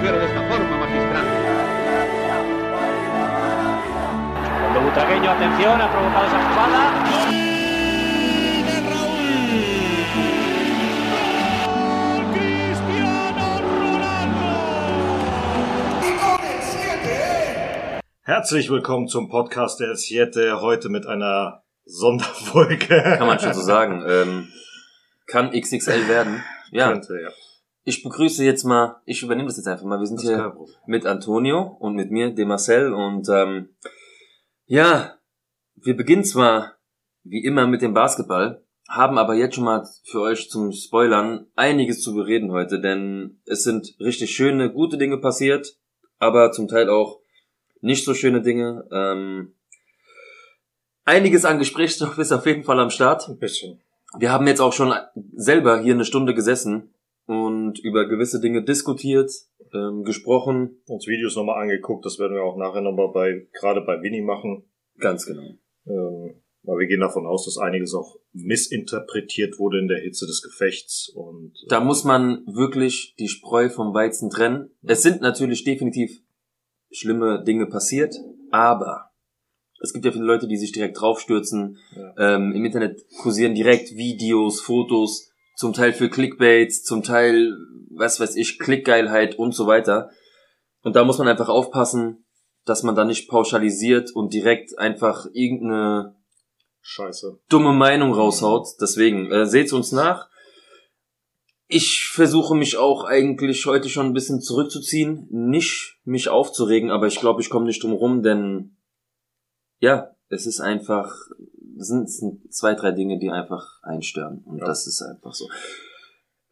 [0.00, 1.26] proteger de esta forma magistral.
[4.60, 6.80] Cuando Butragueño, atención, ha provocado esa jugada.
[18.22, 23.02] Herzlich willkommen zum Podcast der Siete, heute mit einer Sonderfolge.
[23.18, 24.04] Kann man schon so sagen.
[24.08, 24.48] Ähm,
[25.26, 26.42] kann XXL werden.
[26.72, 26.92] Ja.
[26.92, 27.30] Könnte, ja.
[27.84, 29.98] Ich begrüße jetzt mal, ich übernehme das jetzt einfach mal.
[29.98, 32.92] Wir sind Das hier mit Antonio und mit mir, dem Marcel.
[32.92, 33.70] Und ähm,
[34.66, 35.14] ja,
[35.76, 36.76] wir beginnen zwar
[37.24, 42.02] wie immer mit dem Basketball, haben aber jetzt schon mal für euch zum Spoilern einiges
[42.02, 45.76] zu bereden heute, denn es sind richtig schöne, gute Dinge passiert,
[46.18, 47.20] aber zum Teil auch
[47.80, 48.86] nicht so schöne Dinge.
[48.92, 49.54] Ähm,
[51.04, 53.28] einiges an Gesprächsstoff ist auf jeden Fall am Start.
[53.28, 53.80] Ein bisschen.
[54.18, 54.92] Wir haben jetzt auch schon
[55.34, 56.92] selber hier eine Stunde gesessen
[57.30, 59.30] und über gewisse Dinge diskutiert,
[59.72, 60.82] ähm, gesprochen.
[60.86, 64.64] Uns Videos nochmal angeguckt, das werden wir auch nachher nochmal bei, gerade bei Winnie machen.
[64.98, 65.54] Ganz genau.
[65.86, 70.42] Ähm, weil wir gehen davon aus, dass einiges auch missinterpretiert wurde in der Hitze des
[70.42, 74.70] Gefechts und äh, Da muss man wirklich die Spreu vom Weizen trennen.
[74.82, 76.20] Es sind natürlich definitiv
[76.90, 78.16] schlimme Dinge passiert,
[78.50, 79.12] aber
[79.80, 81.78] es gibt ja viele Leute, die sich direkt draufstürzen.
[81.94, 82.34] Ja.
[82.34, 85.29] Ähm, Im Internet kursieren direkt Videos, Fotos,
[85.60, 87.54] zum Teil für Clickbaits, zum Teil,
[87.90, 90.10] was weiß ich, Klickgeilheit und so weiter.
[90.82, 92.24] Und da muss man einfach aufpassen,
[92.64, 96.16] dass man da nicht pauschalisiert und direkt einfach irgendeine
[96.80, 97.40] Scheiße.
[97.50, 98.68] dumme Meinung raushaut.
[98.80, 100.30] Deswegen, äh, seht's uns nach.
[101.66, 107.20] Ich versuche mich auch eigentlich heute schon ein bisschen zurückzuziehen, nicht mich aufzuregen, aber ich
[107.20, 108.78] glaube, ich komme nicht drum rum, denn
[109.78, 111.14] ja, es ist einfach,
[111.82, 114.66] sind, sind zwei, drei Dinge, die einfach einstören und Ja.
[114.66, 115.48] das ist einfach so.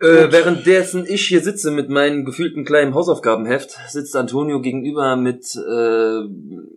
[0.01, 6.21] Äh, währenddessen ich hier sitze mit meinem gefühlten kleinen Hausaufgabenheft, sitzt Antonio gegenüber mit, äh,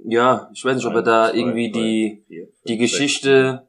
[0.06, 3.68] ja, ich weiß nicht, ob er da Zwei, irgendwie drei, die, vier, fünf, die Geschichte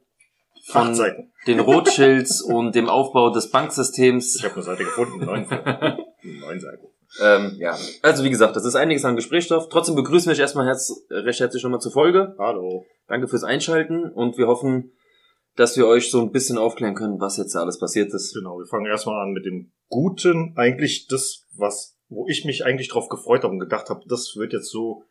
[0.55, 1.31] Acht von Seiten.
[1.45, 4.37] den Rothschilds und dem Aufbau des Banksystems.
[4.37, 5.23] Ich habe eine Seite gefunden.
[5.23, 5.45] Neun,
[6.23, 6.87] neun Seiten.
[7.21, 9.69] Ähm, ja, also wie gesagt, das ist einiges an Gesprächsstoff.
[9.69, 12.35] Trotzdem begrüßen wir euch erstmal herz recht herzlich nochmal zur Folge.
[12.39, 12.85] Hallo.
[13.07, 14.93] Danke fürs Einschalten und wir hoffen,
[15.55, 18.33] dass wir euch so ein bisschen aufklären können, was jetzt da alles passiert ist.
[18.33, 20.53] Genau, wir fangen erstmal an mit dem Guten.
[20.55, 24.53] Eigentlich das, was, wo ich mich eigentlich drauf gefreut habe und gedacht habe, das wird
[24.53, 25.03] jetzt so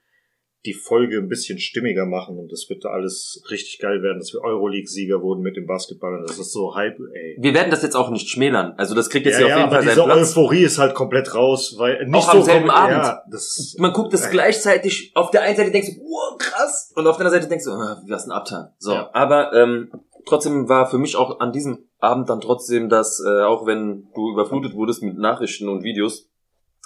[0.64, 4.32] die Folge ein bisschen stimmiger machen und das wird da alles richtig geil werden, dass
[4.32, 6.14] wir Euroleague-Sieger wurden mit dem Basketball.
[6.20, 7.36] und Das ist so Hype, ey.
[7.40, 8.74] Wir werden das jetzt auch nicht schmälern.
[8.76, 10.30] Also das kriegt jetzt Ja, hier auf ja, jeden aber Fall seinen Platz.
[10.30, 12.92] Euphorie ist halt komplett raus, weil nicht Auch so am selben Abend.
[12.96, 14.30] Ja, das, Man guckt es Ey.
[14.30, 17.64] gleichzeitig, auf der einen Seite denkst du, wow, krass, und auf der anderen Seite denkst
[17.64, 18.72] du, ah, was ein Abteil.
[18.78, 19.10] So, Ja.
[19.12, 19.90] aber ähm,
[20.26, 24.30] trotzdem war für mich auch an diesem Abend dann trotzdem, dass äh, auch wenn du
[24.32, 26.28] überflutet wurdest mit Nachrichten und Videos,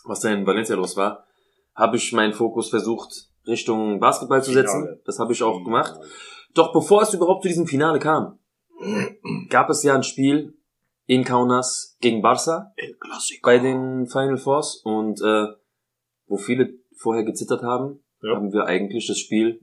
[0.04, 1.24] was da in Valencia los war,
[1.74, 4.82] habe ich meinen Fokus versucht Richtung Basketball zu setzen.
[4.82, 5.02] Finale.
[5.04, 5.94] Das habe ich auch gemacht.
[6.54, 8.38] Doch bevor es überhaupt zu diesem Finale kam,
[9.50, 10.54] gab es ja ein Spiel
[11.06, 12.72] in Kaunas gegen Barca
[13.42, 15.46] bei den Final Fours und äh,
[16.26, 18.34] wo viele vorher gezittert haben, Ja.
[18.36, 19.60] haben wir eigentlich das Spiel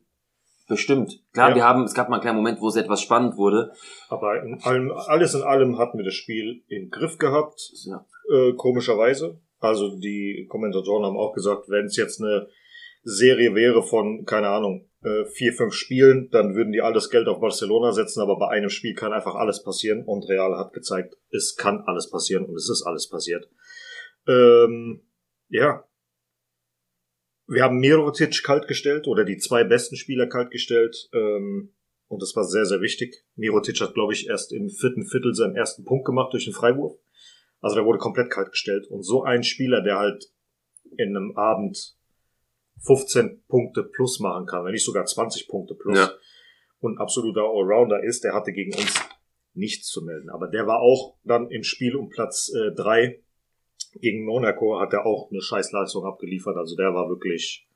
[0.70, 1.22] bestimmt.
[1.34, 1.56] Klar, Ja.
[1.56, 3.74] wir haben, es gab mal einen kleinen Moment, wo es etwas spannend wurde.
[4.08, 7.72] Aber in allem, alles in allem hatten wir das Spiel im Griff gehabt.
[7.86, 8.06] Ja.
[8.32, 9.42] äh, komischerweise.
[9.60, 12.48] Also die Kommentatoren haben auch gesagt, wenn es jetzt eine
[13.04, 17.42] Serie wäre von, keine Ahnung, äh, vier, fünf Spielen, dann würden die alles Geld auf
[17.42, 21.56] Barcelona setzen, aber bei einem Spiel kann einfach alles passieren und Real hat gezeigt, es
[21.56, 23.50] kann alles passieren und es ist alles passiert.
[24.28, 25.06] Ähm,
[25.50, 25.86] ja.
[27.46, 31.74] Wir haben Mirotic kaltgestellt oder die zwei besten Spieler kaltgestellt ähm,
[32.08, 33.26] und das war sehr, sehr wichtig.
[33.36, 36.98] Mirotic hat, glaube ich, erst im vierten Viertel seinen ersten Punkt gemacht durch den Freiwurf.
[37.60, 38.88] Also der wurde komplett kalt gestellt.
[38.88, 40.26] Und so ein Spieler, der halt
[40.98, 41.98] in einem Abend
[42.82, 46.12] 15 Punkte plus machen kann, wenn nicht sogar 20 Punkte plus Ja.
[46.80, 48.94] und absoluter Allrounder ist, der hatte gegen uns
[49.54, 50.30] nichts zu melden.
[50.30, 53.20] Aber der war auch dann im Spiel um Platz 3
[54.02, 56.58] gegen Monaco, hat er auch eine Scheißleistung abgeliefert.
[56.58, 57.68] Also der war wirklich,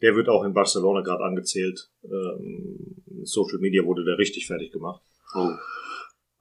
[0.00, 1.90] der wird auch in Barcelona gerade angezählt.
[2.04, 5.02] Ähm, Social Media wurde der richtig fertig gemacht.
[5.34, 5.50] Oh.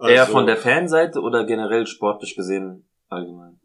[0.06, 3.60] Eher Also- von der Fanseite oder generell sportlich gesehen allgemein?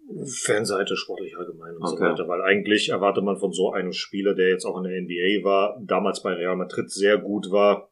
[0.44, 2.04] Fanseite, sportlich allgemein und so Okay.
[2.04, 2.28] weiter.
[2.28, 5.78] Weil eigentlich erwartet man von so einem Spieler, der jetzt auch in der NBA war,
[5.82, 7.90] damals bei Real Madrid sehr gut war,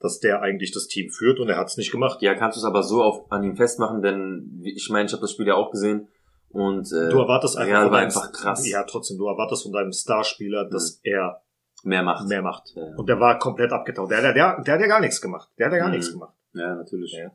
[0.00, 2.22] dass der eigentlich das Team führt und er hat es nicht gemacht.
[2.22, 5.20] Ja, kannst du es aber so auf, an ihm festmachen, denn ich meine, ich habe
[5.22, 6.08] das Spiel ja auch gesehen
[6.48, 8.68] und äh, Du erwartest einfach, Real war deinem- einfach krass.
[8.68, 11.42] Ja, trotzdem, du erwartest von deinem Starspieler, dass er
[11.84, 12.28] mehr macht.
[12.28, 12.72] mehr macht.
[12.76, 12.82] Ja.
[12.96, 14.10] Und der war komplett abgetaucht.
[14.12, 15.48] Der, der, der, der hat ja gar nichts gemacht.
[15.58, 15.94] Der hat ja gar Mhm.
[15.94, 16.34] nichts gemacht.
[16.54, 17.12] ja, natürlich.
[17.12, 17.32] Ja.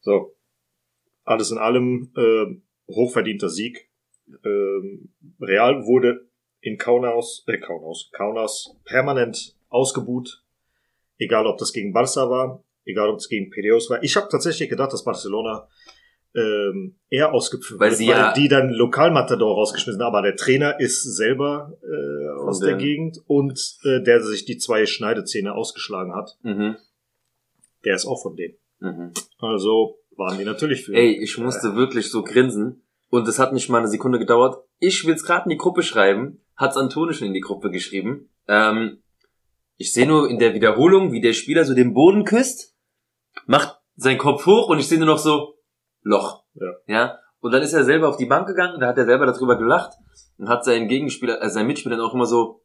[0.00, 0.34] So.
[1.24, 2.60] Alles in allem äh,
[2.94, 3.88] hochverdienter Sieg.
[4.44, 6.28] Ähm, Real wurde
[6.60, 10.44] in Kaunas, äh, Kaunas, Kaunas permanent ausgebuht.
[11.18, 14.02] Egal, ob das gegen Barca war, egal, ob es gegen Piraeus war.
[14.02, 15.68] Ich habe tatsächlich gedacht, dass Barcelona
[16.34, 20.14] ähm, eher ausgepfiffen Weil sie ja- die dann Lokalmatador rausgeschmissen haben.
[20.14, 24.86] Aber der Trainer ist selber äh, aus der Gegend und äh, der sich die zwei
[24.86, 26.76] Schneidezähne ausgeschlagen hat, Mhm.
[27.84, 28.56] der ist auch von denen.
[28.78, 29.12] Mhm.
[29.38, 30.94] Also waren die natürlich für.
[30.94, 32.84] Ey, ich musste wirklich so grinsen.
[33.08, 34.64] Und es hat nicht mal eine Sekunde gedauert.
[34.78, 36.40] Ich will's gerade in die Gruppe schreiben.
[36.54, 38.30] Hat's Antoni schon in die Gruppe geschrieben.
[38.46, 39.02] Ähm,
[39.76, 42.76] ich sehe nur in der Wiederholung, wie der Spieler so den Boden küsst,
[43.46, 45.54] macht seinen Kopf hoch und ich sehe nur noch so
[46.02, 46.44] Loch.
[46.54, 46.72] Ja.
[46.86, 47.18] ja.
[47.40, 49.94] Und dann ist er selber auf die Bank gegangen, da hat er selber darüber gelacht
[50.38, 52.62] und hat seinen Gegenspieler, äh, seinen Mitspielern auch immer so,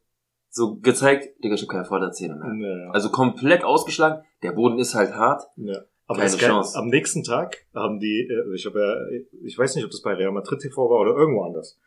[0.50, 2.68] so gezeigt, Digga, ich hab keine Vorderzähne mehr.
[2.68, 2.90] Ja.
[2.90, 4.22] Also komplett ausgeschlagen.
[4.42, 5.42] Der Boden ist halt hart.
[5.56, 5.80] Ja.
[6.08, 6.78] Aber Keine geil, Chance.
[6.78, 10.14] am nächsten Tag haben die, äh, ich habe ja, ich weiß nicht, ob das bei
[10.14, 11.78] Real Madrid TV war oder irgendwo anders,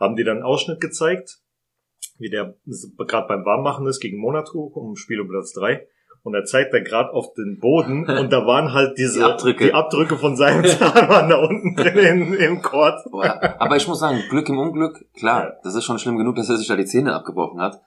[0.00, 1.38] haben die dann einen Ausschnitt gezeigt,
[2.18, 2.54] wie der
[3.06, 5.86] gerade beim Warmmachen ist gegen Monaco um Spiel um Platz drei
[6.22, 9.64] Und er zeigt da gerade auf den Boden und da waren halt diese Die Abdrücke.
[9.66, 13.00] die Abdrücke von seinem Zahn waren da unten drin im, im Court.
[13.12, 15.52] Aber ich muss sagen, Glück im Unglück, klar, Ja.
[15.62, 17.82] das ist schon schlimm genug, dass er sich da die Zähne abgebrochen hat.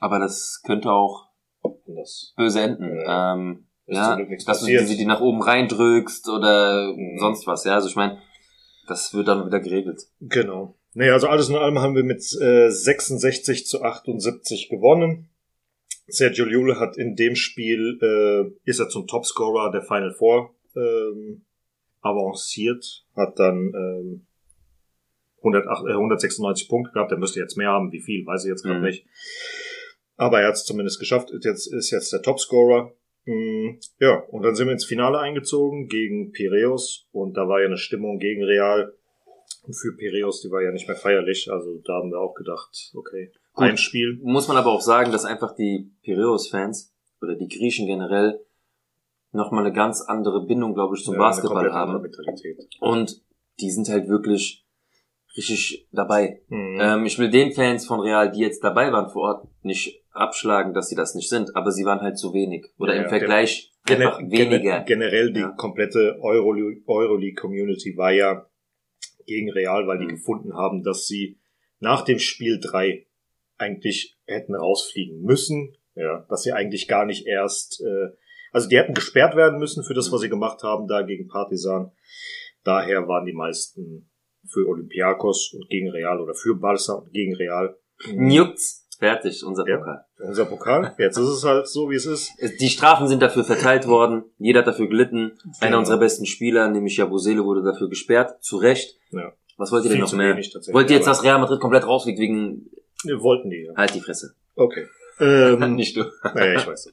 [0.00, 1.28] Aber das könnte auch
[1.86, 3.00] das böse enden.
[3.00, 3.34] Ja.
[3.34, 4.88] Ähm, ist ja, dass du passiert.
[4.88, 7.18] die, die nach oben reindrückst oder Mhm.
[7.18, 7.64] sonst was.
[7.64, 8.18] Ja, also ich meine,
[8.88, 10.02] das wird dann wieder geregelt.
[10.20, 10.76] Genau.
[10.94, 15.28] Nee, also alles in allem haben wir mit äh, 66 zu 78 gewonnen.
[16.06, 21.44] Sergio Llull hat in dem Spiel, äh, ist er zum Topscorer der Final Four ähm,
[22.02, 24.26] avanciert, hat dann ähm,
[25.38, 27.10] 108, äh, 196 Punkte gehabt.
[27.10, 27.90] Er müsste jetzt mehr haben.
[27.92, 28.84] Wie viel, weiß ich jetzt gerade Mhm.
[28.86, 29.06] nicht.
[30.16, 31.30] Aber er hat es zumindest geschafft.
[31.30, 32.92] Ist Jetzt ist jetzt der Topscorer.
[33.26, 37.66] Mm, Ja, und dann sind wir ins Finale eingezogen gegen Piraeus und da war ja
[37.66, 38.94] eine Stimmung gegen Real.
[39.62, 41.50] Und für Piraeus, die war ja nicht mehr feierlich.
[41.50, 43.64] Also da haben wir auch gedacht, okay, Gut.
[43.64, 44.18] ein Spiel.
[44.22, 48.40] Muss man aber auch sagen, dass einfach die Piraeus-Fans oder die Griechen generell
[49.32, 52.06] nochmal eine ganz andere Bindung, glaube ich, zum Ja, Basketball haben.
[52.80, 53.22] Und
[53.60, 54.64] die sind halt wirklich
[55.36, 56.42] richtig dabei.
[56.48, 56.78] Mhm.
[56.80, 60.74] Ähm, ich will den Fans von Real, die jetzt dabei waren vor Ort, nicht abschlagen,
[60.74, 62.66] dass sie das nicht sind, aber sie waren halt zu wenig.
[62.78, 64.58] Oder Ja, im Vergleich Gene- einfach weniger.
[64.58, 65.50] gene- Generell die Ja.
[65.50, 68.46] komplette Euroleague- Euroleague-Community war ja
[69.26, 70.10] gegen Real, weil die Mhm.
[70.16, 71.38] gefunden haben, dass sie
[71.80, 73.06] nach dem Spiel drei
[73.58, 75.74] eigentlich hätten rausfliegen müssen.
[75.96, 78.10] Ja, dass sie eigentlich gar nicht erst, äh,
[78.52, 81.92] also die hätten gesperrt werden müssen für das, was sie gemacht haben da gegen Partisan.
[82.64, 84.10] Daher waren die meisten
[84.48, 87.76] für Olympiakos und gegen Real oder für Barca und gegen Real.
[88.12, 88.83] Juckt's.
[89.04, 89.76] Fertig, unser Ja.
[89.78, 90.04] Pokal.
[90.18, 90.94] Unser Pokal.
[90.98, 92.32] Jetzt ist es halt so, wie es ist.
[92.60, 94.24] Die Strafen sind dafür verteilt worden.
[94.38, 95.32] Jeder hat dafür gelitten.
[95.60, 95.78] Einer Genau.
[95.80, 98.42] unserer besten Spieler, nämlich Jabusele, wurde dafür gesperrt.
[98.42, 98.96] Zu Recht.
[99.10, 99.32] Ja.
[99.56, 100.32] Was wollt ihr denn Viel noch zu mehr?
[100.34, 102.70] wenig Wollt ihr jetzt, dass Real Madrid komplett rausfliegt wegen...
[103.04, 103.74] Wir wollten die, ja.
[103.76, 104.34] Halt die Fresse.
[104.56, 104.86] Okay.
[105.20, 106.04] Ähm, Nicht du.
[106.34, 106.92] naja, ich weiß.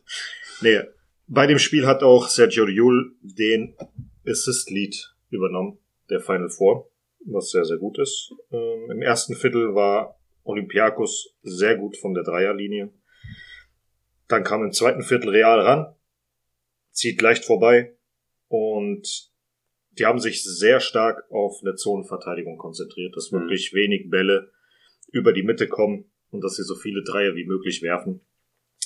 [0.62, 0.81] Nee,
[1.28, 3.75] bei dem Spiel hat auch Sergio Llull den
[4.28, 5.80] Assist-Lead übernommen,
[6.10, 6.92] der Final Four,
[7.25, 8.31] was sehr, sehr gut ist.
[8.52, 12.92] Ähm, Im ersten Viertel war Olympiakos sehr gut von der Dreierlinie.
[14.28, 15.96] Dann kam im zweiten Viertel Real ran,
[16.92, 17.96] zieht leicht vorbei
[18.48, 19.30] und
[19.92, 23.42] die haben sich sehr stark auf eine Zonenverteidigung konzentriert, dass Mhm.
[23.42, 24.52] wirklich wenig Bälle
[25.12, 28.21] über die Mitte kommen und dass sie so viele Dreier wie möglich werfen.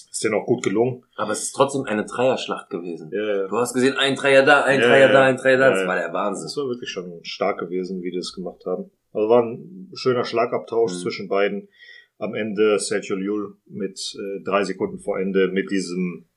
[0.10, 1.04] Ist denen auch gut gelungen.
[1.16, 3.12] Aber es ist trotzdem eine Dreierschlacht gewesen.
[3.14, 5.70] Ja, Du hast gesehen, ein Dreier da, ein Ja, Dreier da, ein Dreier da.
[5.72, 6.46] Das war der Wahnsinn.
[6.46, 8.90] Das war wirklich schon stark gewesen, wie die das gemacht haben.
[9.16, 10.98] Also war ein schöner Schlagabtausch Mhm.
[10.98, 11.70] zwischen beiden.
[12.18, 16.28] Am Ende Sergio Llull mit äh, drei Sekunden vor Ende mit diesem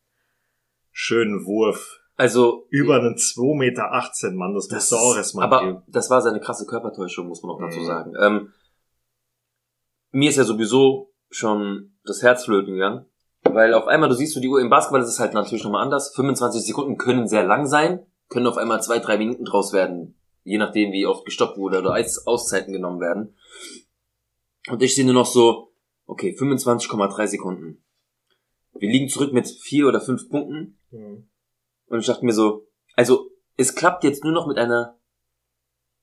[0.91, 2.67] schönen Wurf Also...
[2.71, 4.55] über einen 2,18 Meter Mann.
[4.55, 5.83] Das, Das musst du auch erstmal Aber geben.
[5.87, 7.85] das war seine krasse Körpertäuschung, muss man auch dazu Mhm.
[7.85, 8.13] sagen.
[8.21, 8.53] Ähm,
[10.11, 13.05] mir ist ja sowieso schon das Herz flöten gegangen,
[13.45, 15.83] weil auf einmal, du siehst du die Uhr, im Basketball ist es halt natürlich nochmal
[15.85, 16.13] anders.
[16.17, 20.59] 25 Sekunden können sehr lang sein, können auf einmal zwei, drei Minuten draus werden, je
[20.59, 21.95] nachdem, wie oft gestoppt wurde oder
[22.27, 23.37] Auszeiten genommen werden.
[24.69, 25.73] Und ich sehe nur noch so,
[26.07, 27.83] okay, 25,3 Sekunden.
[28.75, 30.79] Wir liegen zurück mit vier oder fünf Punkten.
[30.91, 31.29] Mhm.
[31.87, 32.67] Und ich dachte mir so,
[32.97, 34.99] also es klappt jetzt nur noch mit einer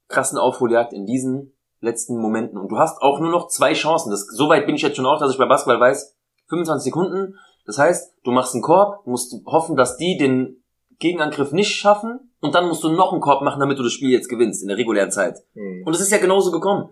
[0.07, 2.57] krassen Aufholjagd in diesen letzten Momenten.
[2.57, 4.11] Und du hast auch nur noch zwei Chancen.
[4.11, 6.15] Das, so weit bin ich jetzt schon auch, dass ich bei Basketball weiß,
[6.47, 7.37] 25 Sekunden.
[7.65, 10.63] Das heißt, du machst einen Korb, musst hoffen, dass die den
[10.99, 14.11] Gegenangriff nicht schaffen und dann musst du noch einen Korb machen, damit du das Spiel
[14.11, 15.39] jetzt gewinnst in der regulären Zeit.
[15.53, 15.83] Mhm.
[15.85, 16.89] Und es ist ja genauso gekommen.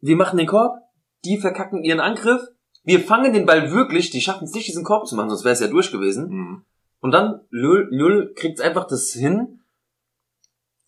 [0.00, 0.76] Wir machen den Korb,
[1.24, 2.40] die verkacken ihren Angriff,
[2.82, 5.52] wir fangen den Ball wirklich, die schaffen es nicht, diesen Korb zu machen, sonst wäre
[5.52, 6.28] es ja durch gewesen.
[6.28, 6.64] Mhm.
[7.00, 9.60] Und dann Lül, Lül kriegt einfach das hin,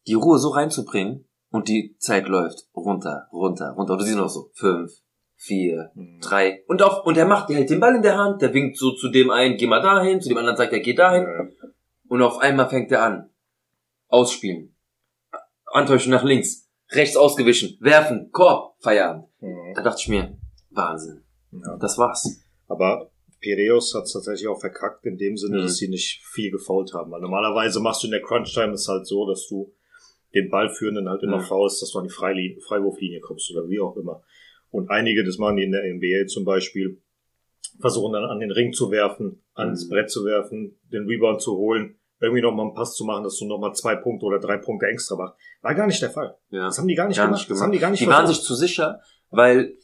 [0.06, 3.92] die Ruhe so reinzubringen und die Zeit läuft runter, runter, runter.
[3.92, 4.90] Und du siehst noch so fünf,
[5.36, 6.20] vier, Mhm.
[6.20, 6.64] drei.
[6.66, 8.92] Und auf, und er macht, der hält den Ball in der Hand, der winkt so
[8.92, 11.22] zu dem einen, geh mal dahin, zu dem anderen sagt er, geh dahin.
[11.22, 11.61] Ja.
[12.12, 13.30] Und auf einmal fängt er an.
[14.08, 14.76] Ausspielen.
[15.64, 16.68] Antäuschen nach links.
[16.90, 17.78] Rechts ausgewichen.
[17.80, 18.28] Werfen.
[18.32, 18.74] Korb.
[18.80, 19.28] Feierabend.
[19.40, 19.72] Mhm.
[19.74, 20.36] Da dachte ich mir,
[20.68, 21.22] Wahnsinn.
[21.52, 21.78] Ja.
[21.78, 22.42] Das war's.
[22.68, 25.62] Aber Piraeus hat es tatsächlich auch verkackt, in dem Sinne, Mhm.
[25.62, 27.10] dass sie nicht viel gefault haben.
[27.12, 29.72] Weil normalerweise machst du in der Crunch-Time es halt so, dass du
[30.34, 31.44] den Ballführenden halt immer Mhm.
[31.44, 34.22] faust, dass du an die Freilinie, Freiwurflinie kommst oder wie auch immer.
[34.70, 37.00] Und einige, das machen die in der NBA zum Beispiel,
[37.80, 39.88] versuchen dann an den Ring zu werfen, ans Mhm.
[39.88, 43.46] Brett zu werfen, den Rebound zu holen, irgendwie nochmal einen Pass zu machen, dass du
[43.46, 45.36] nochmal zwei Punkte oder drei Punkte extra machst.
[45.60, 46.36] War gar nicht der Fall.
[46.50, 46.64] Ja.
[46.66, 47.40] Das haben die gar nicht, Gar gemacht.
[47.40, 47.64] nicht Das gemacht.
[47.66, 48.36] haben die gar nicht Die waren versucht.
[48.40, 49.00] sich zu sicher,
[49.30, 49.74] weil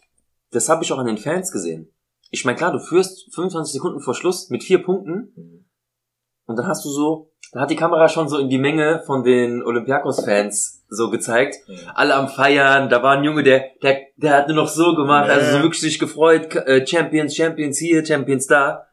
[0.53, 1.93] das habe ich auch an den Fans gesehen.
[2.31, 5.65] Ich meine, klar, du führst 25 Sekunden vor Schluss mit vier Punkten Mhm.
[6.47, 9.25] und dann hast du so, da hat die Kamera schon so in die Menge von
[9.25, 11.57] den Olympiakos-Fans so gezeigt.
[11.69, 11.77] Mhm.
[11.95, 15.29] Alle am Feiern, da war ein Junge, der, der, der hat nur noch so gemacht,
[15.29, 15.35] Ja.
[15.35, 18.87] also so wirklich sich gefreut, äh, Champions, Champions hier, Champions da.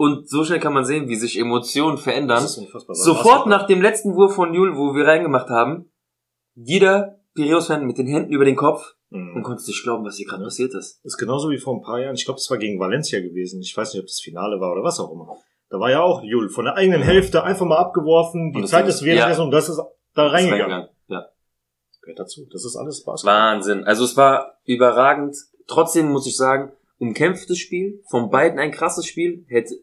[0.00, 2.40] Und so schnell kann man sehen, wie sich Emotionen verändern.
[2.42, 2.96] Das ist unfassbar.
[2.96, 5.92] Sofort nach dem letzten Wurf von Jul, wo wir reingemacht haben,
[6.54, 9.42] jeder Piraeus-Fan mit den Händen über den Kopf und Mhm.
[9.42, 11.04] konnte nicht glauben, was hier gerade passiert ist.
[11.04, 12.14] ist genauso wie vor ein paar Jahren.
[12.14, 13.60] Ich glaube, das war gegen Valencia gewesen.
[13.60, 15.36] Ich weiß nicht, ob das Finale war oder was auch immer.
[15.68, 18.52] Da war ja auch Jul von der eigenen Hälfte einfach mal abgeworfen.
[18.52, 19.76] Die Und das Zeit ist währenddessen und das ist
[20.14, 20.64] da Das reingegangen.
[20.66, 20.88] gegangen.
[21.08, 21.26] Ja.
[22.00, 22.46] Gehört dazu.
[22.50, 23.34] Das ist alles Basketball.
[23.54, 23.84] Wahnsinn.
[23.84, 25.36] Also es war überragend.
[25.66, 28.02] Trotzdem muss ich sagen, umkämpftes Spiel.
[28.08, 29.44] Von beiden ein krasses Spiel.
[29.48, 29.74] Hätte,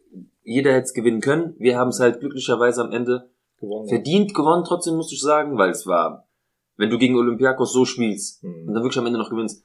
[0.42, 1.54] jeder hätte es gewinnen können.
[1.58, 3.28] Wir haben es halt glücklicherweise am Ende
[3.60, 3.88] gewonnen.
[3.88, 6.26] verdient gewonnen, trotzdem muss ich sagen, weil es war,
[6.76, 8.72] wenn du gegen Olympiakos so spielst und Mhm.
[8.74, 9.64] dann wirklich am Ende noch gewinnst,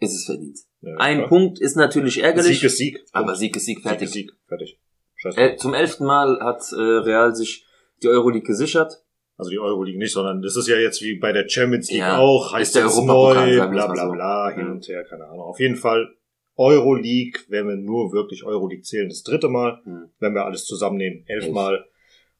[0.00, 0.58] ist es verdient.
[0.82, 1.28] Ja, Ein klar.
[1.28, 2.98] Punkt ist natürlich ärgerlich, Sieg ist Sieg.
[3.12, 4.06] aber Sieg ist Sieg, Sieg fertig.
[4.06, 4.32] ist Sieg.
[4.48, 4.78] Fertig.
[5.16, 5.38] Scheiße.
[5.40, 7.64] Äh, zum elften Mal hat äh, Real sich
[8.02, 9.04] die Euroleague gesichert.
[9.36, 12.18] Also die Euroleague nicht, sondern das ist ja jetzt wie bei der Champions League Ja,
[12.18, 15.40] auch, heißt ist der Europapokal, neu, bla bla bla, hin und her, keine Ahnung.
[15.42, 16.12] Auf jeden Fall
[16.60, 20.10] Euroleague, wenn wir nur wirklich Euroleague zählen, das dritte Mal, Hm.
[20.18, 21.44] wenn wir alles zusammennehmen, Elf.
[21.44, 21.86] elfmal.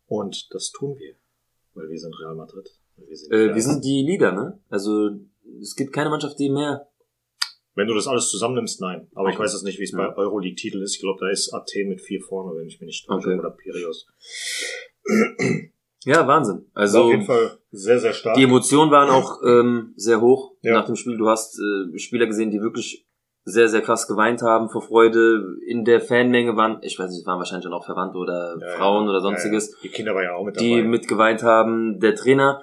[0.06, 1.14] Und das tun wir,
[1.74, 2.68] weil wir sind Real Madrid.
[2.96, 4.60] Wir sind, Äh, wir sind die Leader, ne?
[4.68, 5.10] Also
[5.60, 6.86] es gibt keine Mannschaft, die mehr.
[7.76, 9.08] wenn du das alles zusammennimmst, nein.
[9.14, 9.44] Aber ich Okay.
[9.44, 10.08] weiß jetzt nicht, wie es Ja.
[10.10, 10.96] bei Euroleague-Titel ist.
[10.96, 13.38] Ich glaube, da ist Athen mit vier vorne, wenn ich mich nicht täusche, Okay.
[13.38, 14.06] oder Piraeus.
[16.04, 16.66] Ja, Wahnsinn.
[16.74, 18.36] Also Also auf jeden Fall sehr, sehr stark.
[18.36, 20.74] die Emotionen waren auch ähm, sehr hoch Ja.
[20.74, 21.16] nach dem Spiel.
[21.16, 23.06] Du hast äh, Spieler gesehen, die wirklich
[23.44, 25.42] sehr, sehr krass geweint haben vor Freude.
[25.66, 28.66] In der Fanmenge waren, ich weiß nicht, es waren wahrscheinlich dann auch Verwandte oder Ja,
[28.68, 28.76] ja.
[28.76, 29.78] Frauen oder Ja, sonstiges, ja.
[29.84, 30.66] Die Kinder waren ja auch mit dabei.
[30.66, 31.98] die mitgeweint haben.
[32.00, 32.62] Der Trainer,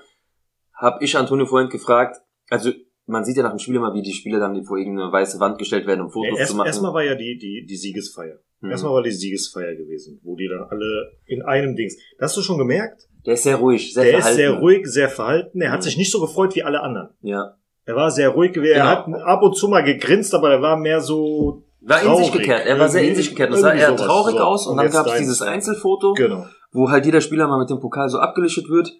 [0.74, 2.18] habe ich Antonio vorhin gefragt,
[2.50, 2.72] also
[3.08, 5.58] man sieht ja nach dem Spiel immer, wie die Spieler dann vor irgendeine weiße Wand
[5.58, 6.68] gestellt werden, um Fotos erst, zu machen.
[6.68, 8.38] erstmal war ja die, die, die Siegesfeier.
[8.60, 8.70] Mhm.
[8.72, 11.96] Erstmal war die Siegesfeier gewesen, wo die dann alle in einem Dings.
[12.20, 13.08] Das hast du schon gemerkt?
[13.26, 14.30] Der ist sehr ruhig, sehr der verhalten.
[14.32, 15.62] ist sehr ruhig, sehr verhalten.
[15.62, 15.84] Er hat Mhm.
[15.84, 17.10] sich nicht so gefreut wie alle anderen.
[17.22, 17.56] Ja.
[17.88, 18.75] Er war sehr ruhig gewesen.
[18.75, 19.17] Er Genau.
[19.17, 21.63] hat ab und zu mal gegrinst, aber er war mehr so.
[21.82, 22.32] War in sich Traurig.
[22.34, 22.65] gekehrt.
[22.65, 23.53] Er war sehr in sich gekehrt.
[23.53, 24.44] Es sah eher traurig So.
[24.44, 24.67] aus.
[24.67, 26.46] Und, Und dann gab es dieses Einzelfoto, Genau.
[26.72, 28.91] wo halt jeder Spieler mal mit dem Pokal so abgelichtet wird.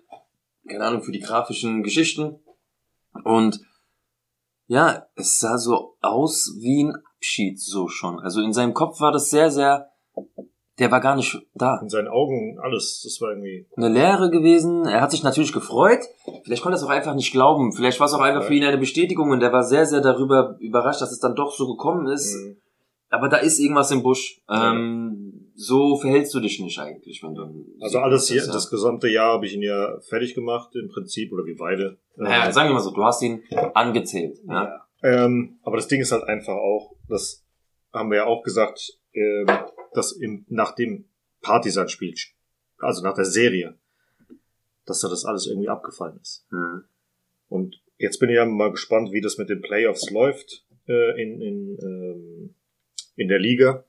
[0.70, 2.40] Keine Ahnung, für die grafischen Geschichten.
[3.26, 3.60] Und
[4.68, 8.20] ja, es sah so aus wie ein Abschied, so schon.
[8.20, 9.90] Also in seinem Kopf war das sehr, sehr,
[10.80, 11.80] der war gar nicht da.
[11.82, 13.02] In seinen Augen alles.
[13.04, 13.66] Das war irgendwie.
[13.76, 14.86] Eine Lehre gewesen.
[14.86, 16.00] Er hat sich natürlich gefreut.
[16.44, 17.74] Vielleicht konnte er es auch einfach nicht glauben.
[17.74, 20.56] Vielleicht war es auch einfach für ihn eine Bestätigung und er war sehr, sehr darüber
[20.60, 22.36] überrascht, dass es dann doch so gekommen ist.
[22.36, 22.58] Mhm.
[23.10, 24.42] Aber da ist irgendwas im Busch.
[24.50, 27.66] Ähm, so verhältst du dich nicht eigentlich, wenn du.
[27.82, 28.52] Also alles hier, ja.
[28.52, 31.98] das gesamte Jahr habe ich ihn ja fertig gemacht im Prinzip oder wir beide.
[32.16, 33.42] Naja, Ähm, sagen wir mal so, du hast ihn
[33.74, 34.38] angezählt.
[34.48, 34.64] Ja.
[34.64, 35.26] Ja.
[35.26, 37.44] Ähm, aber das Ding ist halt einfach auch, das
[37.94, 39.48] haben wir ja auch gesagt, ähm,
[39.98, 41.06] dass im, nach dem
[41.42, 42.14] Partisan-Spiel,
[42.78, 43.78] also nach der Serie,
[44.86, 46.46] dass da das alles irgendwie abgefallen ist.
[46.50, 46.86] Hm.
[47.50, 51.42] Und jetzt bin ich ja mal gespannt, wie das mit den Playoffs läuft äh, in,
[51.42, 52.56] in, ähm,
[53.16, 53.86] in der Liga.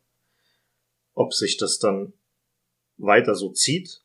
[1.15, 2.13] Ob sich das dann
[2.97, 4.03] weiter so zieht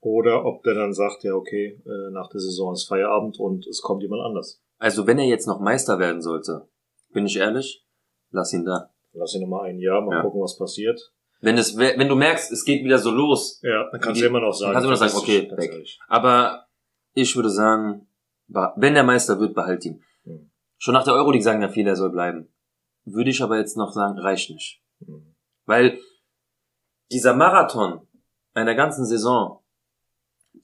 [0.00, 3.82] oder ob der dann sagt, ja okay, äh, nach der Saison ist Feierabend und es
[3.82, 4.62] kommt jemand anders.
[4.78, 6.68] Also wenn er jetzt noch Meister werden sollte,
[7.12, 7.84] bin ich ehrlich,
[8.30, 8.92] lass ihn da.
[9.12, 10.22] Lass ihn nochmal ein Jahr, mal Ja.
[10.22, 11.00] gucken, was passiert.
[11.40, 13.60] Wenn es, wenn du merkst, es geht wieder so los.
[13.62, 14.72] Ja, dann kannst du immer noch sagen.
[14.72, 15.72] kannst du immer noch sagen, okay, weg.
[15.72, 15.98] ehrlich.
[16.06, 16.66] Aber
[17.14, 18.06] ich würde sagen,
[18.76, 20.02] wenn der Meister wird, behalt ihn.
[20.24, 20.50] Mhm.
[20.78, 22.48] Schon nach der Euroleague sagen ja viele, er soll bleiben.
[23.06, 24.82] Würde ich aber jetzt noch sagen, reicht nicht.
[25.00, 25.34] Mhm.
[25.64, 25.98] Weil
[27.10, 28.06] dieser Marathon
[28.52, 29.60] einer ganzen Saison,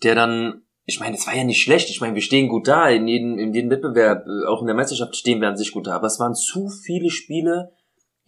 [0.03, 1.89] der dann, ich meine, es war ja nicht schlecht.
[1.89, 2.89] Ich meine, wir stehen gut da.
[2.91, 5.87] In jedem, in jedem Wettbewerb, äh, auch in der Meisterschaft stehen wir an sich gut
[5.87, 5.97] da.
[5.97, 7.73] Aber es waren zu viele Spiele,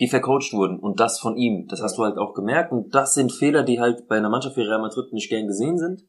[0.00, 0.78] die vercoacht wurden.
[0.78, 1.66] Und das von ihm.
[1.68, 2.72] Das hast du halt auch gemerkt.
[2.72, 5.78] Und das sind Fehler, die halt bei einer Mannschaft wie Real Madrid nicht gern gesehen
[5.78, 6.02] sind.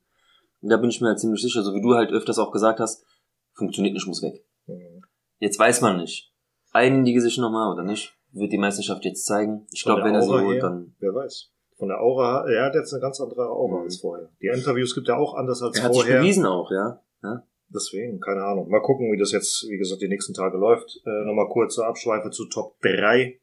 [0.61, 2.79] Und da bin ich mir halt ziemlich sicher, so wie du halt öfters auch gesagt
[2.79, 3.05] hast,
[3.53, 4.45] funktioniert nicht, muss weg.
[4.67, 5.01] Mhm.
[5.39, 6.31] Jetzt weiß man nicht.
[6.71, 8.13] einige sich nochmal, oder nicht?
[8.31, 9.65] Wird die Meisterschaft jetzt zeigen.
[9.71, 10.61] Ich glaube, wenn er so her?
[10.61, 10.93] dann.
[10.99, 11.51] Wer weiß.
[11.77, 13.83] Von der Aura, er hat jetzt eine ganz andere Aura Mhm.
[13.85, 14.29] als vorher.
[14.41, 16.19] Die Interviews gibt er auch anders als Er hat sich vorher.
[16.21, 17.01] bewiesen auch, ja.
[17.23, 17.43] ja.
[17.73, 18.69] Deswegen, keine Ahnung.
[18.69, 21.01] Mal gucken, wie das jetzt, wie gesagt, die nächsten Tage läuft.
[21.05, 23.39] Äh, Nochmal kurze Abschweife zu Top 3,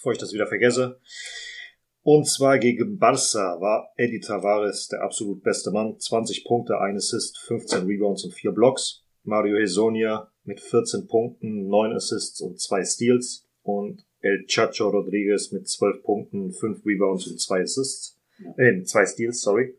[0.00, 0.98] bevor ich das wieder vergesse.
[2.02, 5.98] Und zwar gegen Barca war Eddie Tavares der absolut beste Mann.
[5.98, 9.04] 20 Punkte, ein Assist, 15 Rebounds und 4 Blocks.
[9.22, 13.46] Mario Hesonia mit 14 Punkten, 9 Assists und 2 Steals.
[13.62, 18.18] Und El Chacho Rodriguez mit 12 Punkten, 5 Rebounds und 2 Assists.
[18.56, 19.78] Äh, 2 Steals, sorry.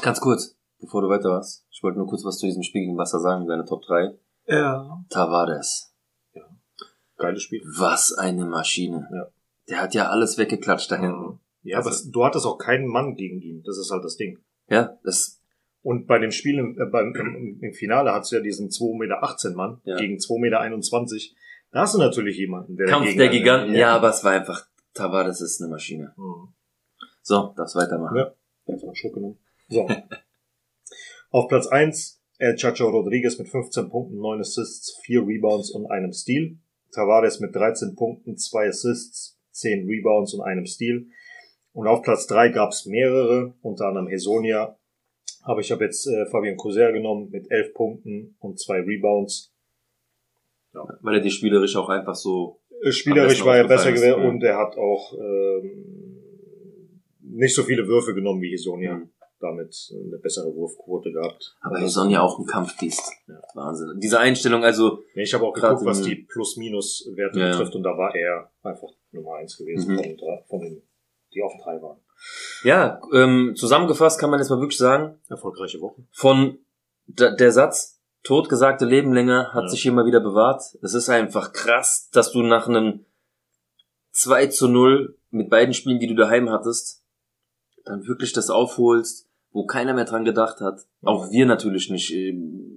[0.00, 1.66] Ganz kurz, bevor du weiter warst.
[1.70, 4.14] Ich wollte nur kurz was zu diesem Spiel gegen Wasser sagen, deine Top 3.
[4.46, 5.04] Ja.
[5.10, 5.92] Tavares.
[7.18, 7.62] Geiles Spiel.
[7.76, 9.08] Was eine Maschine.
[9.12, 9.28] Ja.
[9.68, 11.40] Der hat ja alles weggeklatscht da hinten.
[11.62, 13.62] Ja, aber es- du hattest auch keinen Mann gegen ihn.
[13.64, 14.38] Das ist halt das Ding.
[14.68, 15.40] Ja, das,
[15.82, 19.50] Und bei dem Spiel im, äh, beim, im, im Finale hast du ja diesen 2,18
[19.50, 19.96] Meter Mann Ja.
[19.96, 21.34] gegen 2,21 Meter.
[21.70, 24.66] Da hast du natürlich jemanden, der Kampf der an- Giganten, ja, aber es war einfach,
[24.94, 26.12] Tavares ist eine Maschine.
[26.16, 26.48] Mhm.
[27.22, 28.16] So, darfst weitermachen.
[28.16, 28.32] Ja.
[28.66, 29.38] Jetzt mal Schluck genommen.
[29.68, 29.86] So.
[31.30, 36.12] Auf Platz 1 El Chacho Rodriguez mit 15 Punkten, 9 Assists, 4 Rebounds und einem
[36.12, 36.56] Steal.
[36.92, 41.06] Tavares mit 13 Punkten, 2 Assists, 10 Rebounds und einem Steal.
[41.72, 44.78] Und auf Platz 3 gab es mehrere, unter anderem Hesonia.
[45.42, 49.54] Aber ich habe jetzt äh, Fabian Couser genommen mit 11 Punkten und 2 Rebounds.
[50.72, 54.28] Weil er die spielerisch auch einfach so, Äh, Spielerisch war er besser gewesen ja.
[54.28, 56.22] und er hat auch ähm,
[57.20, 58.96] nicht so viele Würfe genommen wie Hesonia.
[58.96, 59.10] Mhm.
[59.40, 61.54] Damit eine bessere Wurfquote gehabt.
[61.60, 63.12] aber er soll ja auch ein Kampfbiest.
[63.28, 63.40] Ja.
[63.54, 64.00] Wahnsinn.
[64.00, 67.84] Diese Einstellung, also, Nee, ich habe auch Gerade geguckt, was die Plus-Minus-Werte Ja, betrifft und
[67.84, 69.96] da war er einfach Nummer eins gewesen Mhm.
[70.18, 70.82] von, von den,
[71.32, 71.98] die auf drei waren.
[72.64, 76.02] ja, ähm, zusammengefasst kann man jetzt mal wirklich sagen, Erfolgreiche Woche.
[76.10, 76.58] von
[77.06, 79.68] der Satz, totgesagte Leben länger, hat Ja.
[79.68, 80.62] sich hier mal wieder bewahrt.
[80.82, 83.04] Es ist einfach krass, dass du nach einem
[84.10, 87.04] 2 zu 0 mit beiden Spielen, die du daheim hattest,
[87.84, 89.27] dann wirklich das aufholst,
[89.58, 90.80] wo keiner mehr dran gedacht hat.
[91.02, 92.12] Auch wir natürlich nicht.
[92.14, 92.76] ähm,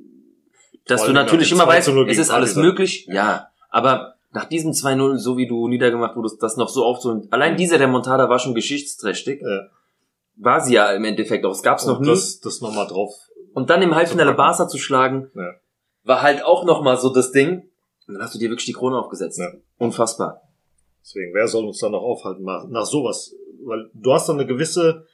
[0.88, 2.64] Dass du natürlich immer 2 weißt, zu 0 es ist alles Partizan.
[2.64, 3.48] möglich, ja.
[3.70, 7.80] Aber nach diesem 2-0, so wie du niedergemacht wurdest, das noch so aufzuholen, allein dieser
[7.80, 9.42] Remontada war schon geschichtsträchtig.
[9.42, 9.68] Ja.
[10.38, 11.52] War sie ja im Endeffekt auch.
[11.52, 12.10] Es gab's noch Und nie.
[12.10, 13.14] das, das nochmal drauf.
[13.54, 14.34] Und dann im Halbfinale.
[14.34, 15.52] Barca zu schlagen, Ja.
[16.04, 17.70] war halt auch nochmal so das Ding.
[18.08, 19.38] Und dann hast du dir wirklich die Krone aufgesetzt.
[19.40, 19.52] Ja.
[19.78, 20.42] Unfassbar.
[21.04, 23.36] Deswegen, wer soll uns da noch aufhalten nach, nach sowas?
[23.64, 25.06] Weil du hast dann eine gewisse,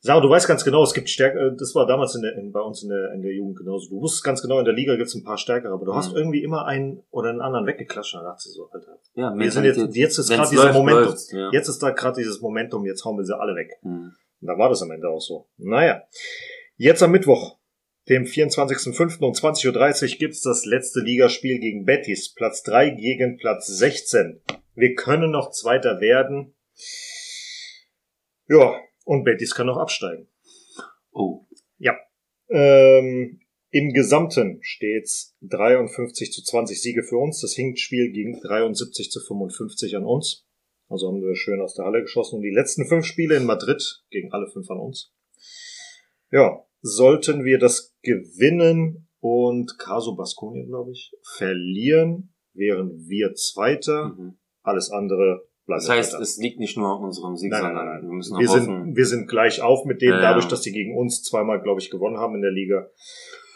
[0.00, 2.52] sag mal, du weißt ganz genau, es gibt stärker, das war damals in der, in,
[2.52, 3.90] bei uns in der, in der Jugend genauso.
[3.90, 6.16] Du wusstest ganz genau, in der Liga gibt's ein paar stärkere, aber du hast Mhm.
[6.18, 8.14] irgendwie immer einen oder einen anderen weggeklatscht.
[8.14, 8.98] Da dachte so, Alter.
[9.14, 11.04] Ja, Wir sind jetzt, jetzt ist gerade dieser läuft, Momentum.
[11.04, 11.50] läuft's, ja.
[11.52, 13.70] Jetzt ist da gerade dieses Momentum, jetzt hauen wir sie alle weg.
[13.82, 14.12] Hm.
[14.40, 15.46] Und da war das am Ende auch so.
[15.56, 16.02] Naja.
[16.76, 17.56] Jetzt am Mittwoch,
[18.08, 19.20] dem 24.05.
[19.24, 22.34] um 20.30 Uhr gibt's das letzte Ligaspiel gegen Betis.
[22.34, 24.42] Platz 3 gegen Platz 16.
[24.74, 26.54] Wir können noch Zweiter werden.
[28.48, 30.28] Ja, und Betis kann noch absteigen.
[31.12, 31.44] Oh.
[32.48, 33.40] Ähm,
[33.70, 37.40] Im Gesamten steht's 53 zu 20 Siege für uns.
[37.40, 40.46] Das Hinspiel ging 73 zu 55 an uns.
[40.88, 42.36] Also haben wir schön aus der Halle geschossen.
[42.36, 45.12] Und die letzten fünf Spiele in Madrid gegen alle fünf an uns.
[46.30, 54.14] Ja, sollten wir das gewinnen und Caso Basconien, glaube ich, verlieren, wären wir Zweiter.
[54.16, 54.38] Mhm.
[54.62, 56.22] Alles andere bleibt Das heißt, weiter.
[56.22, 58.10] es liegt nicht nur an unserem Sieg, Nein, nein, sondern nein, nein.
[58.10, 60.96] wir müssen wir sind, wir sind gleich auf mit denen, Ja, dadurch, dass die gegen
[60.96, 62.88] uns zweimal, glaube ich, gewonnen haben in der Liga,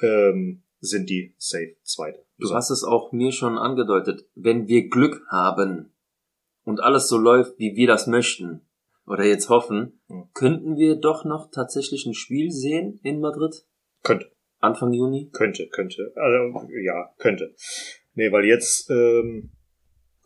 [0.03, 2.25] ähm, sind die safe Zweite.
[2.38, 4.27] Du hast es auch mir schon angedeutet.
[4.37, 5.92] Wenn wir Glück haben
[6.62, 8.62] und alles so läuft, wie wir das möchten
[9.07, 10.29] oder jetzt hoffen, Hm.
[10.35, 13.64] könnten wir doch noch tatsächlich ein Spiel sehen in Madrid
[14.05, 15.31] Könnte, Anfang Juni.
[15.33, 16.12] könnte, könnte.
[16.14, 17.55] Also, ja, könnte.
[18.14, 19.51] Nee, weil jetzt ähm,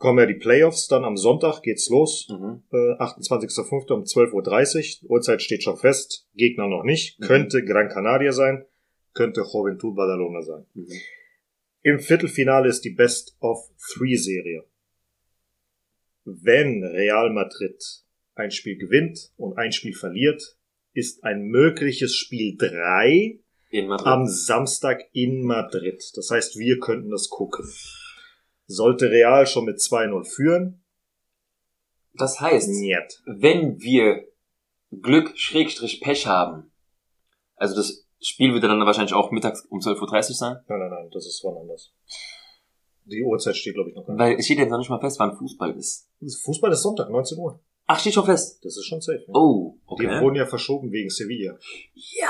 [0.03, 2.27] kommen ja die Playoffs, dann am Sonntag geht's los.
[2.29, 2.61] Mhm.
[2.73, 3.93] Äh, 28.05.
[3.93, 5.11] um 12.30 Uhr.
[5.11, 6.27] Uhrzeit steht schon fest.
[6.35, 7.21] Gegner noch nicht.
[7.21, 7.23] Mhm.
[7.23, 8.65] Könnte Gran Canaria sein.
[9.13, 10.65] Könnte Juventud Badalona sein.
[10.73, 10.87] Mhm.
[11.83, 13.59] Im Viertelfinale ist die Best of
[13.93, 14.65] Three Serie.
[16.25, 17.81] Wenn Real Madrid
[18.35, 20.57] ein Spiel gewinnt und ein Spiel verliert,
[20.91, 23.39] ist ein mögliches Spiel drei
[24.03, 26.03] am Samstag in Madrid.
[26.15, 27.65] Das heißt, wir könnten das gucken.
[28.67, 30.79] Sollte Real schon mit 2-0 führen?
[32.15, 33.23] das heißt, Niet.
[33.25, 34.27] wenn wir
[35.01, 36.71] Glück Schrägstrich Pech haben,
[37.55, 41.09] also das Spiel wird dann wahrscheinlich auch mittags um 12.30 Uhr sein, Nein, nein, nein,
[41.11, 41.91] das ist wann anders.
[43.05, 44.21] Die Uhrzeit steht, glaube ich, noch gar nicht.
[44.23, 46.07] weil es steht jetzt noch nicht mal fest, wann Fußball ist.
[46.43, 47.59] Fußball ist Sonntag, 19 Uhr.
[47.85, 48.63] Ach, steht schon fest.
[48.63, 49.25] Das ist schon safe.
[49.27, 49.33] Ja.
[49.33, 50.21] Oh, Die okay.
[50.21, 51.57] wurden ja verschoben wegen Sevilla.
[51.95, 52.29] Ja.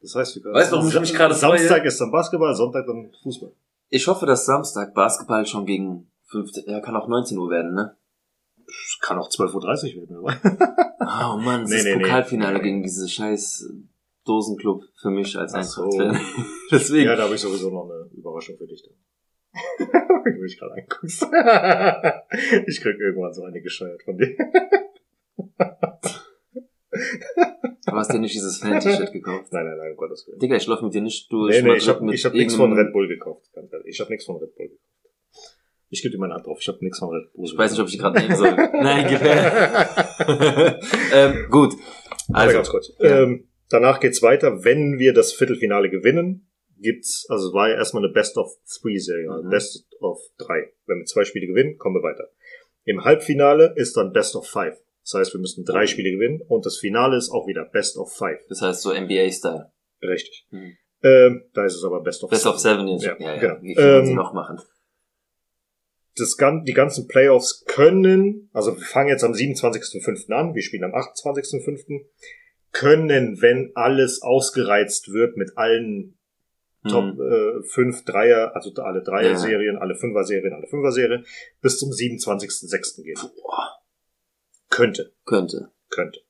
[0.00, 1.58] Das heißt, wir können Weißt du, warum ich mich gerade freue?
[1.58, 3.52] Samstag ist dann Basketball, Sonntag dann Fußball.
[3.94, 7.96] Ich hoffe, dass Samstag Basketball schon gegen 15, ja, kann auch 19 Uhr werden, ne?
[8.66, 10.16] Es kann auch 12.30 Uhr werden.
[10.16, 10.36] aber-
[11.00, 12.02] Oh Mann, das Nee, ist nee, nee.
[12.02, 13.70] Pokalfinale gegen diese scheiß
[14.24, 15.88] Dosenclub für mich als Ach so.
[16.72, 17.04] Deswegen.
[17.06, 18.82] Ja, da habe ich sowieso noch eine Überraschung für dich.
[18.82, 18.96] Dann.
[20.24, 21.22] Wenn du mich gerade anguckst.
[22.66, 24.36] ich krieg irgendwann so eine gescheuert von dir.
[27.86, 29.52] Du hast dir nicht dieses Fan-T-Shirt gekauft.
[29.52, 30.38] Nein, nein, nein, um Gottes Willen.
[30.38, 32.92] Digga, ich lauf mit dir nicht durch Nee, nee, ich habe hab nichts von Red
[32.92, 33.46] Bull gekauft.
[33.84, 34.80] Ich habe nichts von Red Bull gekauft.
[35.90, 36.58] Ich gebe dir meine Hand drauf.
[36.60, 37.44] Ich habe nichts von Red Bull.
[37.44, 38.54] Ich weiß nicht, ob ich die gerade nehmen soll.
[38.56, 40.00] Nein, her.
[41.12, 41.74] ähm, gut.
[42.32, 42.92] Also, ganz kurz.
[42.98, 43.22] ja.
[43.22, 44.64] Ähm, danach geht's weiter.
[44.64, 46.48] Wenn wir das Viertelfinale gewinnen,
[46.80, 49.50] gibt's, also es war ja erstmal eine Best of Three Serie, Mhm.
[49.50, 50.72] Best of drei.
[50.86, 52.28] Wenn wir zwei Spiele gewinnen, kommen wir weiter.
[52.84, 54.76] Im Halbfinale ist dann Best of Five.
[55.04, 58.12] Das heißt, wir müssen drei Spiele gewinnen und das Finale ist auch wieder Best of
[58.16, 58.40] Five.
[58.48, 59.70] das heißt so NBA-Style.
[60.02, 60.46] Richtig.
[60.50, 60.76] Mhm.
[61.02, 63.04] Ähm, da ist es aber Best of Best of Seven jetzt.
[63.04, 63.40] Ja, Ja, ja.
[63.40, 63.62] genau.
[63.62, 64.58] Wie viel wollen sie Ähm, noch machen?
[66.16, 70.32] das, gan- die ganzen Playoffs können, also wir fangen jetzt am 27.05.
[70.32, 72.06] an, wir spielen am 28.05.,
[72.72, 76.18] können, wenn alles ausgereizt wird mit allen
[76.88, 77.20] Top Mhm.
[77.20, 79.04] äh, 5 Dreier, also alle Ja.
[79.04, 81.24] Dreier-Serien, alle Fünfer-Serien, alle Fünfer-Serien,
[81.62, 83.02] bis zum 27.06.
[83.02, 83.16] gehen.
[83.42, 83.73] Boah,
[84.70, 85.70] Könnte, könnte.
[85.90, 86.20] könnte.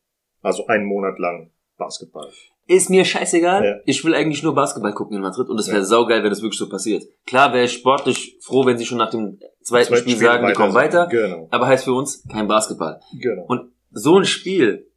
[0.43, 2.29] Also einen Monat lang Basketball.
[2.67, 3.65] Ist mir scheißegal.
[3.65, 3.77] Ja.
[3.85, 5.85] Ich will eigentlich nur Basketball gucken in Madrid und es wäre Ja.
[5.85, 7.05] saugeil, wenn das wirklich so passiert.
[7.27, 10.47] Klar wäre ich sportlich froh, wenn sie schon nach dem zweiten Zweiten Spiel Spiel sagen,
[10.47, 11.07] die kommen weiter.
[11.09, 13.01] Genau, Aber heißt für uns kein Basketball.
[13.21, 13.45] genau.
[13.47, 14.91] Und so ein Spiel.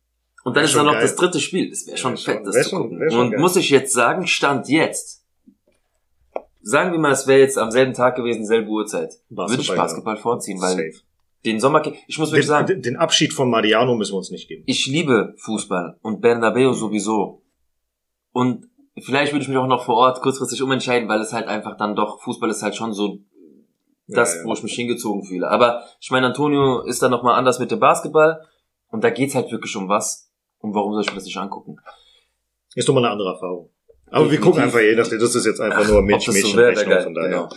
[0.43, 1.02] Und dann Wär ist dann noch geil.
[1.02, 1.69] das dritte Spiel.
[1.69, 3.10] Das wäre schon Wär fett, schon- das zu gucken.
[3.12, 3.39] schon Und geil.
[3.41, 5.26] muss ich jetzt sagen, Stand jetzt.
[6.62, 9.13] Sagen wir mal, es wäre jetzt am selben Tag gewesen, selbe Uhrzeit.
[9.30, 9.76] Würde ich ja.
[9.76, 10.93] Basketball vorziehen, weil Safe.
[11.45, 14.47] Den Sommer, ich muss wirklich Den, sagen, den, Abschied von Mariano müssen wir uns nicht
[14.47, 14.63] geben.
[14.65, 17.43] ich liebe Fußball und Bernabeu sowieso.
[18.32, 18.67] Und
[19.00, 21.95] vielleicht würde ich mich auch noch vor Ort kurzfristig umentscheiden, weil es halt einfach dann
[21.95, 23.19] doch, Fußball ist halt schon so
[24.08, 24.47] das, Ja, ja.
[24.47, 25.50] wo ich mich hingezogen fühle.
[25.50, 28.41] Aber ich meine, Antonio ist dann nochmal anders mit dem Basketball
[28.89, 30.32] und da geht's halt wirklich um was.
[30.60, 31.78] Und warum soll ich mir das nicht angucken?
[32.73, 33.69] Ist doch mal eine andere Erfahrung.
[34.10, 34.43] Aber wir Definitiv.
[34.46, 37.30] gucken einfach je nachdem, das ist jetzt einfach nur Ob das so wäre von daher.
[37.30, 37.50] Genau.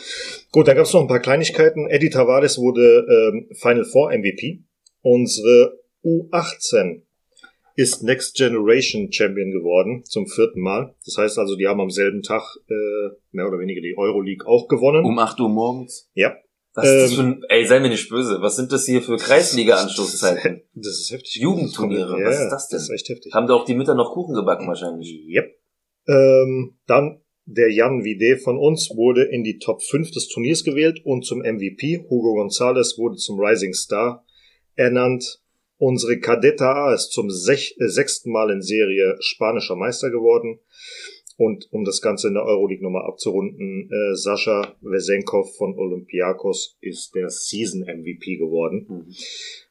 [0.53, 1.89] Gut, dann gab es noch ein paar Kleinigkeiten.
[1.89, 4.65] Eddie Tavares wurde ähm, Final Four MVP.
[5.03, 7.03] Unsere U18
[7.77, 10.95] ist Next Generation Champion geworden, zum vierten Mal.
[11.05, 12.75] Das heißt also, die haben am selben Tag äh,
[13.31, 15.05] mehr oder weniger die Euroleague auch gewonnen.
[15.05, 16.11] Um 8 Uhr morgens?
[16.15, 16.35] ja.
[16.73, 18.39] Was ist das Ähm, für ein, ey, sei mir nicht böse.
[18.43, 20.63] Was sind das hier für Kreisliga-Anstoßzeiten?
[20.75, 21.35] Das ist heftig.
[21.43, 22.77] Jugendturniere, Ja, was ist das denn?
[22.77, 23.35] Das ist echt heftig.
[23.35, 25.09] Haben da auch die Mütter noch Kuchen gebacken wahrscheinlich?
[25.29, 25.53] Yep.
[26.09, 31.01] Ähm, dann der Jan Vide von uns wurde in die Top 5 des Turniers gewählt
[31.05, 31.99] und zum MVP.
[32.09, 34.25] Hugo Gonzalez wurde zum Rising Star
[34.77, 35.43] ernannt.
[35.77, 40.61] Unsere Cadetta A ist zum sech äh, sechsten Mal in Serie spanischer Meister geworden.
[41.37, 47.15] Und um das Ganze in der Euroleague nochmal abzurunden, äh, Sascha Vesenkov von Olympiakos ist
[47.15, 48.87] der Season MVP geworden.
[48.89, 49.15] Mhm.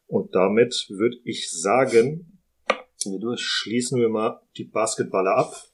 [0.07, 2.39] Und damit würde ich sagen,
[3.35, 5.68] schließen wir mal die Basketballer ab.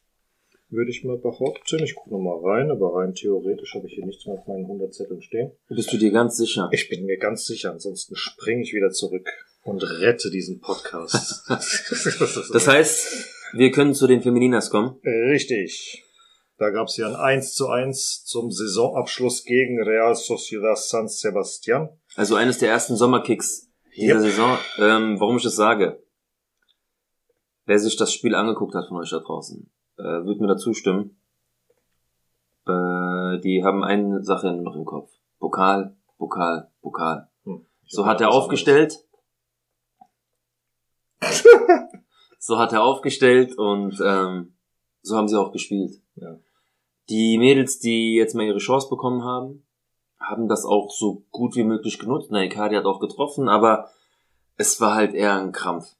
[0.75, 1.83] Würde ich mal behaupten.
[1.83, 4.93] Ich gucke nochmal rein, aber rein theoretisch habe ich hier nichts mehr auf meinen 100
[4.93, 5.51] Zetteln stehen.
[5.69, 6.67] Bist du dir ganz sicher?
[6.73, 9.29] Ich bin mir ganz sicher, ansonsten springe ich wieder zurück
[9.63, 11.43] und rette diesen Podcast.
[12.51, 14.99] Das heißt, wir können zu den Femininas kommen.
[15.03, 16.03] Richtig.
[16.57, 21.89] Da gab es ja ein 1 zu 1 zum Saisonabschluss gegen Real Sociedad San Sebastian.
[22.15, 24.23] Also eines der ersten Sommerkicks dieser Yep.
[24.23, 24.57] Saison.
[24.79, 26.01] Ähm, warum ich das sage?
[27.65, 31.17] Wer sich das Spiel angeguckt hat von euch da draußen, äh, wird mir dazu stimmen.
[32.67, 35.11] Äh, die haben eine Sache noch im Kopf.
[35.39, 37.29] Pokal, Pokal, Pokal.
[37.43, 37.65] Hm.
[37.87, 39.03] So hat er aufgestellt.
[42.39, 44.53] so hat er aufgestellt und ähm,
[45.01, 46.01] so haben sie auch gespielt.
[46.15, 46.37] Ja.
[47.09, 49.65] Die Mädels, die jetzt mal ihre Chance bekommen haben,
[50.19, 52.29] haben das auch so gut wie möglich genutzt.
[52.31, 53.89] Na, Icardi hat auch getroffen, aber
[54.57, 55.95] es war halt eher ein Krampf.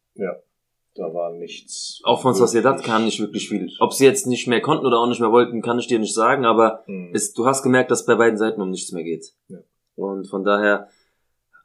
[0.95, 1.99] Da war nichts.
[2.05, 3.69] Auch von Sociedad kam nicht wirklich viel.
[3.79, 6.13] Ob sie jetzt nicht mehr konnten oder auch nicht mehr wollten, kann ich dir nicht
[6.13, 7.11] sagen, aber Hm.
[7.13, 9.33] es, du hast gemerkt, dass bei beiden Seiten um nichts mehr geht.
[9.49, 9.59] Ja.
[9.95, 10.87] Und von daher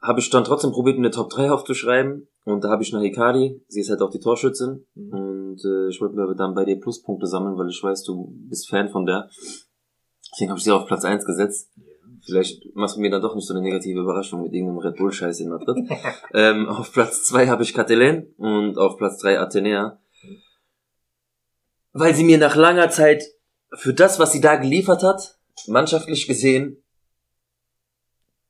[0.01, 2.27] habe ich dann trotzdem probiert, eine Top 3 aufzuschreiben.
[2.43, 4.85] Und da habe ich nach Icardi, sie ist halt auch die Torschützin.
[4.95, 5.13] Mhm.
[5.13, 8.69] Und äh, ich wollte mir dann bei dir Pluspunkte sammeln, weil ich weiß, du bist
[8.69, 9.29] Fan von der.
[10.33, 11.69] Deswegen habe ich sie auf Platz 1 gesetzt.
[12.23, 15.39] Vielleicht machst du mir dann doch nicht so eine negative Überraschung mit irgendeinem Red Bull-Scheiß
[15.39, 15.89] in Madrid.
[16.33, 19.99] ähm, auf Platz 2 habe ich Catelen und auf Platz 3 Athenea.
[21.93, 23.23] Weil sie mir nach langer Zeit
[23.73, 26.81] für das, was sie da geliefert hat, mannschaftlich gesehen,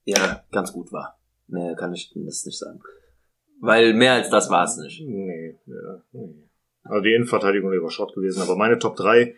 [0.03, 1.19] ja, ganz gut war.
[1.47, 2.81] Mehr kann ich das nicht sagen.
[3.59, 5.01] Weil mehr als das war es nicht.
[5.05, 6.49] Nee, ja, nee.
[6.83, 9.35] Also die Innenverteidigung wäre Schott gewesen, aber meine Top 3,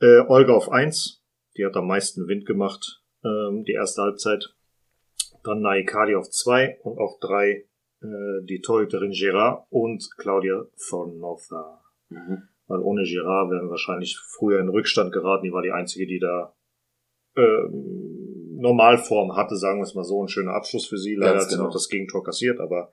[0.00, 1.22] äh, Olga auf 1,
[1.56, 4.54] die hat am meisten Wind gemacht, ähm, die erste Halbzeit.
[5.42, 7.64] Dann Naikadi auf zwei und auf drei
[8.02, 11.82] äh, die Torhüterin Gerard und Claudia Fornova.
[12.08, 12.48] Mhm.
[12.66, 15.44] Weil ohne Girard wären wir wahrscheinlich früher in Rückstand geraten.
[15.44, 16.54] Die war die einzige, die da
[17.36, 20.22] ähm, Normalform hatte, sagen wir es mal so.
[20.22, 21.14] Ein schöner Abschluss für sie.
[21.14, 21.66] Leider Ganz hat sie genau.
[21.66, 22.92] noch das Gegentor kassiert, aber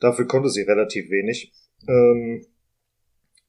[0.00, 1.52] dafür konnte sie relativ wenig.
[1.88, 2.46] Ähm,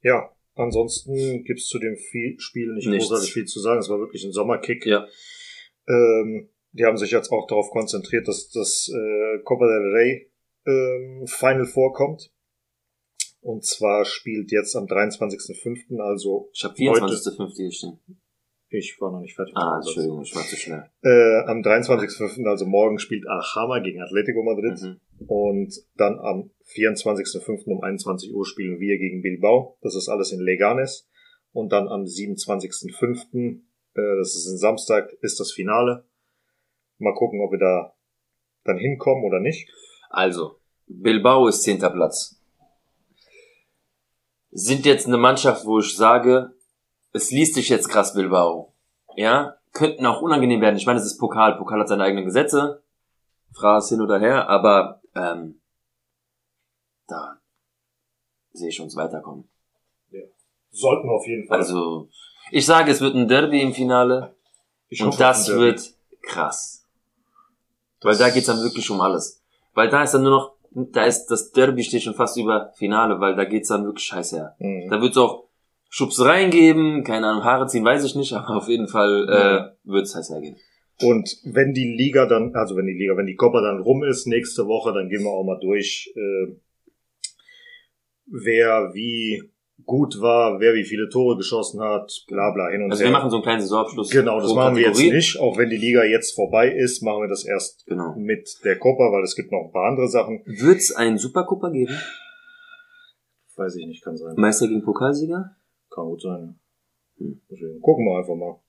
[0.02, 1.98] ja, ansonsten gibt's zu dem
[2.38, 3.10] Spiel nicht Nichts.
[3.10, 3.80] großartig viel zu sagen.
[3.80, 4.86] Es war wirklich ein Sommerkick.
[4.86, 5.08] Ja.
[5.88, 10.32] Ähm, die haben sich jetzt auch darauf konzentriert, dass das äh, Copa del Rey
[10.66, 12.32] ähm, Final vorkommt.
[13.42, 17.56] Und zwar spielt jetzt am 23.05., also Ich habe Heute- 24.5.
[17.56, 18.00] hier stehen.
[18.70, 19.54] ich war noch nicht fertig.
[19.58, 19.80] Ah.
[19.84, 20.86] Entschuldigung, ich war zu schnell.
[21.04, 24.80] Äh, am 23.05., also morgen, spielt Alhama gegen Atletico Madrid.
[24.82, 25.00] Mhm.
[25.28, 27.66] Und dann am 24.05.
[27.66, 29.78] um 21 Uhr spielen wir gegen Bilbao.
[29.82, 31.10] Das ist alles in Leganes.
[31.52, 33.62] Und dann am 27.05.,
[33.96, 36.06] äh, das ist ein Samstag, ist das Finale.
[36.98, 37.96] Mal gucken, ob wir da
[38.64, 39.70] dann hinkommen oder nicht.
[40.10, 42.40] Also, Bilbao ist zehnter Platz.
[44.52, 46.54] Sind jetzt eine Mannschaft, wo ich sage,
[47.14, 48.74] es liest sich jetzt krass Bilbao.
[49.16, 50.76] Ja, könnten auch unangenehm werden.
[50.76, 51.58] Ich meine, es ist Pokal.
[51.58, 52.84] Pokal hat seine eigenen Gesetze.
[53.54, 55.62] Fraß hin oder her, aber ähm,
[57.08, 57.42] da
[58.54, 59.50] sehe ich uns weiterkommen.
[60.72, 61.60] Sollten wir auf jeden Fall.
[61.60, 62.10] Also,
[62.52, 64.36] ich sage, es wird ein Derby im Finale
[64.90, 66.86] ich und hoffe, das wird krass.
[68.02, 69.42] Weil da geht's dann wirklich um alles.
[69.74, 73.20] Weil da ist dann nur noch, da ist das Derby steht schon fast über Finale,
[73.20, 74.56] weil da geht's dann wirklich scheiße her.
[74.60, 74.90] Mhm.
[74.90, 75.46] Da wird's auch
[75.90, 80.16] Schubs reingeben, keine Ahnung, Haare ziehen, weiß ich nicht, aber auf jeden Fall äh, wird's
[80.16, 80.58] heiß hergehen.
[81.02, 84.28] Und wenn die Liga dann, also wenn die Liga, wenn die Copa dann rum ist
[84.28, 86.56] nächste Woche, dann gehen wir auch mal durch, äh,
[88.28, 89.52] wer wie
[89.86, 93.12] gut war, wer wie viele Tore geschossen hat, bla bla hin und Also her.
[93.12, 94.10] wir machen so einen kleinen Saisonabschluss.
[94.10, 95.16] genau, das machen wir jetzt Kategorie.
[95.16, 95.40] nicht.
[95.40, 98.16] Auch wenn die Liga jetzt vorbei ist, machen wir das erst Genau.
[98.18, 100.42] mit der Copa, weil es gibt noch ein paar andere Sachen.
[100.46, 101.94] Wird's einen Supercupa geben?
[103.56, 104.34] Weiß ich nicht, kann sein.
[104.38, 105.56] Meister gegen Pokalsieger?
[105.90, 106.60] Kann gut sein.
[107.18, 107.42] Hm.
[107.50, 108.60] Deswegen gucken wir einfach mal.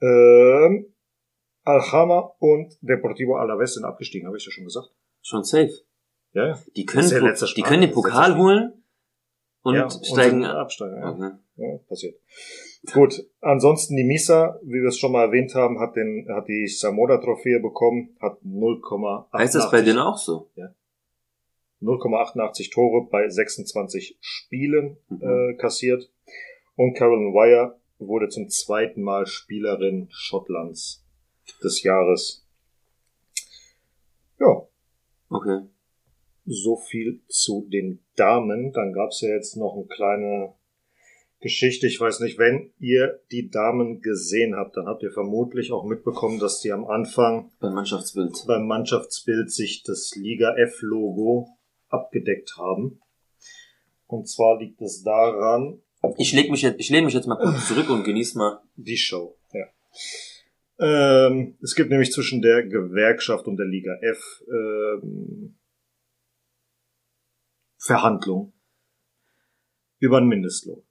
[0.00, 0.86] Ähm,
[1.64, 4.88] Alhama und Deportivo Alavés sind abgestiegen, habe ich ja schon gesagt.
[5.22, 5.72] Schon safe.
[6.32, 6.58] Ja, ja.
[6.76, 8.79] Die können, ja die können den Pokal holen
[9.62, 10.56] und ja, steigen ab.
[10.58, 10.96] absteigen.
[11.00, 11.10] Ja.
[11.10, 11.30] Okay.
[11.56, 12.18] Ja, passiert.
[12.94, 16.66] Gut, ansonsten die Misa, wie wir es schon mal erwähnt haben, hat den hat die
[16.66, 20.48] Samoda-Trophäe bekommen, hat 0,88 Heißt das bei denen auch so?
[21.82, 25.22] 0,88 Tore bei 26 Spielen Mhm.
[25.22, 26.10] äh, kassiert.
[26.76, 31.04] Und Carolyn Wire wurde zum zweiten Mal Spielerin Schottlands
[31.62, 32.46] des Jahres.
[34.38, 34.62] Ja,
[35.28, 35.60] Okay.
[36.46, 38.72] So viel zu den Damen.
[38.72, 40.54] Dann gab's ja jetzt noch eine kleine
[41.40, 41.86] Geschichte.
[41.86, 46.38] Ich weiß nicht, wenn ihr die Damen gesehen habt, dann habt ihr vermutlich auch mitbekommen,
[46.38, 48.44] dass die am Anfang Beim Mannschaftsbild.
[48.46, 51.48] beim Mannschaftsbild sich das Liga F-Logo
[51.88, 53.00] abgedeckt haben.
[54.06, 55.80] Und zwar liegt es daran,
[56.18, 58.60] Ich leg mich jetzt, ich lehne mich jetzt mal kurz zurück und genieß mal.
[58.76, 59.66] die Show, ja.
[60.78, 65.56] Ähm, es gibt nämlich zwischen der Gewerkschaft und der Liga F ähm,
[67.80, 68.52] Verhandlungen
[69.98, 70.82] über einen Mindestlohn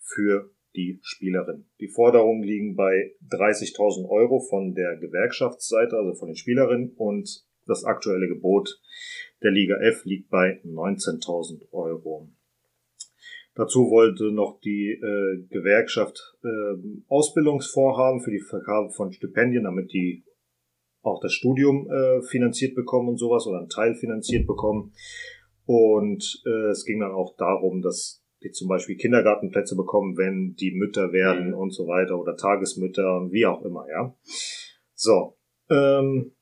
[0.00, 1.66] für die Spielerin.
[1.80, 7.84] Die Forderungen liegen bei 30.000 Euro von der Gewerkschaftsseite, also von den Spielerinnen, und das
[7.84, 8.80] aktuelle Gebot
[9.42, 12.30] der Liga F liegt bei 19.000 Euro.
[13.54, 20.24] Dazu wollte noch die äh, Gewerkschaft äh, Ausbildungsvorhaben für die Vergabe von Stipendien, damit die
[21.02, 24.94] auch das Studium äh, finanziert bekommen und sowas oder einen Teil finanziert bekommen.
[25.64, 30.72] Und äh, es ging dann auch darum, dass die zum Beispiel Kindergartenplätze bekommen, wenn die
[30.72, 31.54] Mütter werden Mhm.
[31.54, 34.16] und so weiter oder Tagesmütter und wie auch immer, ja.
[34.94, 35.38] So,
[35.70, 36.32] ähm,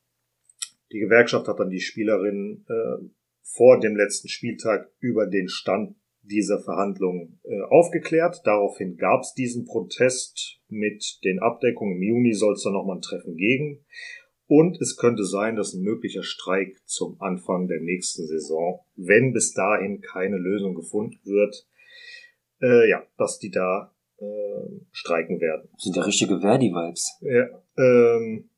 [0.91, 3.05] die Gewerkschaft hat dann die Spielerin äh,
[3.43, 8.41] vor dem letzten Spieltag über den Stand dieser Verhandlungen äh, aufgeklärt.
[8.45, 11.95] Daraufhin gab es diesen Protest mit den Abdeckungen.
[11.97, 13.83] Im Juni soll es dann nochmal ein Treffen gegen.
[14.51, 19.53] Und es könnte sein, dass ein möglicher Streik zum Anfang der nächsten Saison, wenn bis
[19.53, 21.55] dahin keine Lösung gefunden wird,
[22.61, 24.25] äh, ja, dass die da äh,
[24.91, 25.69] streiken werden.
[25.77, 27.21] Sind ja richtige Verdi-Vibes.
[27.21, 28.49] Ja, ähm,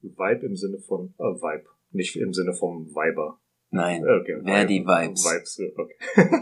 [0.00, 3.38] Vibe im Sinne von äh, Vibe, nicht im Sinne vom Viber.
[3.68, 4.02] Nein.
[4.02, 5.22] Okay, Verdi-Vibes.
[5.22, 5.96] Vibes, okay.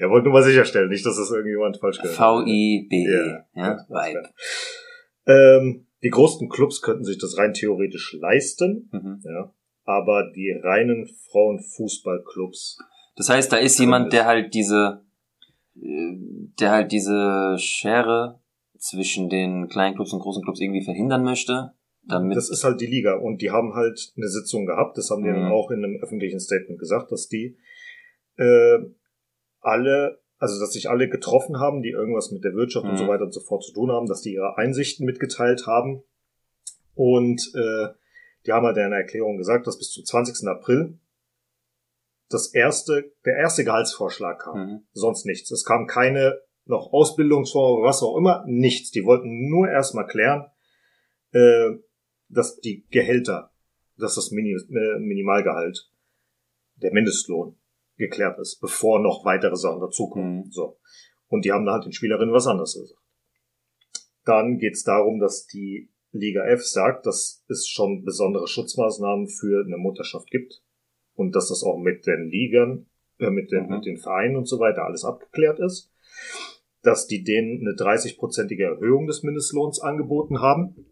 [0.00, 2.42] ja, wollte nur mal sicherstellen, nicht, dass das irgendjemand falsch gehört hat.
[2.42, 3.06] V-I-B-E.
[3.06, 4.30] Ja, Ja, Vibe.
[5.26, 9.20] Ähm, die großen Clubs könnten sich das rein theoretisch leisten, Mhm.
[9.24, 9.52] ja,
[9.84, 12.78] aber die reinen Frauenfußballclubs,
[13.16, 15.02] Das heißt, da ist jemand, der halt diese,
[15.76, 16.16] äh,
[16.60, 18.40] der halt diese Schere
[18.78, 21.72] zwischen den kleinen Clubs und großen Clubs irgendwie verhindern möchte.
[22.06, 23.14] Damit, Das ist halt die Liga.
[23.16, 25.34] Und die haben halt eine Sitzung gehabt, das haben die Mhm.
[25.34, 27.56] dann auch in einem öffentlichen Statement gesagt, dass die
[28.36, 28.78] äh,
[29.60, 32.98] alle, also dass sich alle getroffen haben, die irgendwas mit der Wirtschaft und Mhm.
[32.98, 36.02] so weiter und so fort zu tun haben, dass die ihre Einsichten mitgeteilt haben.
[36.94, 37.88] Und äh,
[38.46, 40.46] die haben halt in einer Erklärung gesagt, dass bis zum 20.
[40.48, 40.98] April
[42.28, 44.58] das erste, der erste Gehaltsvorschlag kam.
[44.58, 44.80] Mhm.
[44.92, 45.50] Sonst nichts.
[45.50, 48.90] Es kam keine noch Ausbildungsform, was auch immer, nichts.
[48.90, 50.46] Die wollten nur erstmal klären,
[51.32, 51.72] äh,
[52.28, 53.50] dass die Gehälter,
[53.98, 55.90] dass das Mini äh, Minimalgehalt,
[56.76, 57.56] der Mindestlohn
[57.96, 60.44] geklärt ist, bevor noch weitere Sachen dazukommen.
[60.46, 60.50] Mhm.
[60.50, 60.78] So.
[61.28, 63.00] Und die haben da halt den Spielerinnen was anderes gesagt.
[64.24, 69.64] Dann geht es darum, dass die Liga F sagt, dass es schon besondere Schutzmaßnahmen für
[69.64, 70.62] eine Mutterschaft gibt
[71.14, 72.86] und dass das auch mit den Ligern,
[73.18, 73.76] äh, mit, den, Mhm.
[73.76, 75.90] mit den Vereinen und so weiter alles abgeklärt ist.
[76.82, 80.86] Dass die denen eine 30-prozentige Erhöhung des Mindestlohns angeboten haben.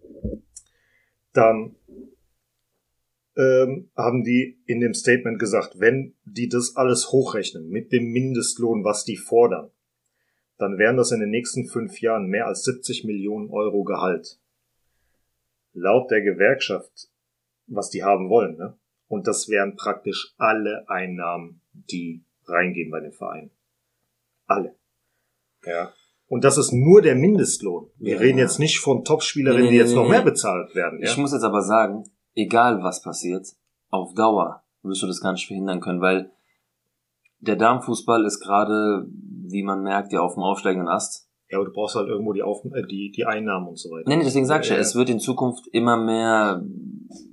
[1.33, 1.77] Dann
[3.37, 8.85] ähm, haben die in dem Statement gesagt, wenn die das alles hochrechnen mit dem Mindestlohn,
[8.85, 9.71] was die fordern,
[10.59, 14.39] dann wären das in den nächsten fünf Jahren mehr als 70 Millionen Euro Gehalt.
[15.73, 17.09] Laut der Gewerkschaft,
[17.67, 18.77] was die haben wollen, ne?
[19.09, 23.51] Und das wären praktisch alle Einnahmen, die reingehen bei den Vereinen.
[24.47, 24.75] Alle.
[25.67, 25.93] Ja.
[26.29, 27.91] Und das ist nur der Mindestlohn.
[27.99, 28.21] Wir Ja.
[28.21, 30.99] reden jetzt nicht von Topspielerinnen, Nee, nee, die jetzt nee, noch mehr bezahlt werden.
[31.01, 31.11] Ja?
[31.11, 33.47] Ich muss jetzt aber sagen, egal was passiert,
[33.91, 36.31] auf Dauer wirst du das gar nicht verhindern können, weil
[37.41, 39.07] der Damenfußball ist gerade,
[39.47, 41.29] wie man merkt, ja auf dem aufsteigenden Ast.
[41.51, 44.09] Ja, aber du brauchst halt irgendwo die, Auf äh, die, die Einnahmen und so weiter.
[44.09, 46.63] Nee, nee, deswegen sag ich ja, Ja, es wird in Zukunft immer mehr,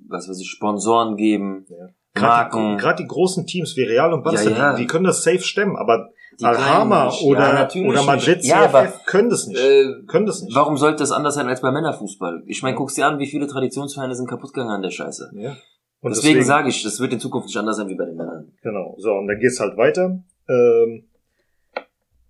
[0.09, 1.87] was weiß ich, Sponsoren geben, Ja.
[2.15, 2.71] Gerade Marken.
[2.75, 4.73] die, gerade die großen Teams wie Real und Barca, Ja, ja.
[4.75, 8.43] Die, die können das safe stemmen, aber Die Alhama oder, Ja, oder Madrid.
[8.43, 9.59] Ja, CFF aber, können das nicht.
[9.59, 10.55] Äh, können das nicht.
[10.55, 12.43] warum sollte das anders sein als bei Männerfußball?
[12.47, 15.31] Ich meine, guck's dir an, wie viele Traditionsvereine sind kaputt gegangen an der Scheiße.
[15.35, 15.57] Ja.
[16.01, 18.53] Und deswegen, sage ich, das wird in Zukunft nicht anders sein wie bei den Männern.
[18.61, 18.95] Genau.
[18.99, 21.09] So, und dann geht's halt weiter, ähm,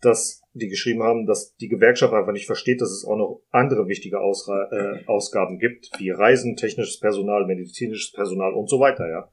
[0.01, 3.87] dass die geschrieben haben, dass die Gewerkschaft einfach nicht versteht, dass es auch noch andere
[3.87, 9.29] wichtige Ausra äh, Ausgaben gibt, wie Reisen, technisches Personal, medizinisches Personal und so weiter, ja.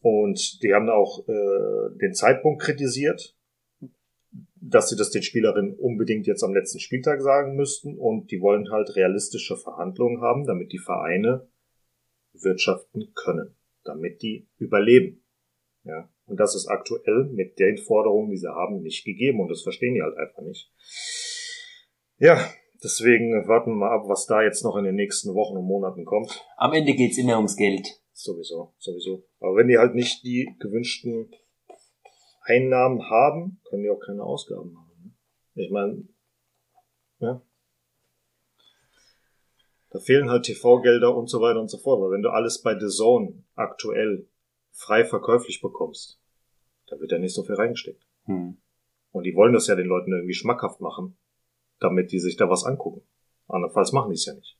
[0.00, 3.34] Und die haben auch äh, den Zeitpunkt kritisiert,
[4.70, 8.70] dass sie das den Spielerinnen unbedingt jetzt am letzten Spieltag sagen müssten und die wollen
[8.70, 11.48] halt realistische Verhandlungen haben, damit die Vereine
[12.32, 15.24] wirtschaften können, damit die überleben.
[15.84, 16.10] Ja.
[16.26, 19.94] Und das ist aktuell mit den Forderungen, die sie haben, nicht gegeben und das verstehen
[19.94, 20.70] die halt einfach nicht.
[22.18, 22.38] Ja,
[22.82, 26.04] deswegen warten wir mal ab, was da jetzt noch in den nächsten Wochen und Monaten
[26.04, 26.44] kommt.
[26.56, 27.86] Am Ende geht's immer ums Geld.
[28.12, 29.24] Sowieso, sowieso.
[29.38, 31.30] Aber wenn die halt nicht die gewünschten
[32.48, 35.02] Einnahmen haben, können die auch keine Ausgaben haben.
[35.04, 35.12] ne?
[35.54, 36.08] Ich meine,
[37.20, 37.42] ja.
[39.90, 42.00] Da fehlen halt TV-Gelder und so weiter und so fort.
[42.00, 44.28] Weil wenn du alles bei The Zone aktuell
[44.72, 46.20] frei verkäuflich bekommst,
[46.86, 48.06] da wird ja nicht so viel reingesteckt.
[48.24, 48.58] Hm.
[49.12, 51.16] Und die wollen das ja den Leuten irgendwie schmackhaft machen,
[51.80, 53.02] damit die sich da was angucken.
[53.48, 54.58] Andernfalls machen die es ja nicht.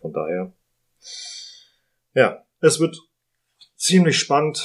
[0.00, 0.52] Von daher.
[2.14, 2.98] Ja, es wird
[3.80, 4.62] ziemlich spannend.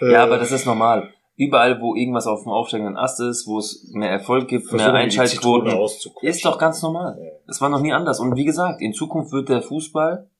[0.00, 1.12] Äh, Ja, aber das ist normal.
[1.36, 4.96] Überall, wo irgendwas auf dem aufsteigenden Ast ist, wo es mehr Erfolg gibt, mehr versuchen
[4.96, 5.78] Einschaltquoten,
[6.22, 7.18] ist doch ganz normal.
[7.48, 8.20] Es war noch nie anders.
[8.20, 10.30] Und wie gesagt, in Zukunft wird der Fußball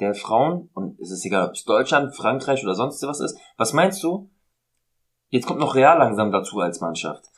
[0.00, 3.72] der Frauen, und es ist egal, ob es Deutschland, Frankreich oder sonst was ist, was
[3.72, 4.30] meinst du?
[5.28, 7.29] Jetzt kommt noch Real langsam dazu als Mannschaft.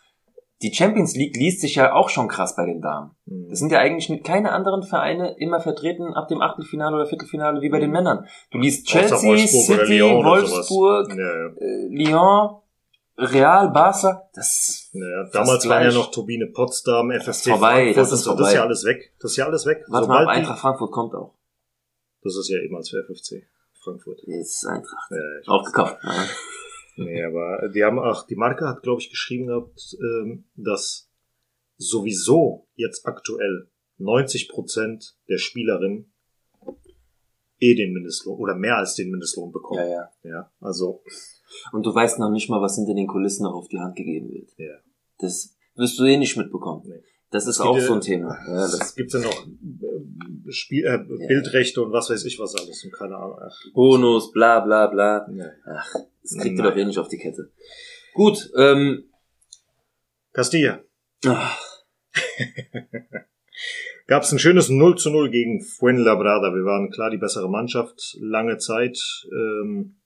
[0.63, 3.11] Die Champions League liest sich ja auch schon krass bei den Damen.
[3.27, 3.49] Mhm.
[3.49, 7.61] Das sind ja eigentlich mit keine anderen Vereine immer vertreten ab dem Achtelfinale oder Viertelfinale
[7.61, 8.27] wie bei den Männern.
[8.51, 11.09] Du liest Chelsea, Wolfsburg City, Lyon Wolfsburg.
[11.11, 11.47] Ja, ja.
[11.57, 12.57] äh, Lyon,
[13.19, 14.29] Real, Barca.
[14.35, 15.23] Das Ja, ja.
[15.25, 18.31] Fast Damals waren ja noch Turbine Potsdam, FSC vorbei, Frankfurt das ist so.
[18.35, 18.67] Das ist ja vorbei.
[18.67, 19.13] alles weg.
[19.21, 19.85] Das ist ja alles weg.
[19.89, 21.35] warte mal, Sobald die- Eintracht Frankfurt kommt auch.
[22.23, 23.43] Das ist ja ehemals für FFC
[23.83, 24.21] Frankfurt.
[24.27, 25.11] Jetzt ist Eintracht.
[25.11, 25.99] Ja, ich Auch gekauft.
[26.05, 26.11] Ja.
[26.97, 31.11] Nee, aber die haben auch, die Marke hat, glaube ich, geschrieben gehabt, ähm, dass
[31.77, 33.69] sowieso jetzt aktuell
[33.99, 36.13] 90 Prozent der Spielerinnen
[37.59, 39.91] eh den Mindestlohn oder mehr als den Mindestlohn ja, bekommen.
[39.91, 40.11] ja.
[40.25, 41.03] Ja, also,
[41.73, 44.31] Und du weißt noch nicht mal, was hinter den Kulissen noch auf die Hand gegeben
[44.31, 44.51] wird.
[44.59, 44.75] ja.
[45.19, 46.83] Das wirst du eh nicht mitbekommen.
[46.87, 47.03] Nee.
[47.33, 48.39] Das ist auch ja- so ein Thema.
[48.47, 52.55] Ja, Es das gibt ja noch äh, Spiel, äh, Bildrechte und was weiß ich was
[52.55, 53.39] alles und keine Ahnung.
[53.41, 55.27] Ach, Bonus, bla bla bla.
[55.31, 55.43] nee.
[55.67, 55.87] Ach,
[56.23, 57.51] das kriegt ihr doch eh nicht auf die Kette.
[58.15, 59.05] Gut, ähm,
[60.33, 60.81] Castilla.
[64.07, 66.53] Gab es ein schönes 0 zu 0 gegen Fuenlabrada.
[66.55, 68.99] Wir waren klar die bessere Mannschaft, lange Zeit.
[69.31, 69.97] Ähm,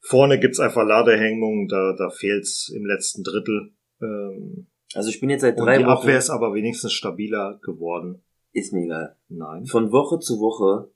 [0.00, 3.72] vorne gibt's einfach Ladehemmungen, da, da fehlt's im letzten Drittel.
[4.00, 5.90] Ähm, also ich bin jetzt seit und drei die Wochen.
[5.92, 8.22] Abwehr ist aber wenigstens stabiler geworden.
[8.52, 9.16] Ist mir egal.
[9.28, 9.66] Nein.
[9.66, 10.90] Von Woche zu Woche.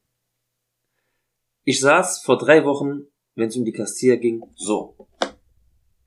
[1.65, 5.09] Ich saß vor drei Wochen, wenn es um die Castilla ging, so.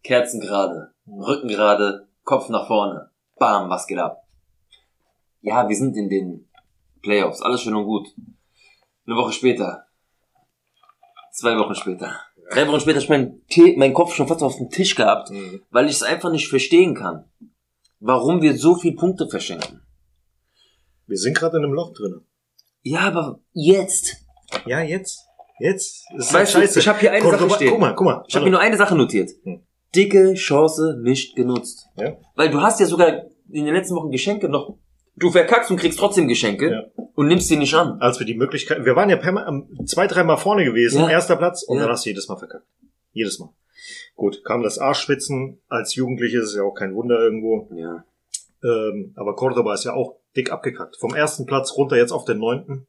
[0.04, 3.10] Kerzen gerade, Rücken gerade, Kopf nach vorne.
[3.38, 4.24] Bam, was geht ab?
[5.42, 6.50] Ja, wir sind in den
[7.02, 8.08] Playoffs, alles schön und gut.
[9.06, 9.86] Eine Woche später.
[11.32, 12.16] Zwei Wochen später.
[12.52, 15.30] Drei Wochen später hab ich meinen, Tee, meinen Kopf schon fast auf dem Tisch gehabt,
[15.30, 15.62] Mhm.
[15.70, 17.26] weil ich es einfach nicht verstehen kann.
[18.00, 19.82] Warum wir so viel Punkte verschenken.
[21.08, 22.22] Wir sind gerade in einem Loch drin.
[22.82, 24.18] Ja, aber jetzt.
[24.66, 25.26] Ja, jetzt.
[25.60, 26.06] Jetzt.
[26.16, 27.70] Das ist Weißt halt du, ich habe hier eine Cordoba- Sache stehen.
[27.72, 28.24] Guck mal, guck mal.
[28.28, 29.32] Ich habe mir nur eine Sache notiert.
[29.43, 29.62] Hm.
[29.93, 31.88] Dicke Chance nicht genutzt.
[31.97, 32.16] Ja.
[32.36, 34.78] Weil du hast ja sogar in den letzten Wochen Geschenke noch.
[35.16, 37.04] Du verkackst und kriegst trotzdem Geschenke Ja.
[37.16, 38.00] und nimmst sie nicht an.
[38.00, 39.20] als wir die Möglichkeit, wir waren ja
[39.86, 41.10] zwei, dreimal vorne gewesen, Ja.
[41.10, 41.84] erster Platz, und Ja.
[41.84, 42.66] dann hast du jedes Mal verkackt.
[43.12, 43.50] Jedes Mal.
[44.16, 47.68] Gut, kam das Arschschwitzen als Jugendliches, ist ja auch kein Wunder irgendwo.
[47.76, 48.04] Ja.
[48.64, 50.98] Ähm, aber Cordoba ist ja auch dick abgekackt.
[50.98, 52.86] Vom ersten Platz runter jetzt auf den neunten.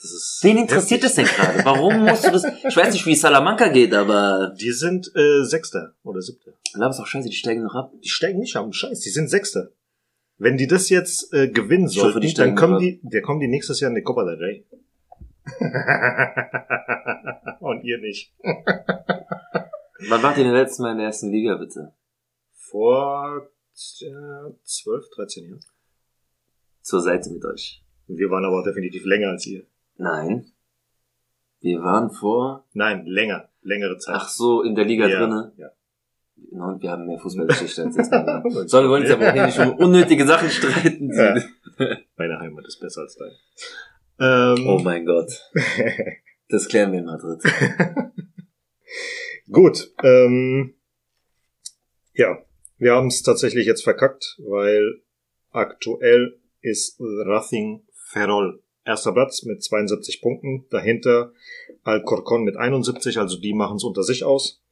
[0.00, 1.36] Das ist Wen interessiert das heftig.
[1.36, 1.64] denn gerade?
[1.64, 2.44] Warum musst du das?
[2.68, 4.52] Ich weiß nicht, wie Salamanca geht, aber.
[4.60, 6.52] Die sind äh, Sechster oder Siebter.
[6.74, 7.92] Glaub ist auch scheiße, die steigen noch ab.
[8.04, 9.70] Die steigen nicht am Scheiß, die sind Sechster.
[10.38, 12.80] Wenn die das jetzt äh, gewinnen Ich hoffe, sollten, die dann kommen ab.
[12.80, 14.64] die, der kommen die nächstes Jahr in die Copa del Rey.
[17.86, 18.34] Ihr nicht.
[18.42, 21.92] Wann wart ihr denn letztes Mal in der ersten Liga, bitte?
[22.52, 23.48] Vor
[24.02, 25.64] äh, 12, 13 Jahren.
[26.80, 27.84] Zur Seite mit euch.
[28.08, 29.66] Wir waren aber definitiv länger als ihr.
[29.98, 30.50] Nein.
[31.60, 32.66] Wir waren vor.
[32.72, 33.50] Nein, länger.
[33.62, 34.16] Längere Zeit.
[34.16, 35.52] Ach so, in der Liga ja, drinne.
[35.56, 35.70] Ja.
[36.50, 38.10] Und wir haben mehr Fußballgeschichte als jetzt.
[38.70, 41.12] Sollen wir wollen uns aber auch nicht um unnötige Sachen streiten.
[41.12, 41.40] Ja.
[42.16, 43.36] Meine Heimat ist besser als deine.
[44.18, 45.30] Ähm, Oh mein Gott.
[46.48, 47.42] Das klären wir in Madrid.
[49.50, 49.92] Gut.
[50.02, 50.74] Ähm,
[52.14, 52.38] ja,
[52.78, 55.02] wir haben es tatsächlich jetzt verkackt, weil
[55.50, 60.66] aktuell ist Racing Ferrol erster Platz mit 72 Punkten.
[60.70, 61.32] Dahinter
[61.82, 64.62] Alcorcon mit 71, also die machen es unter sich aus.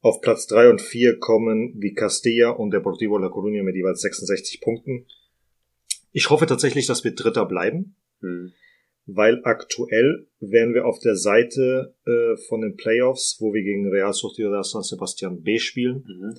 [0.00, 4.60] Auf Platz 3 und 4 kommen die Castilla und Deportivo La Coruña mit jeweils 66
[4.60, 5.06] Punkten.
[6.10, 8.52] Ich hoffe tatsächlich, dass wir Dritter bleiben Hm.
[9.06, 14.12] Weil aktuell wären wir auf der Seite äh, von den Playoffs, wo wir gegen Real
[14.12, 16.04] Sociedad San Sebastian B spielen.
[16.06, 16.34] Mhm.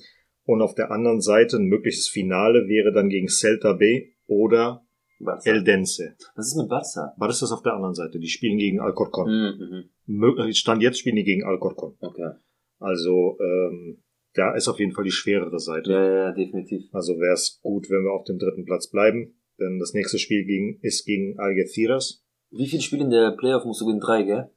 [0.46, 4.86] Und auf der anderen Seite ein mögliches Finale wäre dann gegen Celta B oder
[5.18, 5.50] Barca.
[5.50, 6.16] Eldense.
[6.36, 7.14] Was ist mit Barca?
[7.16, 8.18] Was ist das auf der anderen Seite?
[8.18, 9.26] Die spielen gegen Alcorcon.
[9.28, 9.84] Mhm.
[10.06, 11.96] Mö- äh, Stand jetzt spielen die gegen Alcorcon.
[12.00, 12.32] Okay.
[12.78, 14.02] Also ähm,
[14.34, 15.90] da ist auf jeden Fall die schwerere Seite.
[15.92, 16.82] Ja, ja, ja, definitiv.
[16.92, 19.40] Also wäre es gut, wenn wir auf dem dritten Platz bleiben.
[19.60, 22.23] Denn das nächste Spiel gegen, ist gegen Algeciras.
[22.56, 24.00] Wie viele Spiele in der Playoff musst du gewinnen?
[24.00, 24.50] Drei, gell?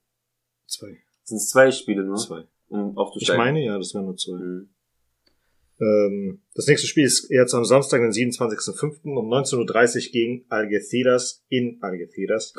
[0.68, 0.98] Zwei.
[1.24, 2.16] Sind es zwei Spiele nur?
[2.18, 2.46] Zwei.
[2.70, 3.38] Um Ich aufzusteigen.
[3.44, 4.38] meine, ja, das wären nur zwei.
[4.38, 4.70] Mhm.
[5.80, 9.04] Ähm, das nächste Spiel ist jetzt am Samstag, den 27.05.
[9.04, 12.54] um 19.30 Uhr gegen Algeciras in Algeciras.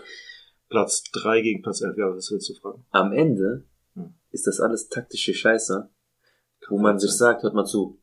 [0.69, 1.97] Platz 3 gegen Platz 11.
[1.97, 2.85] Ja, was willst du fragen?
[2.91, 3.65] Am Ende
[3.95, 4.15] Hm.
[4.31, 5.89] ist das alles taktische Scheiße,
[6.69, 7.09] wo Kann man sein.
[7.09, 7.99] sich sagt, hört mal zu.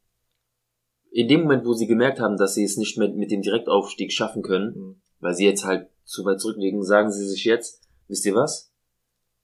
[1.12, 4.12] In dem Moment, wo sie gemerkt haben, dass sie es nicht mehr mit dem Direktaufstieg
[4.12, 5.02] schaffen können, Hm.
[5.26, 8.72] Weil sie jetzt halt zu weit zurückliegen, sagen sie sich jetzt, wisst ihr was?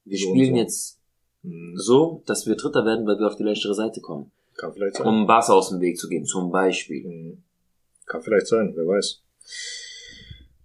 [0.06, 0.62] Wir So spielen so.
[0.62, 1.02] jetzt
[1.44, 1.74] Hm.
[1.76, 4.32] so, dass wir Dritter werden, weil wir auf die leichtere Seite kommen.
[4.58, 5.08] Kann vielleicht sein.
[5.08, 7.04] Um Barca aus dem Weg zu gehen, zum Beispiel.
[7.04, 7.44] Hm.
[8.06, 9.22] Kann vielleicht sein, wer weiß.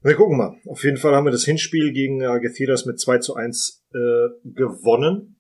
[0.03, 0.57] Wir gucken mal.
[0.67, 3.97] Auf jeden Fall haben wir das Hinspiel gegen Algeciras mit 2 zu 1 äh,
[4.45, 5.37] gewonnen.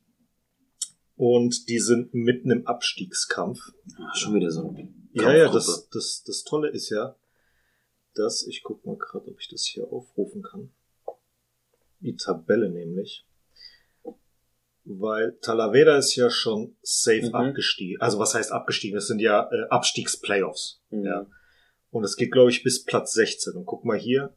[1.16, 3.60] Und die sind mitten im Abstiegskampf.
[3.98, 7.14] Ah, Schon wieder so ein Ja, ja, das, das, das Tolle ist ja,
[8.18, 10.72] dass, ich guck mal gerade, ob ich das hier aufrufen kann.
[12.00, 13.26] Die Tabelle nämlich.
[14.84, 17.34] Weil Talavera ist ja schon safe Mhm.
[17.34, 18.00] abgestiegen.
[18.00, 18.94] Also was heißt abgestiegen?
[18.94, 20.80] Das sind ja äh, Abstiegsplayoffs.
[20.90, 21.04] Mhm.
[21.04, 21.26] Ja.
[21.90, 23.54] Und es geht, glaube ich, bis Platz 16.
[23.54, 24.34] Und guck mal hier,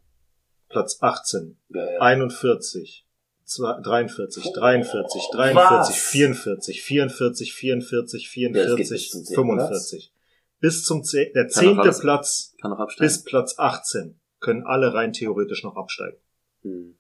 [0.69, 1.99] Platz 18, Ja, ja.
[2.01, 3.05] 41,
[3.43, 5.32] zwei- 43, 43, Was?
[5.32, 10.13] 43, 44, 44, 44, Ja, das geht 44, bis zum zehnten 45.
[10.60, 12.55] Bis zum zeh- der zehnte Platz
[12.97, 16.18] bis Platz 18 können alle rein theoretisch noch absteigen.
[16.64, 16.95] Mhm.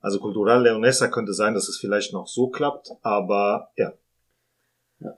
[0.00, 3.92] Also Cultural Leonesa könnte sein, dass es vielleicht noch so klappt, aber ja.
[5.00, 5.16] Ja.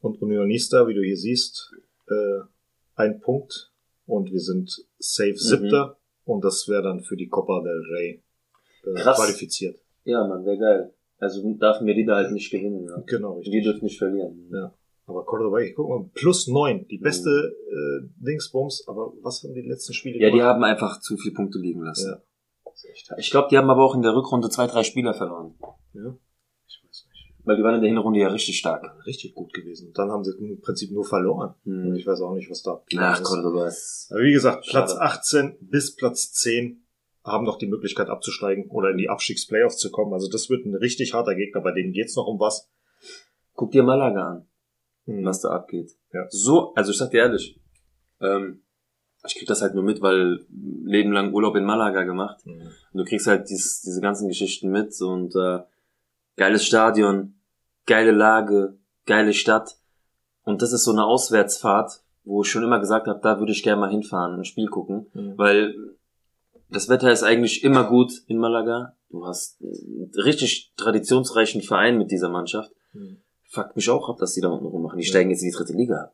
[0.00, 1.72] Und Unionista, wie du hier siehst,
[2.08, 2.40] äh,
[2.96, 3.72] ein Punkt
[4.06, 5.36] und wir sind safe Mhm.
[5.36, 8.22] siebter und das wäre dann für die Copa del Rey
[8.84, 9.16] äh, Krass.
[9.16, 9.78] qualifiziert.
[10.04, 10.94] Ja, Mann, wäre geil.
[11.18, 12.86] Also darf Merida halt nicht gewinnen.
[12.86, 13.02] Ja.
[13.06, 13.64] Genau, Die richtig.
[13.64, 14.48] dürfen nicht verlieren.
[14.52, 14.74] Ja.
[15.06, 18.08] Aber Cordoba, ich guck mal, plus neun, die beste Mhm.
[18.16, 20.54] äh, Dingsbums, aber was haben die letzten Spiele Ja, die gemacht?
[20.54, 22.10] haben einfach zu viele Punkte liegen lassen.
[22.10, 22.22] Ja.
[23.18, 25.54] Ich glaube, die haben aber auch in der Rückrunde zwei, drei Spieler verloren.
[25.92, 26.16] Ja?
[26.66, 27.34] Ich weiß nicht.
[27.44, 28.84] Weil die waren in der Hinrunde ja richtig stark.
[29.06, 29.92] Richtig gut gewesen.
[29.94, 31.54] Dann haben sie im Prinzip nur verloren.
[31.64, 31.88] Hm.
[31.88, 33.26] Und ich weiß auch nicht, was da Ach, ist.
[33.26, 33.70] Cordoba.
[34.10, 34.86] Aber wie gesagt, Schade.
[34.86, 36.82] Platz 18 bis Platz 10
[37.22, 40.12] haben noch die Möglichkeit abzusteigen oder in die Abstiegsplayoffs zu kommen.
[40.12, 42.70] Also das wird ein richtig harter Gegner, bei denen geht's noch um was.
[43.54, 44.46] Guck dir Malaga an.
[45.06, 45.24] Hm.
[45.24, 45.92] was da abgeht.
[46.12, 46.26] Ja.
[46.30, 47.60] So, also ich sag dir ehrlich,
[48.20, 48.62] ähm,
[49.26, 50.46] ich krieg das halt nur mit, weil
[50.84, 52.42] Leben lang Urlaub in Malaga gemacht.
[52.44, 52.60] Hm.
[52.60, 55.60] Und du kriegst halt dies, diese ganzen Geschichten mit und äh,
[56.36, 57.34] geiles Stadion,
[57.86, 59.76] geile Lage, geile Stadt.
[60.42, 63.62] Und das ist so eine Auswärtsfahrt, wo ich schon immer gesagt habe, da würde ich
[63.62, 65.06] gerne mal hinfahren, ein Spiel gucken.
[65.12, 65.38] Hm.
[65.38, 65.74] Weil
[66.70, 68.96] das Wetter ist eigentlich immer gut in Malaga.
[69.10, 72.72] Du hast einen richtig traditionsreichen Verein mit dieser Mannschaft.
[72.92, 73.18] Hm.
[73.54, 74.98] Fuckt mich auch ab, dass die da unten rummachen.
[74.98, 75.10] Die Ja.
[75.10, 76.10] steigen jetzt in die dritte Liga halt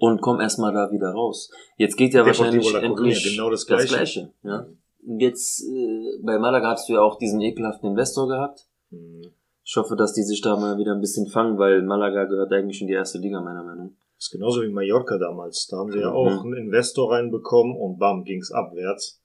[0.00, 1.50] Und kommen erstmal da wieder raus.
[1.76, 3.94] Jetzt geht ja wahrscheinlich endlich genau das das Gleiche.
[3.94, 4.32] Gleiche.
[4.42, 4.66] ja.
[5.06, 8.66] Und Jetzt, äh, bei Malaga hast du ja auch diesen ekelhaften Investor gehabt.
[8.90, 9.22] Hm.
[9.64, 12.80] Ich hoffe, dass die sich da mal wieder ein bisschen fangen, weil Malaga gehört eigentlich
[12.80, 13.96] in die erste Liga, meiner Meinung.
[14.16, 15.66] Das ist genauso wie Mallorca damals.
[15.70, 16.16] Da haben sie ja Mhm.
[16.16, 19.22] auch einen Investor reinbekommen und bam, ging's abwärts.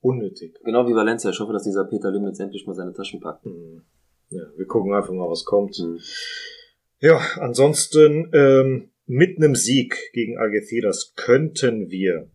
[0.00, 0.58] Unnötig.
[0.64, 1.30] Genau wie Valencia.
[1.30, 3.44] Ich hoffe, dass dieser Peter Lim jetzt endlich mal seine Taschen packt.
[3.44, 3.82] Hm.
[4.30, 5.76] Ja, wir gucken einfach mal, was kommt.
[5.76, 5.98] Hm.
[7.00, 12.30] Ja, ansonsten ähm, mit einem Sieg gegen Algeciras könnten wir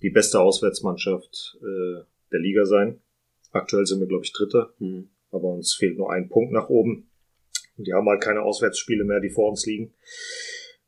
[0.00, 3.00] die beste Auswärtsmannschaft äh, der Liga sein.
[3.50, 5.10] Aktuell sind wir, glaube ich, Dritter, Hm.
[5.30, 7.10] aber uns fehlt nur ein Punkt nach oben.
[7.76, 9.94] Und die haben halt keine Auswärtsspiele mehr, die vor uns liegen.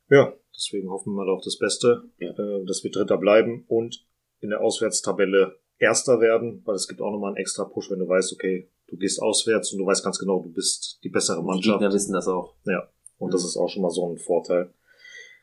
[0.08, 2.30] Ja, deswegen hoffen wir mal auf das Beste, Ja.
[2.30, 4.06] äh, dass wir Dritter bleiben und
[4.40, 8.08] in der Auswärtstabelle Erster werden, weil es gibt auch nochmal einen extra Push, wenn du
[8.08, 11.46] weißt, okay, du gehst auswärts und du weißt ganz genau, du bist die bessere Die
[11.46, 11.78] Mannschaft.
[11.78, 12.54] Gegner wissen das auch.
[12.64, 14.72] Ja, und das ist auch schon mal so ein Vorteil.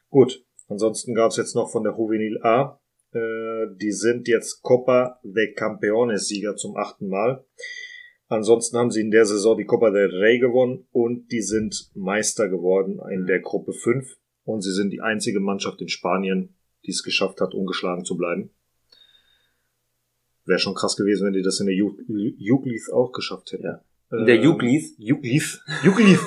[0.09, 2.79] Gut, ansonsten gab es jetzt noch von der Juvenil A.
[3.13, 7.45] Äh, die sind jetzt Copa de Campeones Sieger zum achten Mal.
[8.27, 12.47] Ansonsten haben sie in der Saison die Copa del Rey gewonnen und die sind Meister
[12.47, 14.17] geworden in der Gruppe 5.
[14.43, 16.55] Und sie sind die einzige Mannschaft in Spanien,
[16.85, 18.51] die es geschafft hat, ungeschlagen zu bleiben.
[20.51, 21.95] Wäre schon krass gewesen, wenn die das in der Ju-
[22.37, 23.63] Jugliz auch geschafft hätten.
[23.63, 23.81] Ja.
[24.19, 24.95] In der Jugliz.
[24.97, 25.61] Jugliz.
[25.81, 26.19] Jugliz.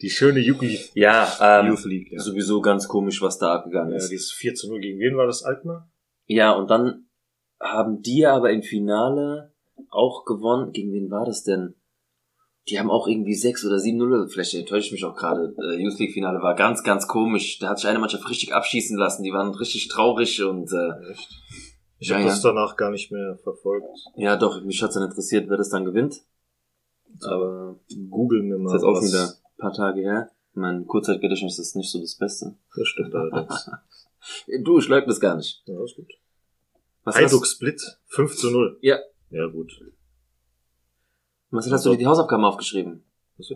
[0.00, 0.90] Die schöne Jugliz.
[0.94, 2.18] ja, ähm, Youth League, ja.
[2.18, 3.98] sowieso ganz komisch, was da abgegangen ja.
[3.98, 4.08] ist.
[4.08, 5.92] Dieses 4 zu 0 gegen wen war das Altmar?
[6.26, 7.06] Ja, und dann
[7.60, 9.52] haben die aber im Finale
[9.90, 10.72] auch gewonnen.
[10.72, 11.74] Gegen wen war das denn?
[12.68, 15.54] Die haben auch irgendwie 6 oder 7-0, vielleicht enttäusche ich mich auch gerade.
[15.58, 17.58] Äh, Youth League Finale war ganz, ganz komisch.
[17.58, 19.24] Da hat sich eine Mannschaft richtig abschießen lassen.
[19.24, 21.28] Die waren richtig traurig und äh, Echt?
[22.02, 22.50] Ich Ja, habe das ja.
[22.52, 23.86] danach gar nicht mehr verfolgt.
[24.16, 26.16] ja doch, mich hat's dann interessiert, wer das dann gewinnt.
[27.24, 27.78] Aber
[28.10, 28.72] Google mir ist mal.
[28.74, 30.30] jetzt auch was- wieder ein paar Tage her.
[30.54, 32.56] Mein Kurzzeitgedächtnis ist nicht so das Beste.
[32.76, 33.70] Das stimmt allerdings.
[34.64, 35.62] Du, ich leug das gar nicht.
[35.66, 36.12] ja, ist gut.
[37.04, 38.78] Was hast, Split 5 zu 0.
[38.80, 38.98] Ja.
[39.30, 39.72] Ja, gut.
[41.50, 43.04] was hast du dir die Hausaufgaben aufgeschrieben?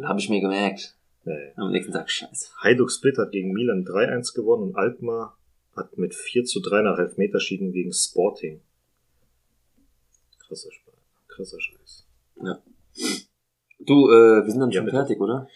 [0.05, 0.97] Habe ich mir gemerkt.
[1.24, 1.53] Ja, ja.
[1.57, 2.51] Am nächsten Tag, scheiße.
[2.62, 5.36] Hajduk Split hat gegen Milan 3-1 gewonnen und Altmar
[5.77, 8.62] hat mit 4 zu 3 nach Elfmeterschieden gegen Sporting.
[10.39, 10.95] Krasser Spaß.
[11.29, 12.07] Krasser Scheiß.
[13.81, 14.97] Du, äh, wir sind dann Ja, schon bitte.
[14.97, 15.49] fertig, oder?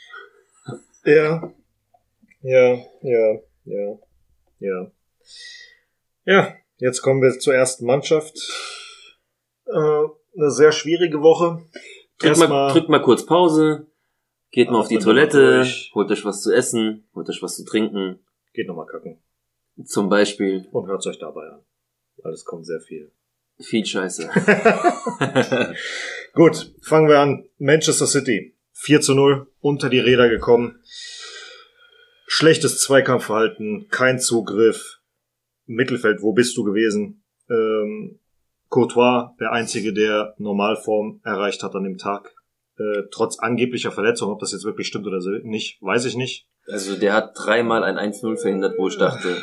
[1.04, 1.52] Ja.
[2.42, 3.98] Ja, ja, ja,
[4.60, 4.90] ja.
[6.24, 8.36] Ja, jetzt kommen wir zur ersten Mannschaft.
[9.66, 9.72] Äh,
[10.36, 11.66] eine sehr schwierige Woche.
[12.18, 13.86] Drückt mal, Erstmal- drückt mal kurz Pause,
[14.50, 17.64] geht mal auf die mal Toilette, holt euch was zu essen, holt euch was zu
[17.64, 18.18] trinken,
[18.52, 19.22] Geht nochmal kacken.
[19.84, 21.62] Zum Beispiel Und hört euch dabei an.
[22.22, 23.12] Weil es kommt sehr viel.
[23.60, 24.28] viel Scheiße.
[26.34, 27.48] Gut, fangen wir an.
[27.58, 28.56] Manchester City.
[28.72, 30.80] 4 zu 0, unter die Räder gekommen.
[32.26, 35.00] Schlechtes Zweikampfverhalten, kein Zugriff.
[35.66, 37.22] Mittelfeld, wo bist du gewesen?
[37.50, 38.20] Ähm,
[38.68, 42.34] Courtois, der Einzige, der Normalform erreicht hat an dem Tag.
[42.78, 46.46] Äh, trotz angeblicher Verletzung, ob das jetzt wirklich stimmt oder so, nicht, weiß ich nicht.
[46.66, 49.36] also der hat dreimal ein 1-0 verhindert, wo ich dachte,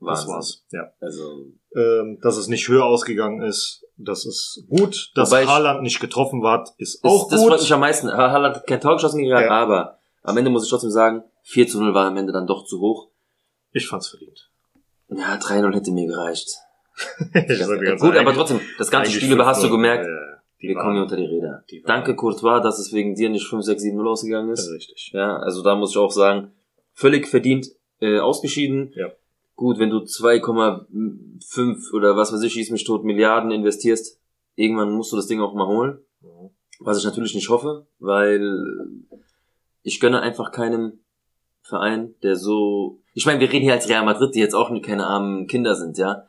[0.00, 0.28] Das Wahnsinn.
[0.34, 0.64] war's.
[0.72, 0.92] Ja.
[1.00, 5.10] Also, Ähm, dass es nicht höher ausgegangen ist, das ist gut.
[5.14, 7.48] Dass Wobei Haaland nicht getroffen war, ist das, auch das gut.
[7.50, 8.08] freut mich am meisten.
[8.12, 9.48] Ha- Haaland hat kein Tor geschossen gegen Ja.
[9.50, 12.64] aber am Ende muss ich trotzdem sagen, 4 zu 0 war am Ende dann doch
[12.64, 13.08] zu hoch.
[13.72, 14.50] Ich fand's verdient.
[15.08, 16.48] Ja, 3-0 hätte mir gereicht.
[17.32, 19.70] Ganz Gut, aber trotzdem, das ganze Spiel über hast du 5-0.
[19.72, 21.64] gemerkt, Ja, ja, die wir kommen hier unter die Räder.
[21.70, 24.66] die Danke Courtois, dass es wegen dir nicht 5, 6, 7-0 ausgegangen Das ist.
[24.66, 25.10] ist richtig.
[25.12, 26.52] Ja, also da muss ich auch sagen,
[26.92, 27.66] völlig verdient
[28.00, 28.92] äh, ausgeschieden.
[28.94, 29.08] Ja.
[29.56, 34.20] Gut, wenn du 2,5 oder was weiß ich, schieß mich tot, Milliarden investierst,
[34.56, 35.98] irgendwann musst du das Ding auch mal holen.
[36.80, 38.64] Was ich natürlich nicht hoffe, weil
[39.82, 41.04] ich gönne einfach keinem
[41.62, 43.00] Verein, der so.
[43.14, 45.98] Ich meine, wir reden hier als Real Madrid, die jetzt auch keine armen Kinder sind,
[45.98, 46.26] ja.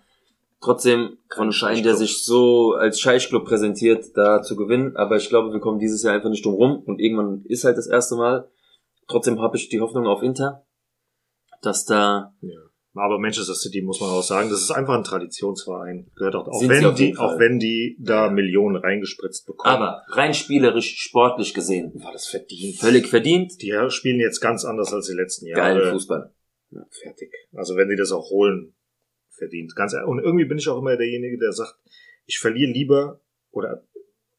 [0.62, 4.96] Trotzdem von Schein, der sich so als Scheichclub präsentiert, da zu gewinnen.
[4.96, 6.84] Aber ich glaube, wir kommen dieses Jahr einfach nicht drum rum.
[6.86, 8.50] Und irgendwann ist halt das erste Mal.
[9.08, 10.66] Trotzdem habe ich die Hoffnung auf Inter,
[11.62, 12.60] dass da Ja.
[12.98, 16.10] Aber Manchester City muss man auch sagen, das ist einfach ein Traditionsverein.
[16.16, 19.76] Gehört auch, auch Sind wenn die, auch wenn die da Millionen reingespritzt bekommen.
[19.76, 22.78] Aber rein spielerisch, sportlich gesehen, war das verdient.
[22.78, 23.62] völlig verdient.
[23.62, 25.74] Die spielen jetzt ganz anders als die letzten Jahre.
[25.76, 26.34] Geiler Fußball.
[27.04, 27.32] Fertig.
[27.54, 28.74] Also wenn die das auch holen,
[29.30, 29.76] verdient.
[29.76, 29.94] Ganz.
[30.06, 31.76] Und irgendwie bin ich auch immer derjenige, der sagt,
[32.26, 33.22] ich verliere lieber
[33.52, 33.84] oder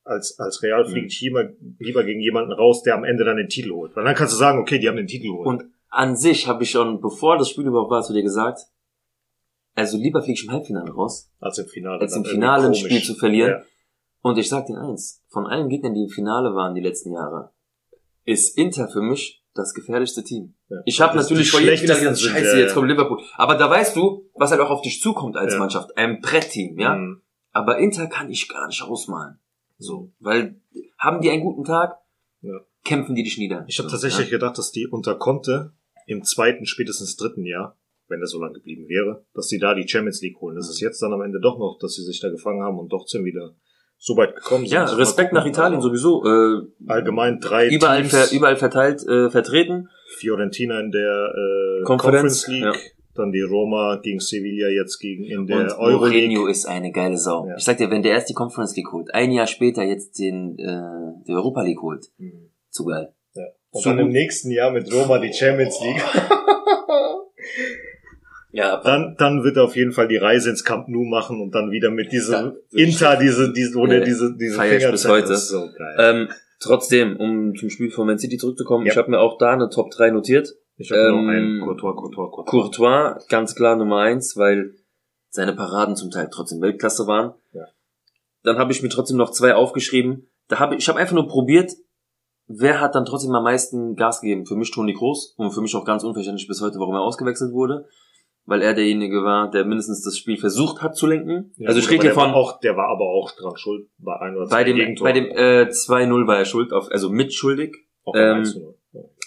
[0.05, 0.91] als, als Real Mhm.
[0.93, 3.95] fliege ich lieber, lieber gegen jemanden raus, der am Ende dann den Titel holt.
[3.97, 5.47] Weil dann kannst du sagen, okay, die haben den Titel geholt.
[5.47, 8.61] Und an sich habe ich schon, bevor das Spiel überhaupt war, zu dir gesagt,
[9.75, 12.01] also lieber fliege ich im Halbfinale raus, als im Finale.
[12.01, 13.51] als im Finale ein Spiel zu verlieren.
[13.51, 13.63] Ja.
[14.23, 17.53] Und ich sag dir eins, von allen Gegnern, die im Finale waren die letzten Jahre,
[18.25, 20.55] ist Inter für mich das gefährlichste Team.
[20.69, 20.79] Ja.
[20.85, 23.23] Ich habe natürlich vor jedem gedacht, sind, scheiße, ja, jetzt kommt Liverpool.
[23.37, 25.57] Aber da weißt du, was halt auch auf dich zukommt als.
[25.57, 25.97] Mannschaft.
[25.97, 26.97] Ein Brettteam, ja.
[26.97, 27.23] Mhm.
[27.53, 29.39] Aber Inter kann ich gar nicht ausmalen.
[29.79, 30.61] So, weil
[30.99, 31.99] haben die einen guten Tag,
[32.47, 32.61] Ja.
[32.85, 33.65] kämpfen die dich nieder.
[33.69, 34.39] Ich habe So, tatsächlich ja.
[34.39, 35.73] gedacht, dass die unter Conte
[36.07, 37.77] im zweiten, spätestens dritten Jahr,
[38.09, 40.57] wenn er so lange geblieben wäre, dass sie da die Champions League holen.
[40.57, 42.93] Das ist jetzt dann am Ende doch noch, dass sie sich da gefangen haben und
[42.93, 43.55] doch sind wieder
[43.99, 44.75] so weit gekommen sind.
[44.75, 46.25] Ja, Respekt nach Italien sowieso.
[46.25, 49.89] Äh, Allgemein drei überall, Teams, ver, überall verteilt, äh, vertreten.
[50.19, 52.73] Fiorentina in der äh, Konferenz, Conference League, ja.
[53.17, 56.29] Dann die Roma gegen Sevilla jetzt gegen in Und der Euroleague.
[56.29, 57.47] Mourinho ist eine geile Sau.
[57.49, 57.57] Ja.
[57.57, 60.59] Ich sag dir, wenn der erst die Conference League holt, ein Jahr später jetzt den
[60.59, 62.51] äh, die Europa League holt, Mhm.
[62.71, 63.13] zu geil.
[63.35, 63.45] Ja.
[63.71, 66.03] Und So dann im nächsten Jahr mit Roma die Champions League.
[68.53, 71.55] Ja, dann, dann wird er auf jeden Fall die Reise ins Camp Nou machen und
[71.55, 74.05] dann wieder mit diesem Ja, Inter, diese, diese, wo Ja, der ja.
[74.07, 75.29] diese, diese Finger bis heute.
[75.29, 75.97] Das ist so geil.
[75.99, 76.29] ähm,
[76.61, 78.93] trotzdem, um zum Spiel von Man City zurückzukommen, Ja.
[78.93, 80.55] ich habe mir auch da eine Top 3 notiert.
[80.77, 82.51] Ich habe ähm, einen Courtois, Courtois, Courtois.
[82.51, 84.75] Courtois, ganz klar Nummer eins, weil
[85.31, 87.35] seine Paraden zum Teil trotzdem Weltklasse waren.
[87.53, 87.65] Ja.
[88.43, 90.29] Dann habe ich mir trotzdem noch zwei aufgeschrieben.
[90.49, 91.73] Da habe ich, ich habe einfach nur probiert,
[92.47, 94.47] wer hat dann trotzdem am meisten Gas gegeben.
[94.47, 97.53] Für mich Toni Kroos und für mich auch ganz unverständlich bis heute, warum er ausgewechselt
[97.53, 97.89] wurde,
[98.45, 101.53] weil er derjenige war, der mindestens das Spiel versucht hat zu lenken.
[101.57, 103.89] Ja, also ich rede hier der war von auch, der war aber auch dran schuld
[103.99, 105.13] bei ein oder zwei bei dem Gegentoren.
[105.13, 107.77] bei dem äh, 2-0 war er schuld auf also mitschuldig.
[108.05, 108.61] Auch ähm, beim 1-0.
[108.61, 108.69] Ja.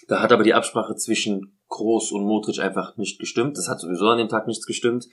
[0.10, 3.58] Da hat aber die Absprache zwischen Kroos und Modric einfach nicht gestimmt.
[3.58, 5.06] Das hat sowieso an dem Tag nichts gestimmt.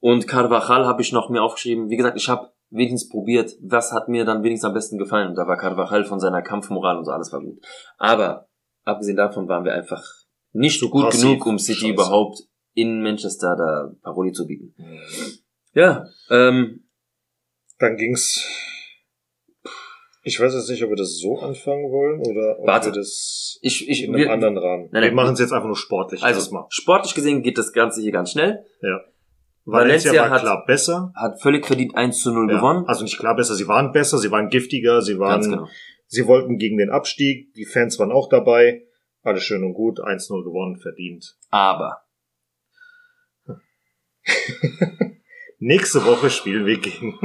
[0.00, 1.88] Und Carvajal habe ich noch mir aufgeschrieben.
[1.88, 5.28] Wie gesagt, ich habe wenigstens probiert, was hat mir dann wenigstens am besten gefallen.
[5.30, 7.58] Und da war Carvajal von seiner Kampfmoral und so alles war gut.
[7.96, 8.48] Aber
[8.84, 10.04] abgesehen davon waren wir einfach
[10.52, 11.22] nicht Zu gut passiv.
[11.22, 11.92] genug, um City Scheiße.
[11.92, 12.38] überhaupt
[12.74, 14.74] in Manchester da Paroli zu bieten.
[15.72, 16.84] Ja, ähm,
[17.78, 18.44] Dann ging's.
[20.22, 22.88] Ich weiß jetzt nicht, ob wir das so anfangen wollen oder ob Warte.
[22.88, 24.88] wir das ich, ich, in einem wir, anderen Rahmen.
[24.90, 25.14] Nein, wir nein.
[25.14, 26.64] machen es jetzt einfach nur sportlich also erstmal.
[26.70, 28.64] sportlich gesehen geht das Ganze hier ganz schnell.
[29.64, 31.12] Valencia, Valencia war hat- klar besser.
[31.14, 32.56] Hat völlig verdient 1 zu 0 Ja.
[32.56, 32.84] gewonnen.
[32.86, 35.68] Also nicht klar besser, sie waren besser, sie waren giftiger, sie waren, Ganz genau.
[36.06, 38.82] sie wollten gegen den Abstieg, die Fans waren auch dabei.
[39.22, 41.36] Alles schön und gut, 1-0 gewonnen, verdient.
[41.50, 41.98] Aber
[45.60, 47.18] Nächste Woche spielen wir gegen.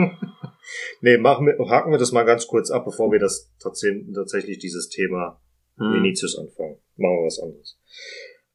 [1.01, 4.59] Nee, machen wir, haken wir das mal ganz kurz ab, bevor wir das tatsächlich, tatsächlich
[4.59, 5.41] dieses Thema
[5.77, 6.79] hm, Vinicius anfangen.
[6.95, 7.79] Machen wir was anderes.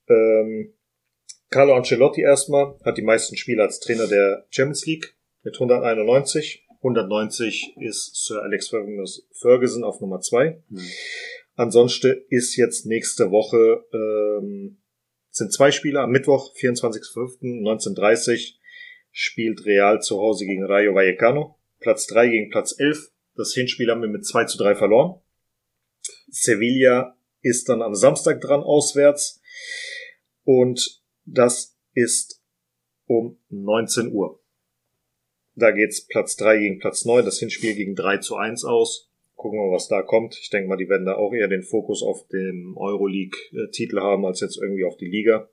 [0.09, 0.75] Ähm,
[1.51, 6.67] Carlo Ancelotti erstmal hat die meisten Spiele als Trainer der Champions League mit 191.
[6.79, 10.63] 190 ist Sir Alex Ferguson auf Nummer 2.
[10.69, 10.79] hm.
[11.59, 14.81] Ansonsten ist jetzt nächste Woche ähm,
[15.31, 16.03] sind zwei Spieler.
[16.03, 18.59] Am Mittwoch, 24.05.1930
[19.11, 21.58] spielt Real zu Hause gegen Rayo Vallecano.
[21.81, 23.11] Platz 3 gegen Platz 11.
[23.35, 25.21] Das Hinspiel haben wir mit 2 zu 3 verloren.
[26.29, 29.41] Sevilla ist dann am Samstag dran auswärts.
[30.45, 32.43] Und das ist
[33.07, 34.41] um 19 Uhr.
[35.55, 39.11] Da geht's Platz 3 gegen Platz 9, das Hinspiel gegen 3 zu 1 aus.
[39.35, 40.39] Gucken wir, was da kommt.
[40.41, 44.41] Ich denke mal, die werden da auch eher den Fokus auf den Euroleague-Titel haben, als
[44.41, 45.49] jetzt irgendwie auf die Liga.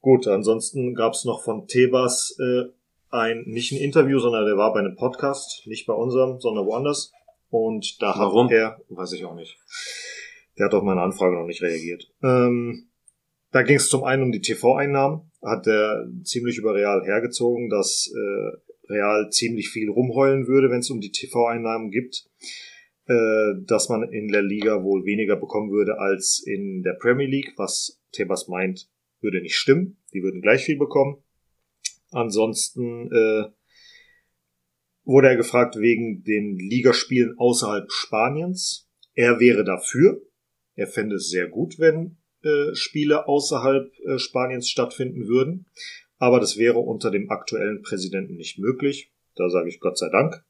[0.00, 2.70] Gut, ansonsten gab's noch von Tebas äh,
[3.16, 7.12] ein, nicht ein Interview, sondern der war bei einem Podcast, nicht bei unserem, sondern woanders.
[7.50, 8.46] Und da Warum?
[8.46, 9.56] hat er, weiß ich auch nicht,
[10.58, 12.10] der hat auf meine Anfrage noch nicht reagiert.
[12.22, 12.88] Ähm,
[13.52, 18.12] da ging es zum einen um die TV-Einnahmen, hat er ziemlich über Real hergezogen, dass
[18.14, 22.28] äh, Real ziemlich viel rumheulen würde, wenn es um die TV-Einnahmen gibt,
[23.06, 27.54] äh, dass man in der Liga wohl weniger bekommen würde als in der Premier League,
[27.56, 28.88] was Tebas meint,
[29.20, 29.98] würde nicht stimmen.
[30.12, 31.22] Die würden gleich viel bekommen.
[32.10, 33.44] Ansonsten äh,
[35.04, 38.88] wurde er gefragt wegen den Ligaspielen außerhalb Spaniens.
[39.14, 40.20] Er wäre dafür.
[40.74, 45.66] Er fände es sehr gut, wenn äh, Spiele außerhalb äh, Spaniens stattfinden würden.
[46.18, 49.12] Aber das wäre unter dem aktuellen Präsidenten nicht möglich.
[49.34, 50.44] Da sage ich Gott sei Dank.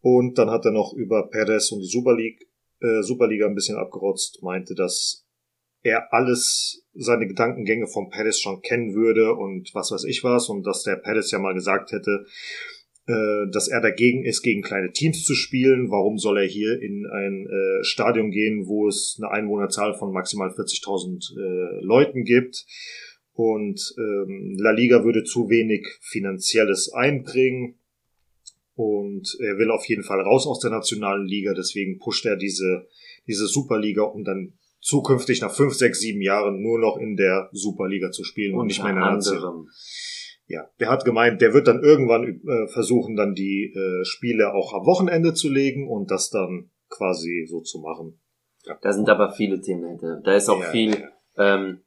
[0.00, 2.46] Und dann hat er noch über Perez und die Super League,
[2.80, 5.23] äh, Superliga ein bisschen abgerotzt, meinte, dass
[5.84, 10.66] er alles seine Gedankengänge von Perez schon kennen würde und was weiß ich was und
[10.66, 12.24] dass der Perez ja mal gesagt hätte,
[13.06, 15.90] äh, dass er dagegen ist, gegen kleine Teams zu spielen.
[15.90, 20.48] Warum soll er hier in ein äh, Stadion gehen, wo es eine Einwohnerzahl von maximal
[20.48, 22.64] 40.000 äh, Leuten gibt?
[23.34, 27.74] Und ähm, La Liga würde zu wenig finanzielles einbringen.
[28.74, 32.88] Und er will auf jeden Fall raus aus der nationalen Liga, deswegen pusht er diese,
[33.26, 34.54] diese Superliga, um dann
[34.84, 38.82] zukünftig nach fünf, sechs, sieben Jahren nur noch in der Superliga zu spielen und, nicht
[38.82, 39.68] mehr in der Nation.
[40.46, 44.74] Ja, der hat gemeint, der wird dann irgendwann äh, versuchen, dann die äh, Spiele auch
[44.74, 48.20] am Wochenende zu legen und das dann quasi so zu machen.
[48.66, 48.76] Ja.
[48.82, 50.20] Da sind aber viele Themen dahinter.
[50.22, 51.08] Da ist auch ja, viel ja.
[51.38, 51.80] Ähm,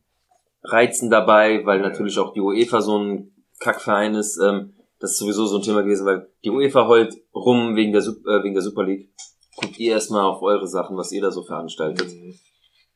[0.63, 4.39] Reizen dabei, weil natürlich auch die UEFA so ein Kackverein ist.
[4.43, 8.01] Ähm, das ist sowieso so ein Thema gewesen, weil die UEFA heult rum wegen der,
[8.01, 9.11] äh, wegen der Super League.
[9.55, 12.07] Guckt ihr erstmal auf eure Sachen, was ihr da so veranstaltet.
[12.07, 12.33] Mhm.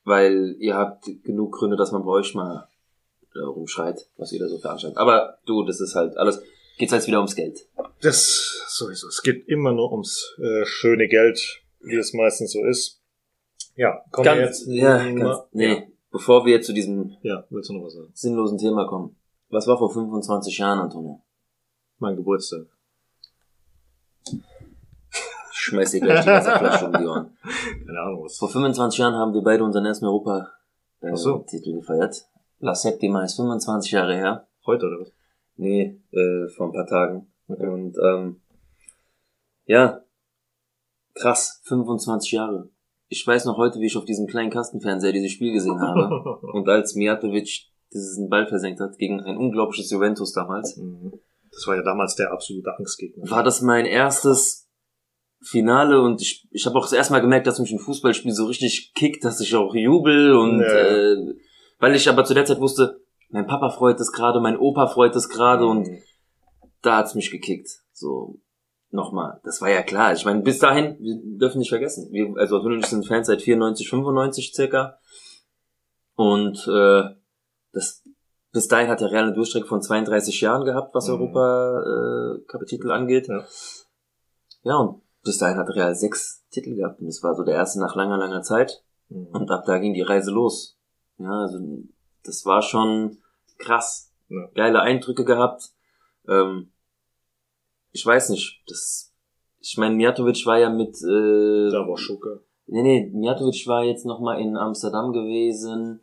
[0.04, 2.68] Weil ihr habt genug Gründe, dass man bei euch mal
[3.36, 4.97] äh, rumschreit, was ihr da so veranstaltet.
[4.97, 6.41] Aber du, das ist halt alles,
[6.78, 7.68] geht's jetzt wieder ums Geld.
[8.02, 9.08] Das sowieso.
[9.08, 13.02] Es geht immer nur ums äh, schöne Geld, wie es meistens so ist.
[13.76, 14.68] Ja, kommen ganz, wir jetzt.
[14.68, 15.84] Ja, ganz, nee, ja.
[16.12, 18.12] bevor wir jetzt zu diesem ja, willst du noch was sagen?
[18.14, 19.16] sinnlosen Thema kommen.
[19.49, 21.22] Was war vor 25 Jahren, Antonio?
[21.99, 22.68] Mein Geburtstag.
[25.62, 27.38] Schmeiß dir gleich die Wasserflasche um die Ohren.
[27.86, 28.38] Keine Ahnung was.
[28.38, 31.45] Vor 25 Jahren haben wir beide unseren ersten Europa-Titel äh, so.
[31.45, 32.26] gefeiert.
[32.59, 34.47] La Septima ist 25 Jahre her.
[34.66, 35.12] Heute oder was?
[35.57, 37.32] Nee, äh, vor ein paar Tagen.
[37.47, 37.68] Okay.
[37.68, 38.41] Und ähm,
[39.66, 40.01] ja,
[41.14, 42.70] krass, 25 Jahre.
[43.07, 46.39] Ich weiß noch heute, wie ich auf diesem kleinen Kastenfernseher dieses Spiel gesehen habe.
[46.53, 50.78] und als Mijatovic diesen Ball versenkt hat gegen ein unglaubliches Juventus damals.
[50.78, 51.14] Mhm.
[51.51, 53.30] Das war ja damals der absolute Angstgegner.
[53.30, 54.61] War das mein erstes
[55.44, 58.46] Finale und ich, ich habe auch das erste Mal gemerkt, dass mich ein Fußballspiel so
[58.46, 60.68] richtig kickt, dass ich auch jubel und ja.
[60.68, 61.36] äh,
[61.80, 65.16] weil ich aber zu der Zeit wusste, mein Papa freut es gerade, mein Opa freut
[65.16, 65.70] es gerade mhm.
[65.70, 65.89] und
[66.82, 67.70] da hat's mich gekickt.
[67.92, 68.39] So,
[68.92, 70.14] nochmal, das war ja klar.
[70.14, 73.28] Ich meine, bis dahin, wir dürfen nicht vergessen, wir, also Arthur und ich sind Fans
[73.28, 75.00] seit 94, 95 circa.
[76.16, 77.04] Und äh,
[77.72, 78.04] das
[78.52, 81.16] bis dahin hat der Real eine Durchstrecke von 32 Jahren gehabt, was mhm.
[81.16, 83.28] Europa-Kapitel äh, angeht.
[83.28, 83.46] Ja.
[84.64, 87.80] ja, und bis dahin hat Real sechs Titel gehabt und das war so der erste
[87.80, 88.84] nach langer, langer Zeit.
[89.10, 89.28] Mhm.
[89.28, 90.78] Und ab da ging die Reise los.
[91.18, 91.60] Ja, also
[92.24, 93.18] das war schon
[93.58, 94.12] krass.
[94.30, 94.48] Ja.
[94.56, 95.72] Geile Eindrücke gehabt.
[96.28, 96.72] Ähm,
[97.92, 99.14] ich weiß nicht, das,
[99.60, 102.40] ich meine, Mijatovic war ja mit, äh, Da war Schuka.
[102.68, 106.02] Nee, nee, Mijatovic war jetzt nochmal in Amsterdam gewesen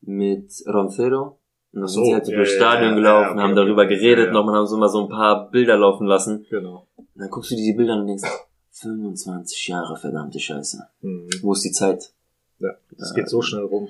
[0.00, 1.38] mit Roncero.
[1.72, 3.84] Und dann so, sind sie halt so ja, durchs Stadion ja, gelaufen, okay, haben darüber
[3.84, 6.46] okay, geredet, nochmal haben so mal so ein paar Bilder laufen lassen.
[6.50, 6.88] Genau.
[6.96, 8.24] Und dann guckst du dir die Bilder und denkst,
[8.80, 10.78] 25 Jahre, verdammte Scheiße.
[11.00, 11.28] Mhm.
[11.42, 12.12] Wo ist die Zeit?
[12.58, 13.88] Ja, es geht so schnell rum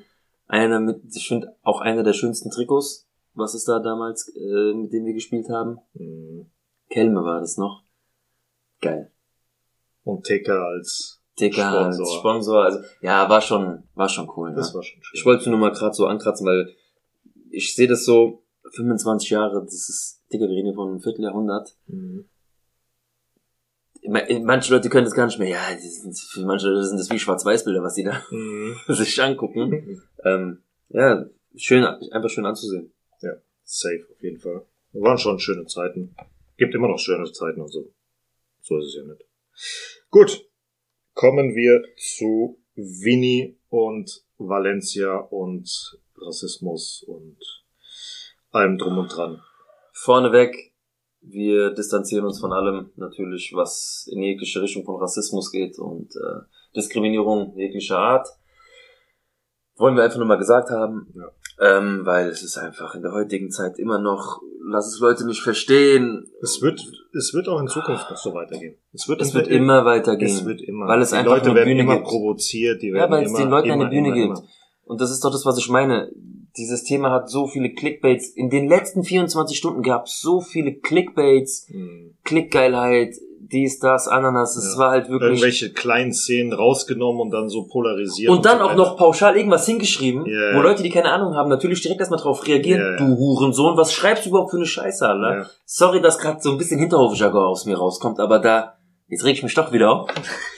[0.48, 4.92] einer mit, ich finde auch einer der schönsten Trikots, was es da damals, äh, mit
[4.92, 5.78] dem wir gespielt haben.
[5.94, 6.46] Mhm.
[6.88, 7.84] Kelme war das noch.
[8.80, 9.12] Geil.
[10.04, 11.84] Und TK als TK Sponsor.
[11.84, 12.64] als Sponsor.
[12.64, 14.54] Also, ja, war schon, war schon cool.
[14.54, 14.76] Das ne?
[14.76, 15.18] war schon schön.
[15.18, 16.74] Ich wollte nur mal gerade so ankratzen, weil
[17.50, 18.42] ich sehe das so,
[18.74, 21.76] 25 Jahre, das ist, Digga, wir reden hier von einem Vierteljahrhundert.
[21.86, 22.28] Mhm
[24.08, 27.18] manche Leute können das gar nicht mehr, ja, sind, für manche Leute sind das wie
[27.18, 28.76] Schwarz-Weiß-Bilder, was die da mhm.
[28.88, 30.02] sich angucken.
[30.24, 32.92] ähm, ja, schön, einfach schön anzusehen.
[33.20, 33.32] Ja,
[33.64, 34.64] safe auf jeden Fall.
[34.92, 36.14] Waren schon schöne Zeiten.
[36.56, 37.92] Gibt immer noch schöne Zeiten, also
[38.60, 39.24] so ist es ja nicht.
[40.10, 40.48] Gut,
[41.14, 47.36] kommen wir zu Vini und Valencia und Rassismus und
[48.50, 49.42] allem drum und dran.
[49.92, 50.67] Vorneweg,
[51.20, 56.40] wir distanzieren uns von allem natürlich, was in jegliche Richtung von Rassismus geht und äh,
[56.76, 58.28] Diskriminierung jeglicher Art.
[59.76, 61.78] Wollen wir einfach nur mal gesagt haben, ja.
[61.78, 64.40] ähm, weil es ist einfach in der heutigen Zeit immer noch,
[64.70, 66.26] lass es Leute nicht verstehen.
[66.42, 66.84] Es wird,
[67.16, 68.76] es wird auch in Zukunft noch so weitergehen.
[68.92, 70.28] Es wird, es wird immer weitergehen.
[70.28, 70.86] Es wird immer.
[70.86, 72.08] Weil es die einfach Leute eine werden Bühne immer gibt.
[72.08, 74.48] provoziert, die werden Ja, weil es den Leuten immer, eine Bühne immer, gibt.
[74.84, 76.10] Und das ist doch das, was ich meine
[76.58, 78.28] dieses Thema hat so viele Clickbaits.
[78.28, 82.16] In den letzten 24 Stunden gab es so viele Clickbaits, mhm.
[82.24, 83.14] Klickgeilheit,
[83.50, 84.56] dies, das, Ananas.
[84.56, 84.78] Es ja.
[84.78, 85.30] war halt wirklich.
[85.30, 88.30] Irgendwelche kleinen Szenen rausgenommen und dann so polarisiert.
[88.30, 90.56] Und dann so auch noch pauschal irgendwas hingeschrieben, yeah.
[90.56, 92.80] wo Leute, die keine Ahnung haben, natürlich direkt erstmal drauf reagieren.
[92.80, 92.96] Yeah.
[92.96, 95.36] Du Hurensohn, was schreibst du überhaupt für eine Scheiße, Alter?
[95.36, 95.50] Yeah.
[95.64, 98.74] Sorry, dass gerade so ein bisschen Hinterhofjargon aus mir rauskommt, aber da,
[99.08, 100.10] jetzt reg ich mich doch wieder auf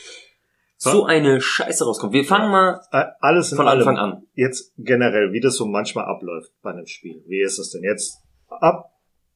[0.83, 2.13] so eine Scheiße rauskommt.
[2.13, 2.81] Wir fangen mal
[3.21, 4.23] alles von Anfang an.
[4.35, 7.23] Jetzt generell, wie das so manchmal abläuft bei einem Spiel.
[7.27, 8.23] Wie ist es denn jetzt?
[8.51, 8.93] ab,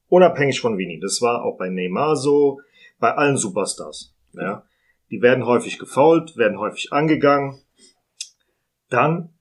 [0.07, 0.99] unabhängig von Vini.
[0.99, 2.59] Das war auch bei Neymar so,
[2.99, 4.15] bei allen Superstars.
[4.33, 4.65] Ja.
[5.11, 7.61] Die werden häufig gefault, werden häufig angegangen.
[8.89, 9.33] Dann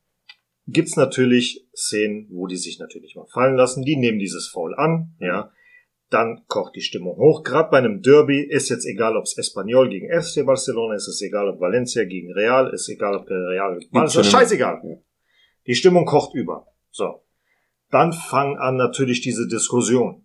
[0.67, 3.83] gibt's natürlich Szenen, wo die sich natürlich mal fallen lassen.
[3.85, 5.51] Die nehmen dieses Foul an, ja.
[6.15, 7.43] Dann kocht die Stimmung hoch.
[7.43, 11.21] Gerade bei einem Derby ist jetzt egal, ob es Espanyol gegen FC Barcelona ist, ist
[11.23, 14.81] egal, ob Valencia gegen Real, ist egal, ob Real gegen Barca ist, scheißegal.
[15.67, 16.69] Die Stimmung kocht über.
[16.93, 17.25] So.
[17.91, 20.24] Dann fangen an natürlich diese Diskussion.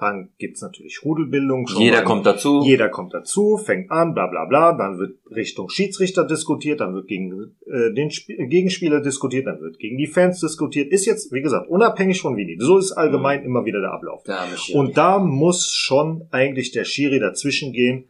[0.00, 1.66] Dann gibt's natürlich Rudelbildung.
[1.66, 2.62] schon Jeder mal- kommt dazu.
[2.64, 4.72] Jeder kommt dazu, fängt an, bla bla bla.
[4.72, 7.30] Dann wird Richtung Schiedsrichter diskutiert, dann wird gegen
[7.66, 10.90] äh, den Sp Gegenspieler diskutiert, dann wird gegen die Fans diskutiert.
[10.90, 12.56] Ist jetzt, wie gesagt, unabhängig von Vini.
[12.58, 14.22] So ist allgemein immer wieder der Ablauf.
[14.56, 14.78] Schiri.
[14.78, 18.06] Und da muss schon eigentlich der Schiri dazwischen gehen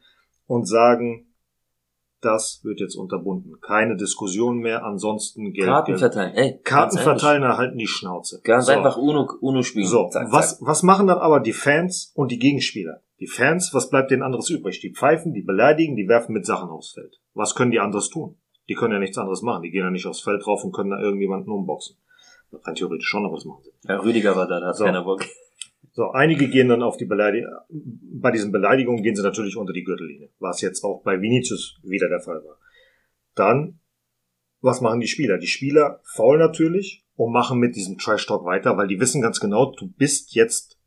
[0.46, 1.26] und sagen,
[2.20, 3.60] das wird jetzt unterbunden.
[3.60, 5.66] Keine Diskussion mehr, ansonsten Geld.
[5.68, 6.34] Karten verteilen.
[6.34, 8.40] Ey, Karten verteilen, erhalten die Schnauze.
[8.44, 8.72] Ganz So.
[8.72, 9.86] einfach Uno, Uno spielen.
[9.86, 10.68] So, Zack, was, zack.
[10.68, 13.02] was machen dann aber die Fans und die Gegenspieler?
[13.20, 14.80] Die Fans, was bleibt denen anderes übrig?
[14.80, 17.20] Die pfeifen, die beleidigen, die werfen mit Sachen aufs Feld.
[17.34, 18.36] Was können die anderes tun?
[18.68, 19.62] Die können ja nichts anderes machen.
[19.62, 21.96] Die gehen ja nicht aufs Feld drauf und können da irgendjemanden umboxen.
[22.52, 23.88] Rein theoretisch schon, aber was machen sie?
[23.88, 24.84] Ja, Rüdiger war da, da hat So.
[24.84, 25.24] keiner Bock.
[26.00, 27.50] So, einige gehen dann auf die Beleidigung.
[27.68, 32.08] Bei diesen Beleidigungen gehen sie natürlich unter die Gürtellinie, was jetzt auch bei Vinicius wieder
[32.08, 32.58] der Fall war.
[33.34, 33.80] Dann,
[34.62, 35.36] was machen die Spieler?
[35.36, 39.72] Die Spieler faulen natürlich und machen mit diesem Trash-Talk weiter, weil die wissen ganz genau,
[39.72, 40.80] du bist jetzt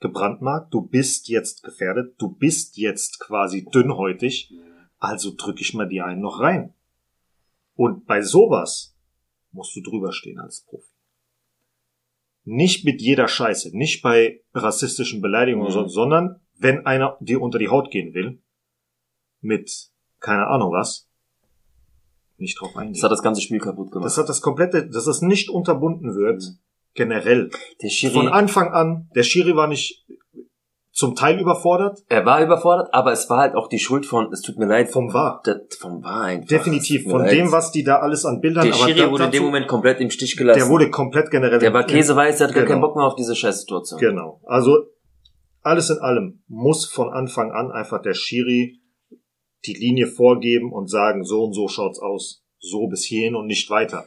[0.00, 4.52] gebrandmarkt, du bist jetzt gefährdet, du bist jetzt quasi dünnhäutig,
[4.98, 6.74] also drücke ich mal die einen noch rein.
[7.76, 8.96] Und bei sowas
[9.52, 10.97] musst du drüber stehen als Profi.
[12.50, 15.72] Nicht mit jeder Scheiße, nicht bei rassistischen Beleidigungen Mhm.
[15.72, 18.40] so, sondern wenn einer dir unter die Haut gehen will,
[19.42, 21.08] mit keine Ahnung was,
[22.38, 22.94] nicht drauf eingehen.
[22.94, 24.06] Das hat das ganze Spiel kaputt gemacht.
[24.06, 26.58] Das hat das komplette, dass es nicht unterbunden wird, Mhm.
[26.94, 27.50] generell.
[27.82, 30.06] der Schiri, Von Anfang an, der Schiri war nicht
[30.98, 34.40] zum Teil überfordert, er war überfordert, aber es war halt auch die Schuld von, es
[34.42, 35.40] tut mir leid, vom war.
[35.78, 36.48] vom war einfach.
[36.48, 37.30] Definitiv, von leid.
[37.30, 40.00] dem, was die da alles an Bildern, Der Schiri wurde in dem dazu- Moment komplett
[40.00, 40.58] im Stich gelassen.
[40.58, 41.60] der wurde komplett generell.
[41.60, 42.72] der war käseweiß, der hat gar Genau.
[42.72, 44.00] keinen Bock mehr auf diese Scheißsituation.
[44.00, 44.40] Genau.
[44.44, 44.76] Also,
[45.62, 48.80] alles in allem muss von Anfang an einfach der Schiri
[49.66, 52.42] die Linie vorgeben und sagen, so und so schaut's aus.
[52.58, 54.06] So bis hierhin und nicht weiter.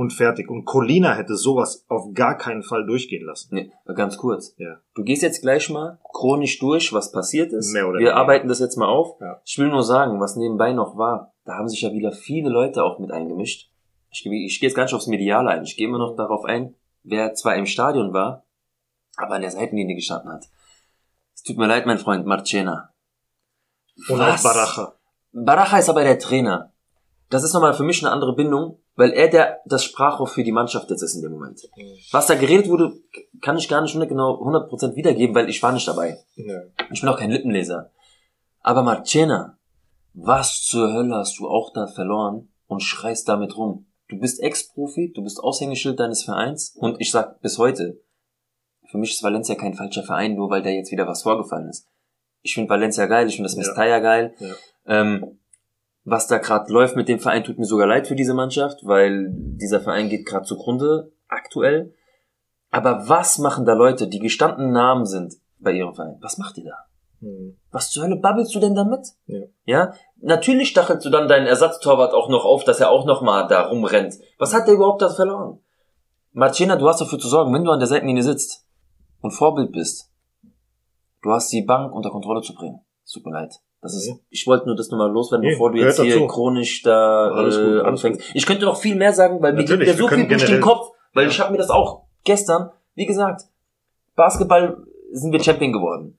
[0.00, 0.48] Und fertig.
[0.48, 3.54] Und Colina hätte sowas auf gar keinen Fall durchgehen lassen.
[3.54, 4.54] Nee, ganz kurz.
[4.56, 4.80] Ja.
[4.94, 7.74] Du gehst jetzt gleich mal chronisch durch, was passiert ist.
[7.74, 8.16] Mehr oder Wir weniger.
[8.16, 9.20] arbeiten das jetzt mal auf.
[9.20, 9.42] Ja.
[9.44, 12.82] Ich will nur sagen, was nebenbei noch war, da haben sich ja wieder viele Leute
[12.82, 13.70] auch mit eingemischt.
[14.10, 15.64] Ich, ich gehe jetzt gar nicht aufs Mediale ein.
[15.64, 18.46] Ich gehe immer noch darauf ein, wer zwar im Stadion war,
[19.18, 20.46] aber an der Seitenlinie gestanden hat.
[21.34, 22.94] Es tut mir leid, mein Freund Marcena.
[24.08, 24.94] Und auch Baracha.
[25.32, 26.72] Baracha ist aber der Trainer.
[27.28, 30.52] Das ist nochmal für mich eine andere Bindung, weil er der das Sprachrohr für die
[30.52, 31.66] Mannschaft jetzt ist in dem Moment.
[32.12, 33.00] Was da geredet wurde,
[33.40, 36.18] kann ich gar nicht genau 100% wiedergeben, weil ich war nicht dabei.
[36.36, 36.60] Ja.
[36.92, 37.90] Ich bin auch kein Lippenleser.
[38.60, 39.58] Aber Marcena,
[40.12, 43.86] was zur Hölle hast du auch da verloren und schreist damit rum?
[44.08, 48.02] Du bist Ex-Profi, du bist Aushängeschild deines Vereins und ich sag bis heute,
[48.90, 51.86] für mich ist Valencia kein falscher Verein, nur weil da jetzt wieder was vorgefallen ist.
[52.42, 53.60] Ich finde Valencia geil, ich finde das Ja.
[53.60, 54.34] Mestalla geil.
[54.40, 54.54] Ja.
[54.84, 55.38] Ähm,
[56.04, 59.28] was da gerade läuft mit dem Verein, tut mir sogar leid für diese Mannschaft, weil
[59.30, 61.94] dieser Verein geht gerade zugrunde aktuell.
[62.70, 66.18] Aber was machen da Leute, die gestandene Namen sind bei ihrem Verein?
[66.20, 66.76] Was macht ihr da?
[67.20, 67.56] Hm.
[67.70, 69.08] Was zur Hölle babbelst du denn damit?
[69.26, 69.40] Ja.
[69.64, 69.92] Ja?
[70.20, 73.62] Natürlich stachelst du dann deinen Ersatztorwart auch noch auf, dass er auch noch mal da
[73.62, 74.14] rumrennt.
[74.38, 75.60] Was hat der überhaupt da verloren?
[76.32, 78.64] Marcena, du hast dafür zu sorgen, wenn du an der Seitenlinie sitzt
[79.20, 80.10] und Vorbild bist,
[81.22, 82.80] du hast die Bank unter Kontrolle zu bringen.
[83.04, 83.60] Es tut mir leid.
[83.82, 84.18] Das ist, Nee.
[84.28, 86.26] ich wollte nur das nochmal loswerden, Nee, bevor du jetzt hier dazu.
[86.26, 88.20] chronisch da gut, äh, anfängst.
[88.34, 90.44] Ich könnte noch viel mehr sagen, weil mir geht Natürlich, mir wir so viel durch
[90.44, 91.30] den Kopf, weil Ja.
[91.30, 93.44] ich habe mir das auch gestern, wie gesagt,
[94.16, 96.18] Basketball sind wir Champion geworden.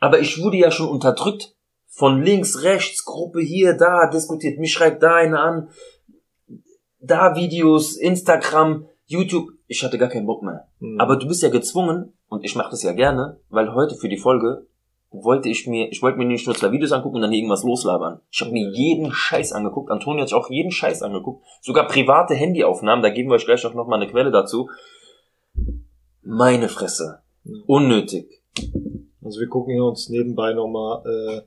[0.00, 1.54] Aber ich wurde ja schon unterdrückt
[1.88, 5.68] von links, rechts, Gruppe hier, da, diskutiert, mich schreibt da einer an,
[7.00, 9.50] da Videos, Instagram, YouTube.
[9.66, 10.68] Ich hatte gar keinen Bock mehr.
[10.80, 10.98] Hm.
[10.98, 14.16] Aber du bist ja gezwungen, und ich mache das ja gerne, weil heute für die
[14.16, 14.66] Folge
[15.22, 18.20] wollte ich mir, ich wollte mir nicht nur zwei Videos angucken und dann irgendwas loslabern.
[18.32, 19.90] Ich habe mir jeden Scheiß angeguckt.
[19.90, 21.44] Antonio hat sich auch jeden Scheiß angeguckt.
[21.60, 24.70] Sogar private Handyaufnahmen, da geben wir euch gleich auch noch mal eine Quelle dazu.
[26.22, 27.20] Meine Fresse.
[27.66, 28.42] Unnötig.
[29.22, 31.42] Also wir gucken hier uns nebenbei nochmal äh,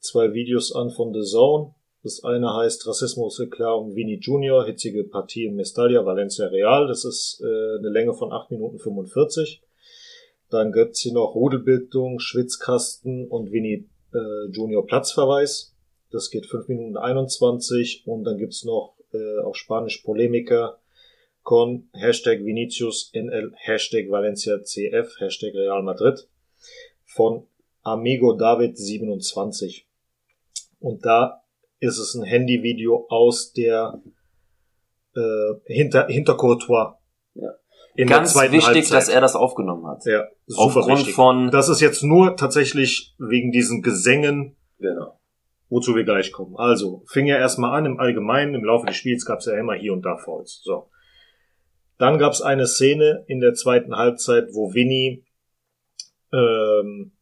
[0.00, 1.74] zwei Videos an von The Zone.
[2.02, 6.86] Das eine heißt Rassismuserklärung Vini Junior, hitzige Partie in Mestalla, Valencia Real.
[6.86, 9.62] Das ist äh, eine Länge von 8 Minuten 45.
[10.50, 15.74] Dann gibt's hier noch Rudelbildung, Schwitzkasten und Vini äh, Junior Platzverweis.
[16.10, 18.02] Das geht 5 Minuten 21.
[18.06, 20.78] Und dann gibt's noch äh, auf Spanisch Polemiker,
[21.42, 26.28] con Hashtag Vinicius NL, Hashtag Valencia CF, Hashtag Real Madrid
[27.04, 27.46] von
[27.82, 29.86] Amigo David 27.
[30.80, 31.42] Und da
[31.78, 34.00] ist es ein Handyvideo aus der
[35.14, 36.98] äh, hinter, hinter Courtois.
[37.34, 37.54] Ja.
[37.94, 38.96] In Ganz der zweiten wichtig, Halbzeit.
[38.96, 40.04] dass er das aufgenommen hat.
[40.06, 41.14] ja, super Aufgrund wichtig.
[41.14, 45.18] von- Das ist jetzt nur tatsächlich wegen diesen Gesängen Genau.
[45.68, 46.56] wozu wir gleich kommen.
[46.56, 49.74] Also, fing ja erstmal an, im Allgemeinen, im Laufe des Spiels gab es ja immer
[49.74, 50.60] hier und da Fouls.
[50.62, 50.88] So.
[51.98, 55.24] Dann gab es eine Szene in der zweiten Halbzeit, wo Vinny
[56.32, 57.12] ähm,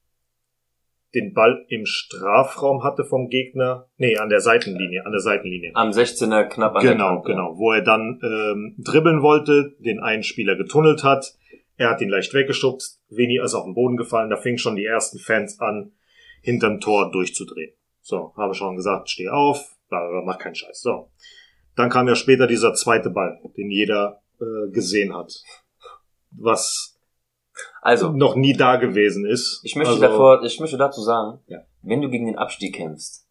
[1.14, 3.88] den Ball im Strafraum hatte vom Gegner.
[3.96, 5.70] Nee, an der Seitenlinie, an der Seitenlinie.
[5.74, 7.28] Am 16er knapp an der Genau, Kante.
[7.28, 7.58] genau.
[7.58, 11.34] Wo er dann ähm, dribbeln wollte, den einen Spieler getunnelt hat.
[11.76, 13.00] Er hat ihn leicht weggeschubst.
[13.08, 14.30] Vini ist auf den Boden gefallen.
[14.30, 15.92] Da fingen schon die ersten Fans an,
[16.42, 17.72] hinterm Tor durchzudrehen.
[18.00, 19.76] So, habe schon gesagt, steh auf,
[20.24, 20.80] mach keinen Scheiß.
[20.80, 21.10] So.
[21.76, 25.32] Dann kam ja später dieser zweite Ball, den jeder äh, gesehen hat.
[26.32, 26.97] Was
[27.82, 29.60] Also, noch nie da gewesen ist.
[29.64, 31.58] ich möchte also, davor, ich möchte dazu sagen, Ja.
[31.82, 33.26] wenn du gegen den Abstieg kämpfst,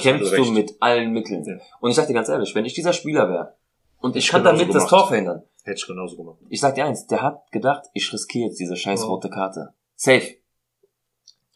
[0.00, 1.44] kämpfst du mit allen Mitteln.
[1.44, 1.56] Ja.
[1.80, 3.54] Und ich sag dir ganz ehrlich, wenn ich dieser Spieler wäre
[4.00, 4.88] und ich Ich kann damit das gemacht.
[4.88, 6.38] Tor verhindern, Hätte ich genauso gemacht.
[6.48, 9.06] ich sag dir eins, der hat gedacht, ich riskiere jetzt diese scheiß Ja.
[9.08, 9.74] rote Karte.
[9.96, 10.34] Safe.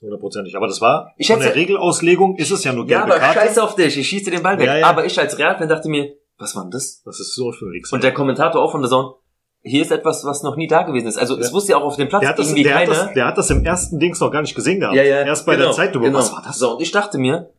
[0.01, 0.55] Hundertprozentig.
[0.57, 3.41] Aber das war, Ich von der Regelauslegung ist es ja nur Ja, gelbe aber Karte.
[3.41, 4.67] scheiß auf dich, ich schieße dir den Ball weg.
[4.67, 4.87] Ja, ja.
[4.87, 7.03] Aber ich als Real-Fan dachte mir, was war denn das?
[7.03, 7.95] Das ist so für ein Wichser.
[7.95, 9.15] Und der Kommentator auch von der Zone,
[9.63, 11.19] hier ist etwas, was noch nie da gewesen ist.
[11.19, 11.53] Also es Ja.
[11.55, 13.05] wusste ja auch auf dem Platz Der hat, das, irgendwie der, hat keiner.
[13.05, 14.97] das, der hat das im ersten Dings noch gar nicht gesehen gehabt.
[14.97, 16.05] ja, ja, Erst bei genau, der Zeit über.
[16.05, 16.19] genau.
[16.19, 16.59] Was war das?
[16.59, 17.51] So, und ich dachte mir,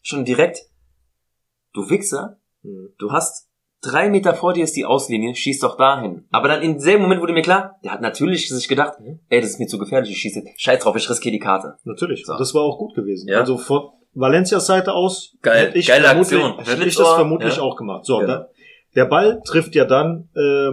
[0.00, 0.58] schon direkt,
[1.72, 2.90] du Wichser, Hm.
[2.98, 3.48] du hast
[3.82, 6.24] drei Meter vor dir ist die Auslinie, schieß doch dahin.
[6.30, 9.18] Aber dann im selben Moment wurde mir klar, der hat natürlich sich gedacht, Mhm.
[9.28, 11.76] ey, das ist mir zu gefährlich, ich schieße, scheiß drauf, ich riskiere die Karte.
[11.84, 12.24] Natürlich.
[12.24, 12.36] So.
[12.38, 13.28] Das war auch gut gewesen.
[13.28, 13.40] Ja.
[13.40, 15.66] Also von Valencias Seite aus Geil.
[15.68, 16.64] hätte ich Geile vermutlich, Aktion.
[16.64, 17.62] hätte ich das vermutlich ja.
[17.62, 18.04] auch gemacht.
[18.04, 18.48] So, da,
[18.94, 20.70] der Ball trifft ja dann äh,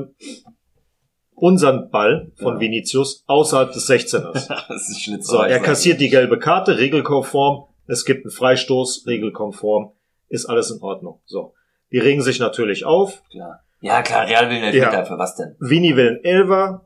[1.41, 2.59] unseren Ball von Ja.
[2.61, 4.47] Vinicius außerhalb des 16ers.
[4.67, 5.27] das ist Schlitz.
[5.27, 7.65] So, er kassiert die gelbe Karte, regelkonform.
[7.87, 9.91] Es gibt einen Freistoß, regelkonform.
[10.27, 11.21] Ist alles in Ordnung.
[11.25, 11.53] So.
[11.91, 13.23] Die regen sich natürlich auf.
[13.31, 13.61] Klar.
[13.81, 14.83] Ja, klar, Real will einen Ja.
[14.85, 15.55] Elfmeter, für was denn?
[15.59, 16.85] Vini will einen Elfer,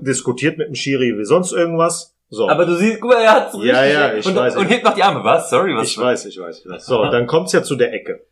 [0.00, 2.14] diskutiert mit dem Schiri wie sonst irgendwas.
[2.28, 2.48] So.
[2.48, 4.56] Aber du siehst, guck mal, er hat's Ja, richtig- ja, ich und, weiß.
[4.56, 5.48] Und hebt noch die Arme, was?
[5.48, 5.88] Sorry, was?
[5.88, 6.84] ich weiß, ich weiß, ich weiß.
[6.86, 8.26] So, dann kommt's ja zu der Ecke.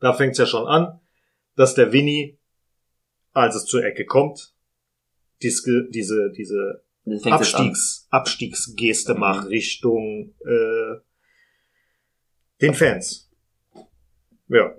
[0.00, 1.00] Da fängt's ja schon an,
[1.56, 2.37] dass der Vini,
[3.38, 4.52] als es zur Ecke kommt,
[5.42, 6.82] diese, diese, diese.
[7.24, 9.20] Abstiegs, Abstiegsgeste Mhm.
[9.20, 10.96] macht Richtung äh,
[12.60, 13.30] den Fans.
[14.48, 14.74] Ja.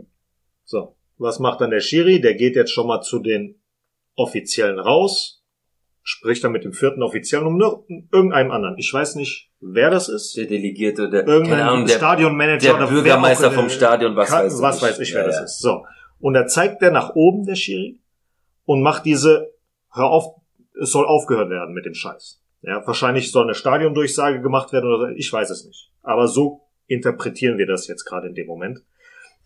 [0.63, 0.95] So.
[1.17, 2.21] Was macht dann der Schiri?
[2.21, 3.59] Der geht jetzt schon mal zu den
[4.15, 5.43] Offiziellen raus,
[6.03, 7.59] spricht dann mit dem vierten Offiziellen um
[8.11, 8.77] irgendeinem anderen.
[8.77, 10.35] Ich weiß nicht, wer das ist.
[10.37, 14.61] Der Delegierte, der, Irgendein Ahnung, der, Stadionmanager der Bürgermeister vom Stadion, was kann, weiß ich.
[14.61, 15.43] was weiß ich, wer Ja, das ja.
[15.45, 15.59] ist.
[15.59, 15.85] So.
[16.19, 17.99] Und da zeigt der nach oben, der Schiri,
[18.69, 19.51] und macht diese,
[19.91, 20.35] hör auf,
[20.79, 22.39] es soll aufgehört werden mit dem Scheiß.
[22.61, 25.91] Ja, wahrscheinlich soll eine Stadiondurchsage gemacht werden oder ich weiß es nicht.
[26.03, 28.85] Aber so interpretieren wir das jetzt gerade in dem Moment.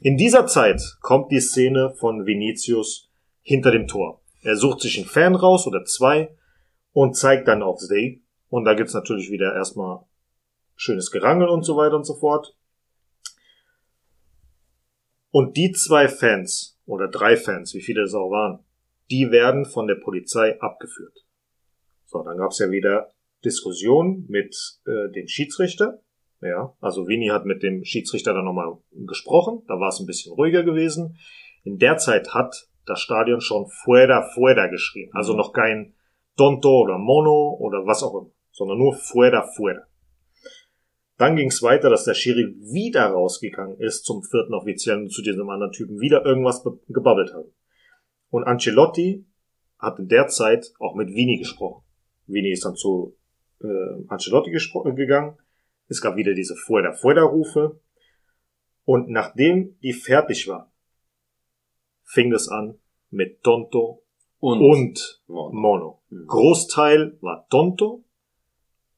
[0.02, 3.10] In dieser Zeit kommt die Szene von Vinicius
[3.42, 4.22] hinter dem Tor.
[4.42, 6.36] Er sucht sich einen Fan raus oder zwei
[6.92, 8.22] und zeigt dann auf Day.
[8.50, 10.04] Und da gibt's natürlich wieder erstmal
[10.76, 12.58] schönes Gerangel und so weiter und so fort.
[15.32, 18.66] Und die zwei Fans oder drei Fans, wie viele es auch waren,
[19.12, 21.26] die werden von der Polizei abgeführt.
[22.06, 23.12] So, dann gab's ja wieder
[23.44, 26.02] Diskussionen mit äh, dem Schiedsrichter.
[26.42, 29.64] Ja, also Vini hat mit dem Schiedsrichter dann nochmal gesprochen.
[29.68, 31.18] Da war es ein bisschen ruhiger gewesen.
[31.64, 35.10] In der Zeit hat das Stadion schon Fuera Fuera geschrien.
[35.14, 35.94] Also noch kein
[36.36, 39.88] Tonto oder Mono oder was auch immer, sondern nur Fuera Fuera.
[41.18, 45.48] Dann ging es weiter, dass der Schiri wieder rausgegangen ist zum vierten Offiziellen zu diesem
[45.50, 47.46] anderen Typen, wieder irgendwas be- gebabbelt hat.
[48.34, 49.28] Und Ancelotti
[49.78, 51.84] hat in der Zeit auch mit Vini gesprochen.
[52.26, 53.16] Vini ist dann zu
[53.62, 53.68] äh,
[54.08, 55.38] Ancelotti gespro- gegangen.
[55.88, 57.80] Es gab wieder diese Fuera Fuera Rufe.
[58.86, 60.68] Und nachdem die fertig waren,
[62.04, 62.80] fing es an
[63.12, 64.04] mit Tonto
[64.40, 65.52] Und, und Mono.
[65.54, 66.02] Mono.
[66.10, 66.26] Mhm.
[66.26, 68.04] Großteil war Tonto,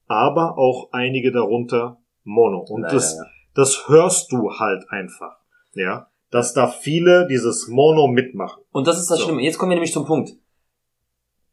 [0.07, 2.61] aber auch einige darunter Mono.
[2.61, 3.19] Und Leider, das,
[3.53, 5.39] das hörst du halt einfach.
[5.73, 8.61] Ja, dass da viele dieses Mono mitmachen.
[8.73, 9.25] Und das ist das So.
[9.25, 9.41] Schlimme.
[9.41, 10.31] Jetzt kommen wir nämlich zum Punkt.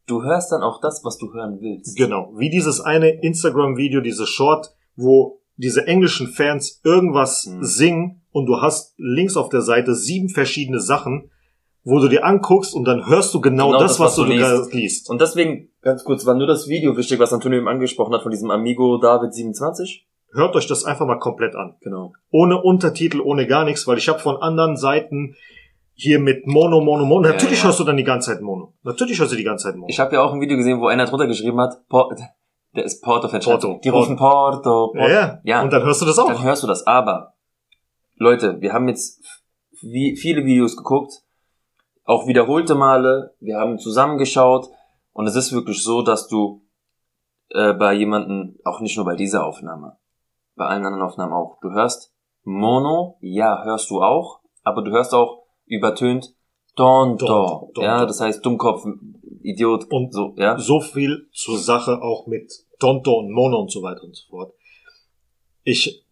[0.05, 1.95] Du hörst dann auch das, was du hören willst.
[1.95, 2.33] Genau.
[2.35, 7.63] Wie dieses eine Instagram-Video, diese Short, wo diese englischen Fans irgendwas Mhm.
[7.63, 11.29] singen und du hast links auf der Seite sieben verschiedene Sachen,
[11.85, 14.23] wo du dir anguckst und dann hörst du genau, Genau das, das, was, was du,
[14.25, 14.41] du liest.
[14.43, 15.09] gerade liest.
[15.09, 18.31] Und deswegen, ganz kurz, war nur das Video wichtig, was Antonio eben angesprochen hat von
[18.31, 20.05] diesem Amigo David 27?
[20.33, 21.75] Hört euch das einfach mal komplett an.
[21.81, 22.13] Genau.
[22.31, 25.35] ohne Untertitel, ohne gar nichts, weil ich habe von anderen Seiten
[25.93, 27.27] hier mit Mono, Mono, Mono.
[27.27, 27.65] Ja, Natürlich ja.
[27.65, 28.73] hörst du dann die ganze Zeit Mono.
[28.83, 29.89] Natürlich hörst du die ganze Zeit Mono.
[29.89, 32.15] Ich habe ja auch ein Video gesehen, wo einer drunter geschrieben hat, Por
[32.75, 33.41] der ist Porto-Fan.
[33.41, 33.79] Porto.
[33.83, 34.97] Die rufen Porto, Porto.
[34.97, 35.39] ja, ja.
[35.43, 35.61] Ja.
[35.61, 36.27] Und dann hörst du das auch.
[36.27, 36.87] Dann hörst du das.
[36.87, 37.33] Aber,
[38.17, 39.23] Leute, wir haben jetzt
[39.83, 41.21] wie viele Videos geguckt,
[42.05, 44.69] auch wiederholte Male, wir haben zusammengeschaut
[45.11, 46.63] und es ist wirklich so, dass du
[47.49, 49.97] äh, bei jemanden, auch nicht nur bei dieser Aufnahme,
[50.55, 55.13] bei allen anderen Aufnahmen auch, du hörst Mono, ja, hörst du auch, aber du hörst
[55.13, 56.35] auch übertönt
[56.75, 57.71] Tonto.
[57.77, 58.85] Ja, das heißt Dummkopf,
[59.43, 60.57] Idiot Und so, ja.
[60.57, 64.53] so viel zur Sache auch mit Tonto und Mono und so weiter und so fort.
[65.63, 66.05] Ich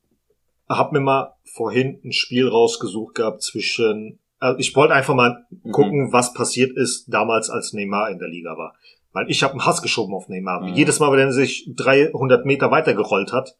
[0.69, 5.71] habe mir mal vorhin ein Spiel rausgesucht gehabt zwischen, also ich wollte einfach mal Mhm.
[5.71, 8.73] gucken, was passiert ist damals, als Neymar in der Liga war.
[9.13, 10.61] Weil ich habe einen Hass geschoben auf Neymar.
[10.61, 10.73] Mhm.
[10.75, 13.57] Jedes Mal, wenn er sich 300 Meter weitergerollt hat,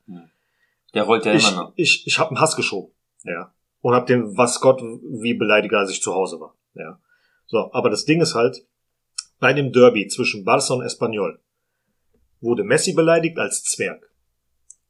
[0.93, 1.73] Der rollt ja ich, immer noch.
[1.75, 2.93] ich, ich habe einen Hass geschoben.
[3.23, 3.53] Ja.
[3.81, 6.55] Und habe den, was Gott, wie beleidigt er, als ich zu Hause war.
[6.73, 6.99] Ja.
[7.47, 8.65] So, aber das Ding ist halt,
[9.39, 11.39] bei dem Derby zwischen Barca und Espanyol
[12.41, 14.11] wurde Messi beleidigt als Zwerg.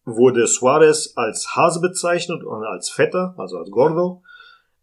[0.03, 4.23] Wurde Suarez als Hase bezeichnet und als Vetter, also als Gordo.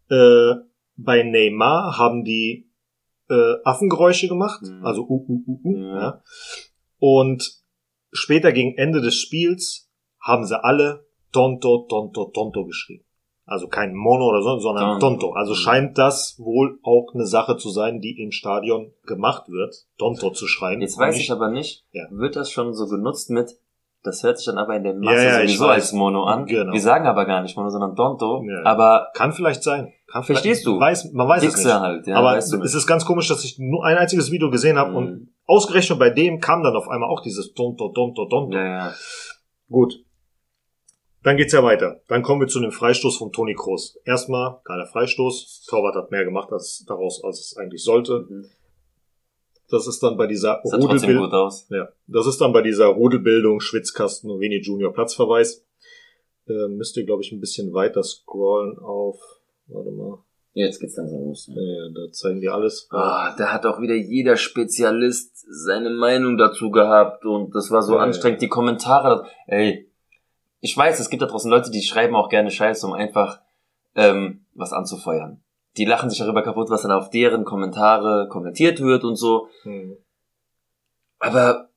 [0.09, 0.55] Äh,
[0.95, 2.69] bei Neymar haben die
[3.29, 4.85] äh, Affengeräusche gemacht, Mhm.
[4.85, 5.99] also uh, uh, uh, uh, Ja.
[6.01, 6.23] ja.
[6.97, 7.61] Und
[8.11, 9.89] später gegen Ende des Spiels
[10.19, 13.03] haben sie alle Tonto, Tonto, Tonto geschrieben.
[13.45, 15.27] Also kein Mono oder so, sondern Tonto.
[15.27, 15.33] Tonto.
[15.33, 15.57] Also Mhm.
[15.57, 20.47] scheint das wohl auch eine Sache zu sein, die im Stadion gemacht wird, Tonto zu
[20.47, 20.81] schreiben.
[20.81, 22.05] Jetzt weiß ich aber nicht, Ja.
[22.11, 23.57] wird das schon so genutzt mit,
[24.03, 26.45] das hört sich dann aber in der Masse Ja, ja, sowieso als Mono an.
[26.45, 26.71] Genau.
[26.73, 28.45] Wir sagen aber gar nicht Mono, sondern Tonto.
[28.65, 29.93] Aber Kann vielleicht sein.
[30.11, 30.79] Kann vielleicht, Verstehst du?
[30.79, 31.81] Weiß, man weiß es Wichser nicht.
[31.81, 34.49] halt, ja, aber weißt du es ist ganz komisch, dass ich nur ein einziges Video
[34.51, 34.95] gesehen habe Mhm.
[34.97, 38.55] und ausgerechnet bei dem kam dann auf einmal auch dieses Tonto, Tonto, Tonto.
[38.55, 38.93] ja, ja.
[39.71, 40.03] Gut.
[41.29, 42.01] Dann geht's ja weiter.
[42.07, 43.99] Dann kommen wir zu dem Freistoß von Toni Kroos.
[44.03, 45.63] Erstmal geiler Freistoß.
[45.69, 48.25] Torwart hat mehr gemacht als, daraus, als es eigentlich sollte.
[48.27, 48.45] Mhm.
[49.69, 51.29] Das ist dann bei dieser Rudelbildung.
[51.69, 55.63] Ja, das ist dann bei dieser Rudelbildung, Schwitzkasten und Vini Junior Platzverweis.
[56.47, 59.19] Äh, müsst ihr, glaube ich, ein bisschen weiter scrollen auf.
[59.67, 60.17] Warte mal.
[60.53, 61.47] Jetzt geht's langsam los.
[61.53, 62.87] Ja, ja, da zeigen die alles.
[62.89, 67.93] Ah, da hat auch wieder jeder Spezialist seine Meinung dazu gehabt und das war so
[67.93, 68.41] Ja, anstrengend.
[68.41, 68.47] ja.
[68.47, 69.88] Die Kommentare, ey,
[70.61, 73.39] ich weiß, es gibt da draußen Leute, die schreiben auch gerne Scheiße, um einfach
[73.95, 75.41] ähm, was anzufeuern.
[75.77, 79.47] Die lachen sich darüber kaputt, was dann auf deren Kommentare kommentiert wird und so.
[79.63, 79.97] Hm.
[81.19, 81.69] Aber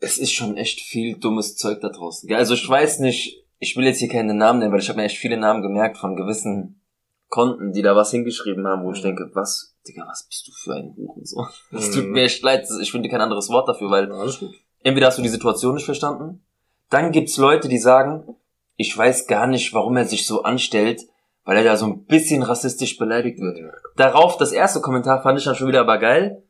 [0.00, 2.26] es ist schon echt viel dummes Zeug da draußen.
[2.28, 2.38] gell?
[2.38, 5.04] Also ich weiß nicht, ich will jetzt hier keine Namen nennen, weil ich habe mir
[5.04, 6.80] echt viele Namen gemerkt von gewissen
[7.28, 9.08] Konten, die da was hingeschrieben haben, wo ich Mhm.
[9.08, 11.46] denke, was, Digga, was bist du für ein Hurensohn?
[11.72, 11.92] Es Mhm.
[11.94, 14.48] tut mir echt leid, ich finde kein anderes Wort dafür, weil Ja,
[14.82, 16.42] entweder hast du die Situation nicht verstanden,
[16.90, 18.36] dann gibt's Leute, die sagen,
[18.76, 21.06] ich weiß gar nicht, warum er sich so anstellt,
[21.44, 23.58] weil er da so ein bisschen rassistisch beleidigt wird.
[23.96, 26.42] Darauf, das erste Kommentar fand ich dann schon wieder aber geil.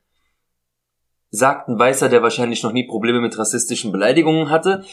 [1.30, 4.84] Sagt ein Weißer, der wahrscheinlich noch nie Probleme mit rassistischen Beleidigungen hatte.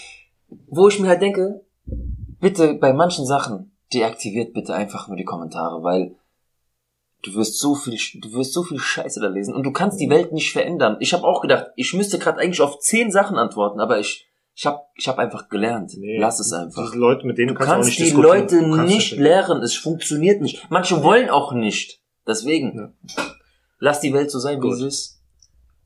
[0.68, 1.62] Wo ich mir halt denke,
[2.40, 6.16] bitte bei manchen Sachen deaktiviert bitte einfach nur die Kommentare, weil
[7.24, 10.10] du wirst so viel, du wirst so viel Scheiße da lesen und du kannst die
[10.10, 10.98] Welt nicht verändern.
[11.00, 14.28] Ich habe auch gedacht, ich müsste gerade eigentlich auf zehn Sachen antworten, aber ich,
[14.60, 15.94] ich habe, ich habe einfach gelernt.
[15.98, 16.84] Nee, Lass es einfach.
[16.88, 18.16] Diese Leute, mit denen Du kannst, kannst nicht die.
[18.20, 20.66] Leute nicht lehren, es funktioniert nicht.
[20.72, 22.02] Manche wollen auch nicht.
[22.26, 22.98] Deswegen,
[23.78, 24.78] lass die Welt so sein, wie Gut.
[24.78, 25.22] sie ist.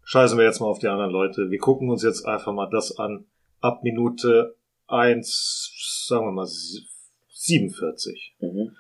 [0.05, 1.49] Scheißen wir jetzt mal auf die anderen Leute.
[1.51, 3.25] Wir gucken uns jetzt einfach mal das an.
[3.59, 4.55] Ab Minute
[4.87, 6.85] eins, sagen wir mal, sie-
[7.33, 8.35] 47.
[8.39, 8.71] Mhm.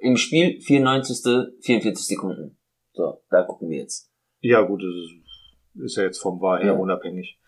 [0.00, 1.22] Äh, Im Spiel 94.
[1.62, 2.58] 44 Sekunden.
[2.92, 4.10] So, da gucken wir jetzt.
[4.40, 6.78] Ja, gut, das ist, ist ja jetzt vom Wahr her Ja.
[6.78, 7.38] unabhängig.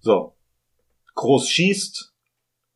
[0.00, 0.35] So.
[1.16, 2.14] Groß schießt,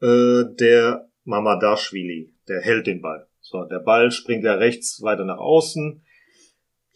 [0.02, 3.28] äh, der Mamadashvili, der hält den Ball.
[3.40, 6.04] So, der Ball springt ja rechts weiter nach außen.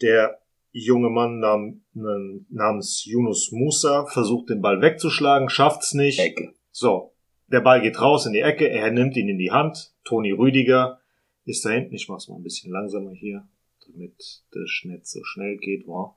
[0.01, 0.41] Der
[0.71, 6.19] junge Mann nam, nam- namens Yunus Musa versucht den Ball wegzuschlagen, schafft's nicht.
[6.19, 6.53] Ecke.
[6.71, 7.13] So,
[7.47, 9.93] der Ball geht raus in die Ecke, er nimmt ihn in die Hand.
[10.03, 10.99] Toni Rüdiger
[11.45, 11.93] ist da hinten.
[11.95, 13.47] Ich mach's mal ein bisschen langsamer hier,
[13.85, 14.15] damit
[14.51, 15.85] das nicht so schnell geht.
[15.87, 16.15] Wow.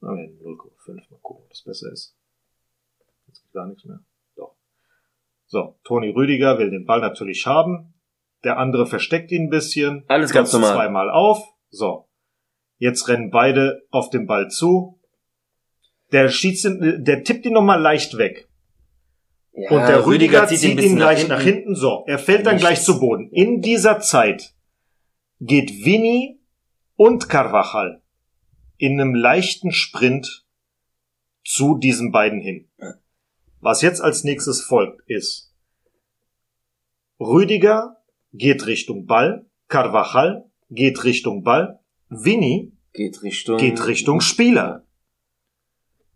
[0.00, 1.10] Na, wir haben 0,5.
[1.10, 2.16] Mal gucken, ob das besser ist.
[3.26, 4.02] Jetzt geht gar nichts mehr.
[5.50, 7.92] So, Toni Rüdiger will den Ball natürlich haben.
[8.44, 10.04] Der andere versteckt ihn ein bisschen.
[10.06, 10.74] Alles ganz normal.
[10.74, 11.42] Zweimal auf.
[11.70, 12.08] So.
[12.78, 15.00] Jetzt rennen beide auf den Ball zu.
[16.12, 18.48] Der Schiedsrichter, der tippt ihn nochmal leicht weg.
[19.52, 21.74] Ja, Und der Rüdiger, zieht, ein ihn gleich nach hinten.
[21.74, 22.68] So, er fällt dann Nichts.
[22.68, 23.28] gleich zu Boden.
[23.32, 24.54] In dieser Zeit
[25.40, 26.38] geht Vinny
[26.94, 28.02] und Carvajal
[28.76, 30.46] in einem leichten Sprint
[31.44, 32.69] zu diesen beiden hin.
[33.60, 35.52] Was jetzt als nächstes folgt, ist
[37.18, 37.96] Rüdiger
[38.32, 43.58] geht Richtung Ball, Carvajal geht Richtung Ball, Vinny Geht Richtung.
[43.58, 44.84] geht Richtung Spieler.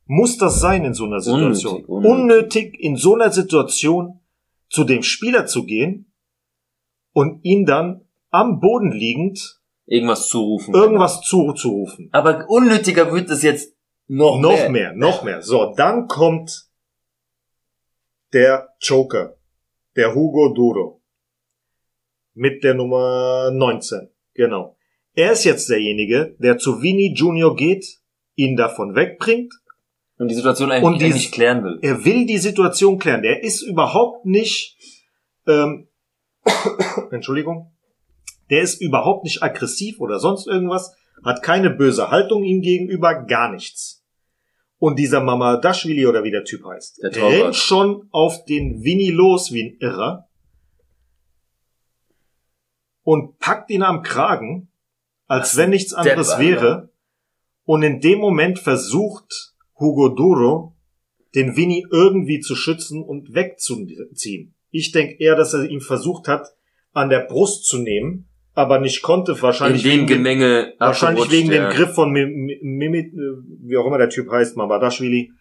[0.07, 1.85] Muss das sein in so einer Situation?
[1.85, 2.11] Unnötig, unnötig.
[2.11, 4.21] Unnötig, in so einer Situation
[4.69, 6.13] zu dem Spieler zu gehen
[7.13, 10.75] und ihn dann am Boden liegend Irgendwas zurufen.
[10.75, 12.09] irgendwas zuzurufen.
[12.13, 13.75] Aber unnötiger wird es jetzt
[14.09, 14.95] noch, noch mehr.
[14.95, 15.43] noch mehr.
[15.43, 16.69] So, dann kommt
[18.35, 19.37] der Joker,
[19.97, 21.01] der Hugo Duro.
[22.35, 24.11] Mit der Nummer 19.
[24.35, 24.77] Genau.
[25.15, 27.87] Er ist jetzt derjenige, der zu Vini Junior geht,
[28.35, 29.55] ihn davon wegbringt.
[30.19, 31.79] Und die Situation eigentlich, Und die- eigentlich klären will.
[31.83, 33.23] Er will die Situation klären.
[33.23, 34.77] Er ist überhaupt nicht,
[35.47, 35.89] ähm,
[37.13, 37.73] Entschuldigung,
[38.51, 40.95] der ist überhaupt nicht aggressiv oder sonst irgendwas,
[41.25, 44.04] hat keine böse Haltung ihm gegenüber, gar nichts.
[44.85, 47.33] Und dieser Mama Dashvili oder wie der Typ heißt, Der Torwart.
[47.33, 50.29] rennt schon auf den Winnie los wie ein Irrer
[53.03, 54.69] und packt ihn am Kragen,
[55.27, 56.75] als Das wenn nichts anderes Depp, wäre.
[56.75, 56.89] Alter.
[57.65, 60.77] Und in dem Moment versucht Hugo Duro,
[61.35, 64.55] den Winnie irgendwie zu schützen und wegzuziehen.
[64.71, 66.55] Ich denke eher, dass er ihn versucht hat,
[66.93, 71.31] an der Brust zu nehmen, aber nicht konnte, In wahrscheinlich dem wegen, dem, Gemenge wahrscheinlich
[71.31, 71.69] wegen ja.
[71.69, 73.19] dem Griff von Mimit, äh,
[73.63, 75.33] wie auch immer der Typ heißt, Mamadashvili,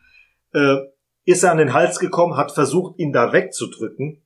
[0.53, 0.77] äh,
[1.25, 4.21] ist er an den Hals gekommen, hat versucht, ihn da wegzudrücken,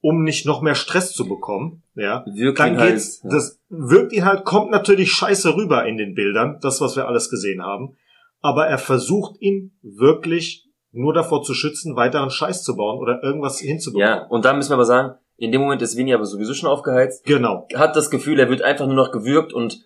[0.00, 2.24] um nicht noch mehr Stress zu bekommen, ja.
[2.34, 3.30] Wirkt Dann halt, geht's, ja.
[3.30, 7.28] das wirkt ihn halt, kommt natürlich scheiße rüber in den Bildern, das, was wir alles
[7.30, 7.96] gesehen haben.
[8.40, 13.60] Aber er versucht ihn wirklich nur davor zu schützen, weiteren Scheiß zu bauen oder irgendwas
[13.60, 14.08] hinzubekommen.
[14.08, 16.68] Ja, und da müssen wir aber sagen, in dem Moment ist Vinny aber sowieso schon
[16.68, 19.80] aufgeheizt, Genau, hat das Gefühl, er wird einfach nur noch gewürgt und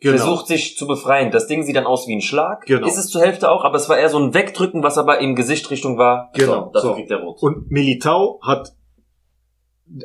[0.00, 0.16] genau.
[0.16, 1.30] versucht sich zu befreien.
[1.30, 2.66] Das Ding sieht dann aus wie ein Schlag.
[2.66, 2.86] Genau.
[2.86, 5.34] Ist es zur Hälfte auch, aber es war eher so ein Wegdrücken, was aber im
[5.34, 6.30] Gesicht Richtung war.
[6.34, 6.94] Genau, So, dafür so.
[6.94, 7.42] kriegt er rot.
[7.42, 8.72] Und Militao hat,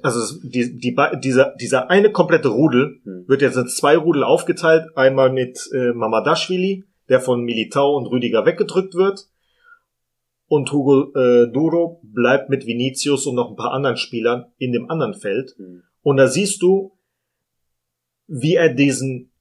[0.01, 3.25] also die, die, dieser, dieser eine komplette Rudel Hm.
[3.27, 4.85] wird jetzt in zwei Rudel aufgeteilt.
[4.95, 9.27] Einmal mit äh, Mamadashvili, der von Militao und Rüdiger weggedrückt wird.
[10.47, 14.89] Und Hugo äh, Duro bleibt mit Vinicius und noch ein paar anderen Spielern in dem
[14.91, 15.55] anderen Feld.
[15.57, 15.81] Hm.
[16.01, 16.91] Und da siehst du,
[18.27, 19.31] wie er diesen,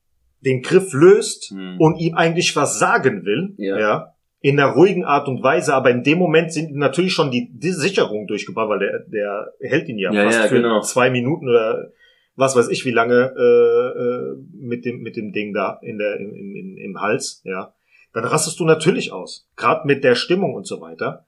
[0.40, 1.76] den Griff löst Hm.
[1.78, 3.78] und ihm eigentlich was sagen will, Ja.
[3.78, 4.10] ja.
[4.40, 7.70] in einer ruhigen Art und Weise, aber in dem Moment sind natürlich schon die, die
[7.72, 10.80] Sicherungen durchgebracht, weil der, der hält ihn ja, Ja, fast ja, für genau.
[10.82, 11.92] zwei Minuten oder
[12.36, 16.16] was weiß ich wie lange äh, äh, mit dem mit dem Ding da in der
[16.18, 17.72] im, im- im Hals, ja.
[18.14, 21.26] Dann rastest du natürlich aus, gerade mit der Stimmung und so weiter.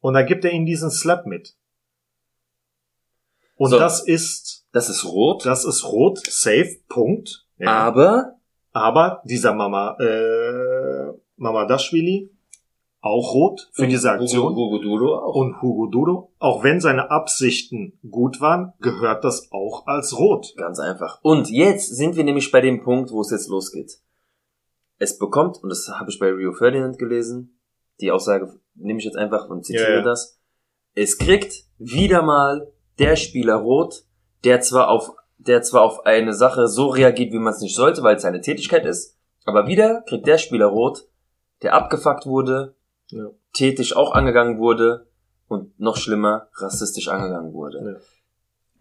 [0.00, 1.56] Und dann gibt er ihm diesen Slap mit.
[3.56, 3.78] Und So.
[3.78, 5.46] das ist Das ist rot.
[5.46, 7.46] das ist rot, safe, Punkt.
[7.58, 7.70] Ja.
[7.70, 8.34] Aber
[8.72, 12.30] Aber dieser Mama, äh, Mama Dashvili,
[13.00, 14.54] auch rot für diese Aktion.
[14.54, 15.34] Hugo Duro auch.
[15.34, 20.54] Und Hugo Dudo, auch wenn seine Absichten gut waren, gehört das auch als rot.
[20.58, 21.20] Ganz einfach.
[21.22, 23.98] Und jetzt sind wir nämlich bei dem Punkt, wo es jetzt losgeht.
[24.98, 27.58] Es bekommt, und das habe ich bei Rio Ferdinand gelesen,
[28.00, 30.02] die Aussage nehme ich jetzt einfach und zitiere Ja, ja.
[30.02, 30.38] das.
[30.94, 34.04] Es kriegt wieder mal der Spieler rot,
[34.44, 38.02] der zwar auf, der zwar auf eine Sache so reagiert, wie man es nicht sollte,
[38.02, 41.06] weil es seine Tätigkeit ist, aber wieder kriegt der Spieler rot,
[41.62, 42.74] der abgefuckt wurde,
[43.10, 43.30] Ja.
[43.52, 45.06] tätig auch angegangen wurde
[45.48, 48.00] und noch schlimmer, rassistisch angegangen wurde.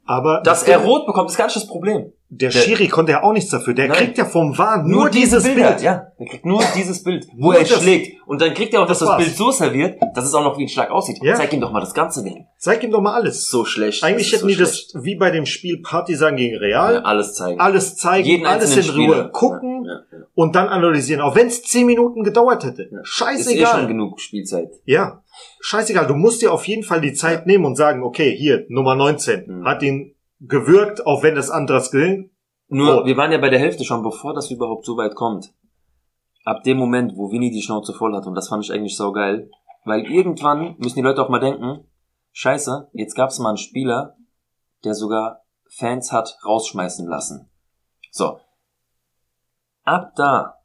[0.05, 2.13] Aber Dass er rot bekommt, ist gar nicht das Problem.
[2.37, 3.73] Der der- Schiri konnte ja auch nichts dafür.
[3.73, 3.97] Der Nein.
[3.97, 5.81] kriegt ja vom Wahn nur, dieses Bilder, Bild.
[5.81, 8.21] Ja, er kriegt nur dieses Bild, wo Nur er das- schlägt.
[8.27, 9.17] Und dann kriegt er auch, dass Das das.
[9.17, 11.17] Bild so serviert, dass es auch noch wie ein Schlag aussieht.
[11.21, 11.35] Ja.
[11.35, 12.45] Zeig ihm doch mal das ganze Ding.
[12.57, 13.47] Zeig ihm doch mal alles.
[13.49, 14.03] So schlecht.
[14.03, 15.05] Eigentlich das hätten so die das schlecht.
[15.05, 17.59] wie bei dem Spiel Partisan gegen Real ja, alles zeigen.
[17.59, 19.29] alles zeigen, Jeden alles in einzelnen Ruhe Spieler.
[19.29, 19.99] gucken Ja,
[20.33, 21.21] und dann analysieren.
[21.21, 22.83] Auch wenn es zehn Minuten gedauert hätte.
[22.91, 22.99] Ja.
[23.01, 23.79] Ist eh Scheißegal.
[23.79, 24.69] schon genug Spielzeit.
[24.85, 25.21] Ja,
[25.61, 26.07] scheißegal.
[26.07, 29.43] Du musst dir auf jeden Fall die Zeit nehmen und sagen, okay, hier, Nummer 19,
[29.59, 29.65] Mhm.
[29.65, 30.14] hat ihn
[30.47, 32.31] gewürgt, auch wenn das anderes gelingt.
[32.67, 33.05] Nur, Rot.
[33.05, 35.53] wir waren ja bei der Hälfte schon, bevor das überhaupt so weit kommt.
[36.43, 39.11] Ab dem Moment, wo Winnie die Schnauze voll hat, und das fand ich eigentlich so
[39.11, 39.49] geil,
[39.83, 41.87] weil irgendwann müssen die Leute auch mal denken,
[42.33, 44.15] scheiße, jetzt gab's mal einen Spieler,
[44.83, 47.49] der sogar Fans hat rausschmeißen lassen.
[48.11, 48.39] So.
[49.83, 50.55] Ab da,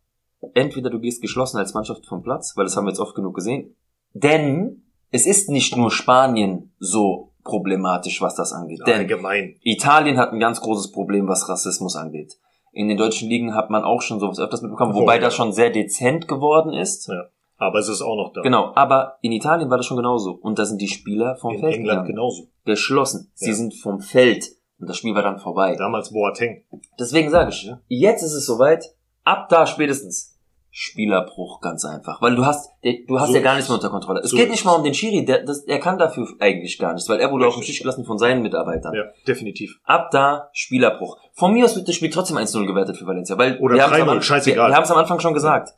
[0.54, 3.34] entweder du gehst geschlossen als Mannschaft vom Platz, weil das haben wir jetzt oft genug
[3.34, 3.76] gesehen,
[4.12, 8.80] denn es ist nicht nur Spanien so problematisch, was das angeht.
[8.86, 9.56] Denn Allgemein.
[9.62, 12.34] Italien hat ein ganz großes Problem, was Rassismus angeht.
[12.72, 15.20] In den deutschen Ligen hat man auch schon sowas öfters mitbekommen, Oh, wobei ja.
[15.22, 17.08] das schon sehr dezent geworden ist.
[17.08, 17.24] Ja.
[17.56, 18.40] Aber es ist auch noch da.
[18.42, 20.32] Genau, aber in Italien war das schon genauso.
[20.32, 22.08] Und da sind die Spieler vom In Feld England gegangen.
[22.16, 22.44] genauso.
[22.64, 23.30] geschlossen.
[23.34, 23.54] Sie Ja.
[23.54, 24.46] sind vom Feld.
[24.78, 25.74] Und das Spiel war dann vorbei.
[25.76, 26.62] Damals Boateng.
[26.98, 28.84] Deswegen sage ich, jetzt ist es soweit.
[29.24, 30.29] Ab da spätestens
[30.72, 32.70] Spielerbruch ganz einfach, weil du hast,
[33.06, 34.20] du hast So ja gar nichts mehr unter Kontrolle.
[34.20, 34.64] Es So geht nicht es.
[34.64, 37.46] mal um den Schiri, der, das, er kann dafür eigentlich gar nichts, weil er wurde
[37.46, 37.74] auch im Richtig.
[37.74, 38.94] Stich gelassen von seinen Mitarbeitern.
[38.94, 39.80] Ja, definitiv.
[39.84, 41.18] Ab da Spielerbruch.
[41.32, 43.96] Von mir aus wird das Spiel trotzdem 1-0 gewertet für Valencia, weil Oder wir haben's
[43.96, 44.00] 3-0,
[44.38, 44.46] am.
[44.46, 45.70] Wir, wir haben es am Anfang schon gesagt.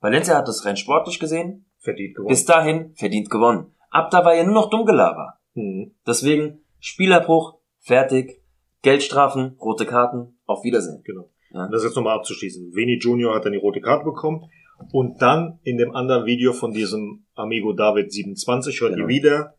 [0.00, 2.28] Valencia hat das rein sportlich gesehen, Verdient gewonnen.
[2.28, 3.72] bis dahin verdient gewonnen.
[3.90, 5.38] Ab da war ja nur noch Dummgelaber.
[5.54, 5.94] Mhm.
[6.06, 8.42] Deswegen Spielerbruch, fertig,
[8.82, 11.02] Geldstrafen, rote Karten, auf Wiedersehen.
[11.04, 11.30] Genau.
[11.54, 11.68] Ja.
[11.68, 12.74] Das jetzt nochmal abzuschließen.
[12.74, 14.50] Vini Junior hat dann die rote Karte bekommen.
[14.90, 19.04] Und dann in dem anderen Video von diesem Amigo David 27 hört Genau.
[19.04, 19.54] ihr wieder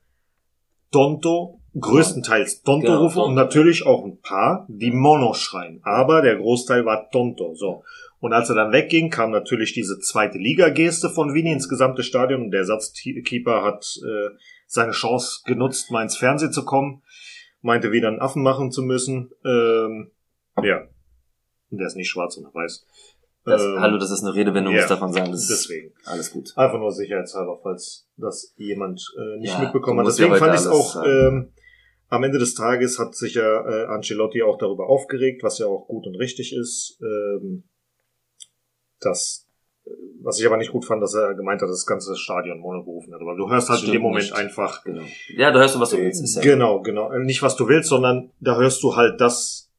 [0.92, 5.80] Tonto, größtenteils Tonto Genau, und natürlich auch ein paar, die Mono schreien.
[5.84, 7.54] Aber der Großteil war Tonto.
[7.56, 7.84] So.
[8.20, 12.44] Und als er dann wegging, kam natürlich diese zweite Liga-Geste von Vini ins gesamte Stadion
[12.44, 14.36] und der Ersatzkeeper hat äh,
[14.68, 17.04] seine Chance genutzt, mal ins Fernsehen zu kommen,
[17.62, 19.32] meinte wieder einen Affen machen zu müssen.
[19.46, 20.12] Ähm,
[20.62, 20.82] ja.
[21.78, 22.86] Der ist nicht schwarz und weiß.
[23.46, 25.32] Das, Ähm, hallo, das ist eine Redewendung, ja, das darf man sagen.
[25.32, 25.94] Das ist Deswegen.
[26.06, 26.52] alles gut.
[26.58, 30.08] Einfach nur sicherheitshalber, falls das jemand äh, nicht Ja, mitbekommen hat.
[30.08, 31.52] Deswegen fand ich es auch, ähm,
[32.10, 35.88] am Ende des Tages hat sich ja äh, Ancelotti auch darüber aufgeregt, was ja auch
[35.88, 37.00] gut und richtig ist.
[37.02, 37.64] Ähm,
[39.00, 39.48] dass,
[39.86, 39.90] äh,
[40.24, 42.84] was ich aber nicht gut fand, dass er gemeint hat, dass das ganze Stadion Mono
[42.84, 43.22] gerufen hat.
[43.22, 44.34] Aber du hörst halt in Stimmt dem Moment nicht.
[44.36, 45.04] einfach, Genau.
[45.36, 46.24] Ja, du hörst du, was du willst.
[46.24, 47.12] Ist ja Genau, genau.
[47.12, 49.72] Äh, Nicht was du willst, sondern da hörst du halt das,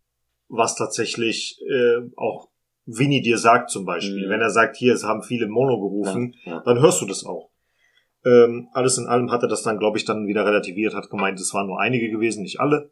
[0.49, 2.49] was tatsächlich äh, auch
[2.85, 4.27] Winnie dir sagt zum Beispiel.
[4.27, 4.31] Mhm.
[4.31, 6.63] Wenn er sagt, hier, es haben viele Mono gerufen, Ja.
[6.65, 7.51] dann hörst du das auch.
[8.25, 11.39] Ähm, alles in allem hat er das dann, glaube ich, dann wieder relativiert, hat gemeint,
[11.41, 12.91] es waren nur einige gewesen, nicht alle.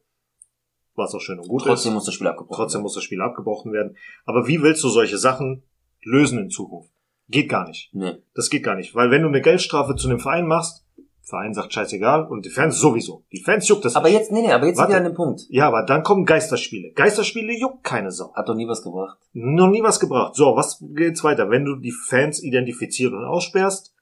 [0.97, 1.95] Was auch schön und gut Trotzdem ist.
[1.95, 2.83] muss das Spiel abgebrochen Trotzdem werden.
[2.85, 3.97] muss das Spiel abgebrochen werden.
[4.27, 5.65] Aber wie willst du solche Sachen
[6.03, 6.91] lösen in Zukunft?
[7.29, 7.91] Geht gar nicht.
[7.93, 8.17] Nee.
[8.35, 8.95] Das geht gar nicht.
[8.95, 10.84] Weil wenn du eine Geldstrafe zu einem Verein machst,
[11.27, 13.25] Verein sagt scheißegal und die Fans sowieso.
[13.33, 14.19] Die Fans juckt das Aber nicht.
[14.19, 14.93] jetzt, nee, nee, aber jetzt Warte.
[14.93, 15.43] sind wir an dem Punkt.
[15.49, 16.93] Ja, aber dann kommen Geisterspiele.
[16.93, 18.33] Geisterspiele juckt keine Sau.
[18.35, 19.19] Hat doch nie was gebracht.
[19.33, 20.35] Noch nie was gebracht.
[20.37, 21.49] So, was geht's weiter?
[21.49, 23.95] Wenn du die Fans identifizierst und aussperrst,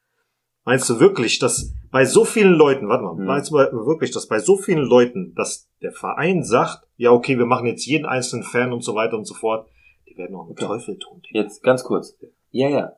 [0.64, 3.24] meinst du wirklich, dass bei so vielen Leuten, warte mal, Hm.
[3.24, 7.46] meinst du wirklich, dass bei so vielen Leuten, dass der Verein sagt, ja, okay, wir
[7.46, 9.68] machen jetzt jeden einzelnen Fan und so weiter und so fort,
[10.08, 10.66] die werden auch einen Okay.
[10.66, 11.22] Teufel tun.
[11.30, 12.16] Jetzt ganz kurz.
[12.50, 12.92] Ja, ja.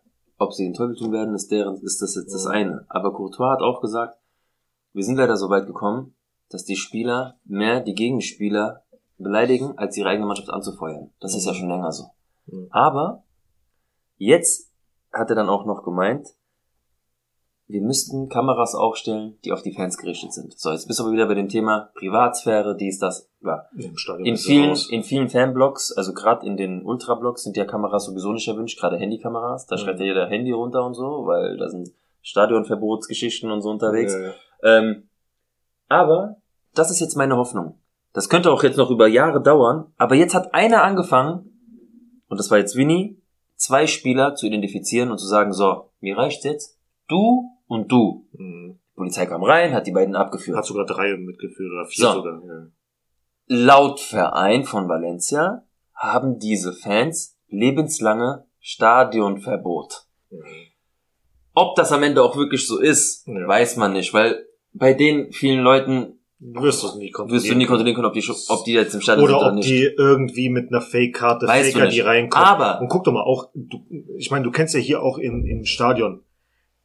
[0.45, 2.85] Ob sie den Teufel tun werden, ist deren, ist das jetzt das eine.
[2.89, 4.19] Aber Courtois hat auch gesagt,
[4.93, 6.15] wir sind leider so weit gekommen,
[6.51, 8.85] dass die Spieler mehr die Gegenspieler
[9.17, 11.11] beleidigen, als ihre eigene Mannschaft anzufeuern.
[11.21, 12.05] Das ist ja schon länger so.
[12.47, 12.69] Mhm.
[12.71, 13.25] Aber
[14.17, 14.71] jetzt
[15.13, 16.29] hat er dann auch noch gemeint,
[17.67, 20.59] wir müssten Kameras aufstellen, die auf die Fans gerichtet sind.
[20.59, 23.67] So, jetzt bist du aber wieder bei dem Thema Privatsphäre, dies, das, bla.
[24.27, 28.47] In vielen, in vielen Fanblocks, also gerade in den Ultrablocks sind ja Kameras sowieso nicht
[28.49, 29.67] erwünscht, gerade Handykameras.
[29.67, 29.81] Da Mhm.
[29.81, 31.91] schreibt ja jeder Handy runter und so, weil da sind
[32.23, 34.13] Stadionverbotsgeschichten und so unterwegs.
[34.15, 34.33] Ja, ja.
[34.63, 35.09] Ähm,
[35.89, 36.37] aber
[36.75, 37.79] das ist jetzt meine Hoffnung.
[38.13, 41.51] Das könnte auch jetzt noch über Jahre dauern, aber jetzt hat einer angefangen,
[42.29, 43.21] und das war jetzt Winnie,
[43.57, 46.79] zwei Spieler zu identifizieren und zu sagen, so, mir reicht's jetzt,
[47.09, 48.27] du und du.
[48.33, 48.79] Mhm.
[48.93, 50.57] Die Polizei kam rein, hat die beiden abgeführt.
[50.57, 52.13] Hat sogar drei mitgeführt oder vier So.
[52.13, 52.43] sogar.
[52.47, 52.67] Ja.
[53.47, 55.65] Laut Verein von Valencia
[55.95, 60.07] haben diese Fans lebenslange Stadionverbot.
[60.31, 60.39] Mhm.
[61.55, 63.47] Ob das am Ende auch wirklich so ist, Ja.
[63.47, 67.43] weiß man nicht, weil bei den vielen Leuten Du wirst es nie kontrollieren.
[67.43, 69.49] wirst du nie kontrollieren können, ob die, ob die jetzt im Stadion Oder sind oder
[69.51, 69.69] ob nicht.
[69.69, 72.47] die irgendwie mit einer Fake-Karte, Faker, die reinkommen.
[72.47, 73.79] Aber- Und guck doch mal, auch, du,
[74.17, 76.23] ich meine, du kennst ja hier auch im, im Stadion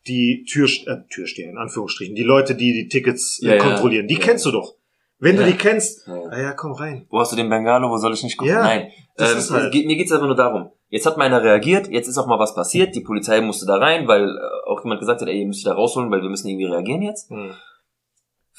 [0.08, 4.08] die Tür, äh, Türsteher, in Anführungsstrichen, die Leute, die die Tickets äh, Ja, kontrollieren.
[4.08, 4.20] Die Ja.
[4.22, 4.76] kennst du doch.
[5.20, 5.44] Wenn Ja.
[5.44, 6.30] du die kennst, Ja, ja.
[6.30, 7.06] ah ja, komm rein.
[7.10, 7.90] Wo hast du den Bengalo?
[7.90, 8.54] Wo soll ich nicht gucken?
[8.54, 8.88] Ja, Nein.
[9.18, 10.70] das Ähm, ist halt- mir geht's einfach nur darum.
[10.88, 13.76] Jetzt hat mal einer reagiert, jetzt ist auch mal was passiert, die Polizei musste da
[13.76, 16.48] rein, weil äh, auch jemand gesagt hat, ey, ihr müsst da rausholen, weil wir müssen
[16.48, 17.30] irgendwie reagieren jetzt.
[17.30, 17.52] Hm.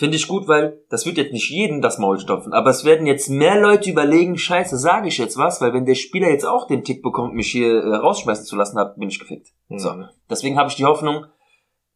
[0.00, 3.04] Finde ich gut, weil das wird jetzt nicht jeden das Maul stopfen, aber es werden
[3.06, 6.66] jetzt mehr Leute überlegen, scheiße, sage ich jetzt was, weil wenn der Spieler jetzt auch
[6.66, 9.48] den Tick bekommt, mich hier äh, rausschmeißen zu lassen, hab, bin ich gefickt.
[9.68, 9.92] So.
[9.92, 10.06] Hm.
[10.30, 11.26] Deswegen habe ich die Hoffnung,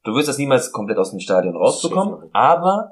[0.03, 2.91] du wirst das niemals komplett aus dem Stadion rausbekommen, aber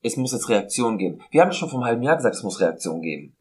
[0.00, 1.20] es muss jetzt Reaktion geben.
[1.30, 3.36] Wir haben schon vor einem halben Jahr gesagt, es muss Reaktion geben.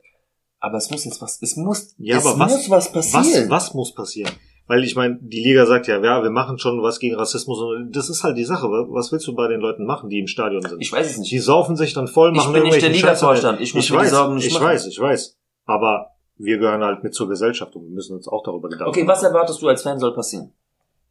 [0.60, 3.50] Aber es muss jetzt was, es muss, Ja, es aber was- muss was passieren.
[3.50, 4.34] Was, was muss passieren?
[4.68, 7.60] Weil ich meine, die Liga sagt ja, ja, wir machen schon was gegen Rassismus.
[7.60, 8.68] Und das ist halt die Sache.
[8.68, 10.82] Was willst du bei den Leuten machen, die im Stadion sind?
[10.82, 11.32] Ich weiß es nicht.
[11.32, 12.90] Die saufen sich dann voll, Ich machen bin nicht der.
[12.90, 13.62] Liga-Vorstand.
[13.62, 14.66] Ich muss ich weiß, ich machen.
[14.66, 15.38] weiß, ich weiß.
[15.66, 19.08] Aber wir gehören halt mit zur Gesellschaft und wir müssen uns auch darüber Gedanken Okay,
[19.08, 20.52] was erwartest du als Fan soll passieren?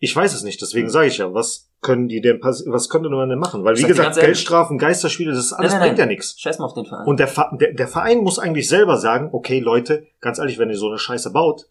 [0.01, 3.29] Ich weiß es nicht, deswegen sage ich ja, was können die denn was könnte man
[3.29, 3.65] denn machen?
[3.65, 6.09] Weil Ich wie gesagt, Geldstrafen, Geisterspiele, das ist alles Nein, nein, bringt nein.
[6.09, 6.39] ja nichts.
[6.39, 7.07] Scheiß mal auf den Verein.
[7.07, 10.77] Und der, der, der Verein muss eigentlich selber sagen, okay Leute, ganz ehrlich, wenn ihr
[10.77, 11.69] so eine Scheiße baut,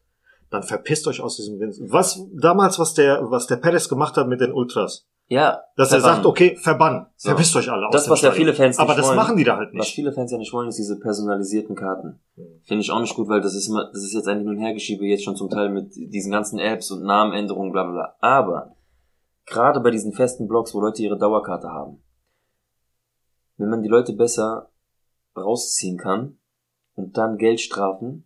[0.53, 1.75] dann verpisst euch aus diesem Wind.
[1.91, 5.61] Was damals, was der, was der Perez gemacht hat mit den Ultras, Ja.
[5.75, 6.15] Dass er verbannen.
[6.17, 7.07] sagt, okay, verbannen.
[7.15, 7.29] So.
[7.29, 9.15] Verpisst euch alle aus Das, was ja viele Fans Aber nicht das wollen.
[9.17, 9.95] machen die da halt Was nicht.
[9.95, 12.19] viele Fans ja nicht wollen, ist diese personalisierten Karten.
[12.35, 12.61] Mhm.
[12.63, 14.57] Finde ich auch nicht gut, weil das ist immer, das ist jetzt ein Hin- und
[14.59, 18.15] Hergeschiebe jetzt schon zum Teil mit diesen ganzen Apps und Namenänderungen, bla bla bla.
[18.19, 18.75] Aber
[19.45, 22.03] gerade bei diesen festen Blogs, wo Leute ihre Dauerkarte haben,
[23.57, 24.69] wenn man die Leute besser
[25.35, 26.37] rausziehen kann
[26.95, 28.25] und dann Geld strafen,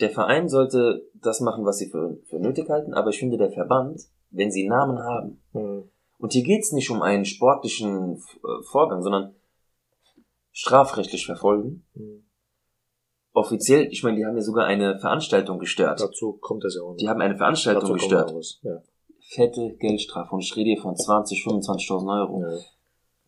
[0.00, 3.50] der Verein sollte das machen, was sie für, für nötig halten, aber ich finde der
[3.50, 4.00] Verband,
[4.30, 5.90] wenn sie Namen haben, Mhm.
[6.18, 9.34] und hier geht's nicht um einen sportlichen äh, Vorgang, sondern
[10.52, 11.86] strafrechtlich verfolgen.
[11.94, 12.24] Mhm.
[13.32, 16.00] Offiziell, ich meine, die haben ja sogar eine Veranstaltung gestört.
[16.00, 17.02] Dazu kommt es ja auch nicht.
[17.02, 18.32] Die haben eine Veranstaltung Dazu gestört.
[18.62, 18.82] Ja.
[19.20, 22.42] Fette Geldstrafe und ich rede hier von 20, 25.000 Euro.
[22.42, 22.58] Ja.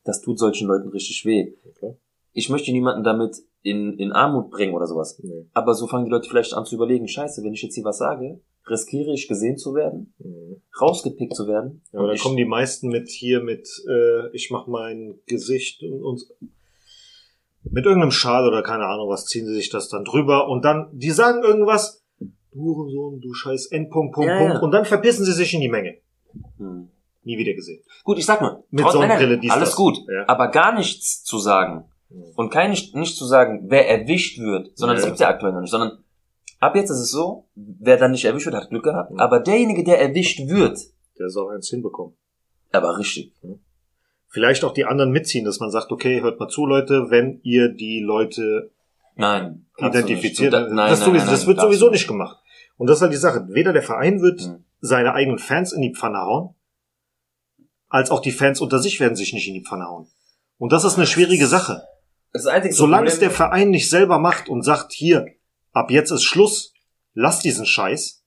[0.05, 1.55] Das tut solchen Leuten richtig weh.
[1.69, 1.97] Okay.
[2.33, 5.19] Ich möchte niemanden damit in, in Armut bringen oder sowas.
[5.23, 5.47] Nee.
[5.53, 7.99] Aber so fangen die Leute vielleicht an zu überlegen, scheiße, wenn ich jetzt hier was
[7.99, 10.62] sage, riskiere ich gesehen zu werden, Mhm.
[10.81, 11.82] rausgepickt zu werden.
[11.93, 16.03] Ja, aber dann kommen die meisten mit hier mit, äh, ich mach mein Gesicht und,
[16.03, 16.23] und
[17.65, 20.89] mit irgendeinem Schal oder keine Ahnung was, ziehen sie sich das dann drüber und dann,
[20.93, 24.61] die sagen irgendwas, du Hurensohn, du scheiß Endpunkt, Punkt, Ja, Punkt, ja.
[24.61, 25.97] und dann verpissen sie sich in die Menge.
[26.59, 26.89] hm.
[27.23, 27.82] Nie wieder gesehen.
[28.03, 29.77] Gut, ich sag mal, Mit Sonnenbrille, dies, alles das.
[29.77, 31.85] gut, aber gar nichts zu sagen
[32.37, 35.01] und kein nicht, zu sagen, wer erwischt wird, sondern Ja.
[35.01, 35.99] das gibt's ja aktuell noch nicht, sondern
[36.59, 39.20] ab jetzt ist es so, wer dann nicht erwischt wird, hat Glück gehabt, Mhm.
[39.20, 40.78] aber derjenige, der erwischt wird,
[41.19, 42.16] Der soll eins hinbekommen.
[42.73, 43.32] aber richtig.
[44.28, 47.69] Vielleicht auch die anderen mitziehen, dass man sagt, okay, hört mal zu, Leute, wenn ihr
[47.69, 48.70] die Leute
[49.16, 49.66] Nein.
[49.78, 52.39] identifiziert, da- Nein, das, nein, sowieso, nein, das wird sowieso nicht gemacht.
[52.77, 53.47] Und das ist halt die Sache.
[53.51, 54.65] Weder der Verein wird Mhm.
[54.81, 56.55] seine eigenen Fans in die Pfanne hauen,
[57.89, 60.07] als auch die Fans unter sich werden sich nicht in die Pfanne hauen.
[60.59, 61.82] Und das ist eine schwierige Sache.
[62.32, 65.27] Das einzige Solange es Problem- der Verein nicht selber macht und sagt, hier,
[65.73, 66.73] ab jetzt ist Schluss,
[67.15, 68.24] lass diesen Scheiß,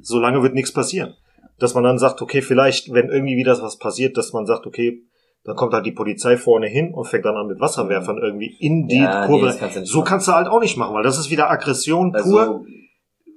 [0.00, 1.14] solange wird nichts passieren.
[1.58, 5.02] Dass man dann sagt, okay, vielleicht, wenn irgendwie wieder was passiert, dass man sagt, okay,
[5.44, 8.86] dann kommt halt die Polizei vorne hin und fängt dann an mit Wasserwerfern irgendwie in
[8.88, 9.46] die Ja, nee, Kurve.
[9.46, 12.18] das kannst so kannst du halt auch nicht machen, weil das ist wieder Aggression pur.
[12.40, 12.64] also,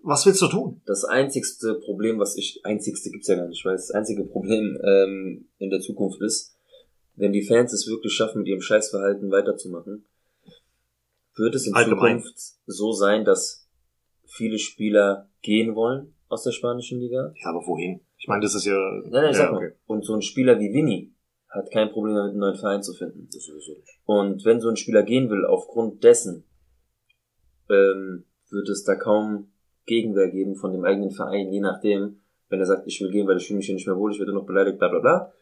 [0.03, 0.81] Was willst du tun?
[0.85, 5.47] das einzigste Problem, was ich, einzigste gibt's ja gar nicht, weil das einzige Problem ähm,
[5.59, 6.52] in der Zukunft ist,
[7.15, 10.05] wenn die Fans es wirklich schaffen, mit ihrem Scheißverhalten weiterzumachen,
[11.35, 12.19] wird es in Allgemein.
[12.19, 13.67] Zukunft so sein, dass
[14.25, 17.33] viele Spieler gehen wollen aus der spanischen Liga.
[17.43, 18.01] Ja, aber wohin?
[18.17, 18.73] Ich meine, das ist ja.
[18.73, 19.75] Nein, nein, ich ja, sag mal.
[19.85, 21.13] Und so ein Spieler wie Vinny
[21.49, 23.27] hat kein Problem damit, einen neuen Verein zu finden.
[23.31, 23.99] Das sowieso nicht.
[24.05, 26.45] Und wenn so ein Spieler gehen will, aufgrund dessen,
[27.69, 29.51] ähm, wird es da kaum
[29.85, 33.37] Gegenwehr geben von dem eigenen Verein, je nachdem, wenn er sagt, ich will gehen, weil
[33.37, 35.33] ich fühle mich hier nicht mehr wohl, ich werde noch beleidigt, bla bla bla,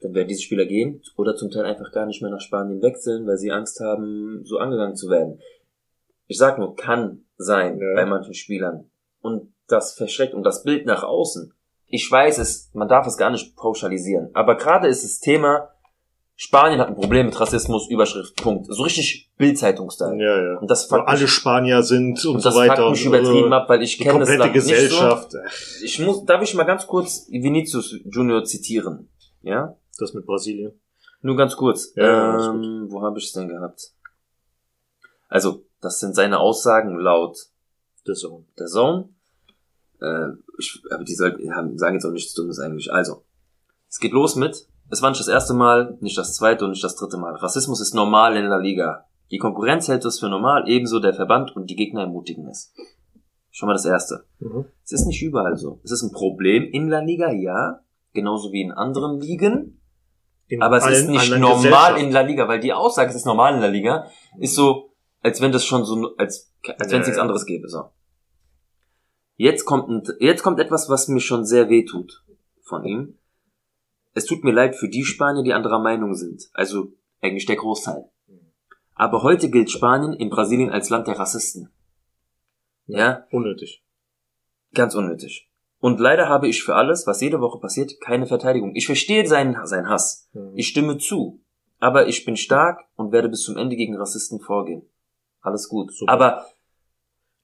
[0.00, 3.26] dann werden diese Spieler gehen oder zum Teil einfach gar nicht mehr nach Spanien wechseln,
[3.26, 5.40] weil sie Angst haben, so angegangen zu werden.
[6.26, 7.94] Ich sag nur, kann sein Ja.
[7.96, 8.90] bei manchen Spielern.
[9.20, 11.52] Und das verschreckt und das Bild nach außen.
[11.86, 14.30] Ich weiß es, man darf es gar nicht pauschalisieren.
[14.32, 15.70] Aber gerade ist das Thema,
[16.36, 18.66] Spanien hat ein Problem mit Rassismus, Überschrift, Punkt.
[18.72, 20.16] So richtig Bild-Zeitung-Style.
[20.16, 20.58] Ja, ja.
[20.58, 22.76] Und das fuckt alle Spanier sind und, und so das weiter.
[22.76, 24.70] fuckt mich übertrieben ab, weil ich kenne das Land nicht so.
[24.70, 25.32] Gesellschaft.
[25.84, 29.10] Ich muss, darf ich mal ganz kurz Vinicius Junior zitieren?
[29.42, 29.76] Ja?
[30.00, 30.72] Das mit Brasilien.
[31.22, 31.92] Nur ganz kurz.
[31.94, 33.92] Ja, ähm, wo habe ich es denn gehabt?
[35.28, 37.36] Also, das sind seine Aussagen laut
[38.04, 38.44] Das so.
[38.58, 39.08] der Zone.
[40.00, 40.28] Äh,
[40.58, 42.92] ich, aber die sollten, haben, sagen jetzt auch nichts Dummes eigentlich.
[42.92, 43.24] Also,
[43.88, 46.84] es geht los mit, es war nicht das erste Mal, nicht das zweite und nicht
[46.84, 47.34] das dritte Mal.
[47.34, 49.06] Rassismus ist normal in La Liga.
[49.30, 52.72] Die Konkurrenz hält es für normal, ebenso der Verband und die Gegner ermutigen es.
[53.50, 54.24] Schon mal das erste.
[54.38, 54.64] Mhm.
[54.84, 55.80] Es ist nicht überall so.
[55.84, 57.80] Es ist ein Problem in La Liga, ja.
[58.12, 59.79] Genauso wie in anderen Ligen.
[60.58, 63.26] Aber es ist allen nicht anderen normal in La Liga, weil die Aussage, es ist
[63.26, 66.92] normal in La Liga, ist so, als wenn das schon so, als, als wenn es
[66.92, 67.22] Ja, nichts ja.
[67.22, 67.90] anderes gäbe, so.
[69.36, 72.24] Jetzt kommt, ein, jetzt kommt etwas, was mir schon sehr weh tut
[72.62, 73.18] von ihm.
[74.12, 76.50] Es tut mir leid für die Spanier, die anderer Meinung sind.
[76.52, 78.10] Also, eigentlich der Großteil.
[78.94, 81.70] Aber heute gilt Spanien in Brasilien als Land der Rassisten.
[82.86, 83.82] Ja, Unnötig.
[84.74, 85.49] ganz unnötig.
[85.80, 88.74] Und leider habe ich für alles, was jede Woche passiert, keine Verteidigung.
[88.74, 90.28] Ich verstehe seinen, seinen Hass.
[90.34, 90.52] Mhm.
[90.54, 91.40] Ich stimme zu.
[91.78, 94.82] Aber ich bin stark und werde bis zum Ende gegen Rassisten vorgehen.
[95.40, 95.92] Alles gut.
[95.94, 96.12] Super.
[96.12, 96.46] Aber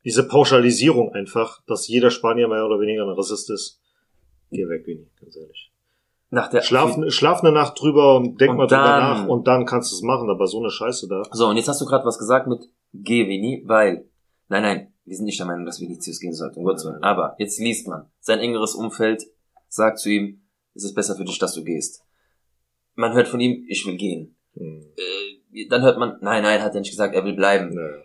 [0.05, 3.81] Diese Pauschalisierung einfach, dass jeder Spanier mehr oder weniger ein Rassist ist.
[4.53, 5.73] Geh weg, Winnie, ganz ehrlich.
[6.31, 9.49] nach der Schlaf, schlaf eine Nacht drüber und denk Und mal drüber dann- nach und
[9.49, 11.23] dann kannst du es machen, aber so eine Scheiße da.
[11.33, 14.05] So, und jetzt hast du gerade was gesagt mit Geh, Vini, weil.
[14.48, 17.02] Nein, nein, wir sind nicht der Meinung, dass Vinicius gehen sollte, um Gottes Willen.
[17.02, 18.10] Aber jetzt liest man.
[18.20, 19.24] Sein engeres Umfeld
[19.68, 20.43] sagt zu ihm,
[20.74, 22.02] es ist besser für dich, dass du gehst.
[22.94, 24.36] Man hört von ihm, ich will gehen.
[24.55, 24.86] Hm.
[24.97, 27.74] Äh, dann hört man, nein, nein, hat er nicht gesagt, er will bleiben.
[27.74, 28.02] Naja.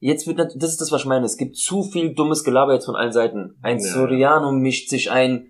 [0.00, 1.24] Jetzt wird, das ist das, was ich meine.
[1.24, 3.56] Es gibt zu viel dummes Gelaber jetzt von allen Seiten.
[3.62, 3.84] Ein Ja.
[3.84, 5.46] Soriano mischt sich ein.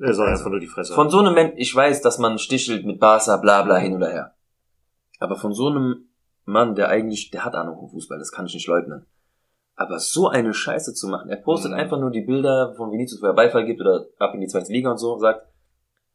[0.00, 2.38] Er soll Also, einfach nur die Fresse Von so einem Mensch, ich weiß, dass man
[2.38, 4.34] stichelt mit Barca, bla bla hin oder her.
[5.18, 6.08] Aber von so einem
[6.44, 9.04] Mann, der eigentlich, der hat Ahnung vom Fußball, das kann ich nicht leugnen.
[9.74, 11.78] Aber so eine Scheiße zu machen, er postet Mhm.
[11.78, 14.70] einfach nur die Bilder von Vinicius, wo er Beifall gibt oder ab in die zweite
[14.72, 15.46] Liga und so, sagt,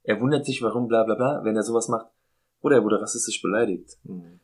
[0.04, 2.08] er wundert sich, warum bla bla bla, wenn er sowas macht.
[2.62, 3.98] Oder er wurde rassistisch beleidigt.
[4.04, 4.40] Mhm.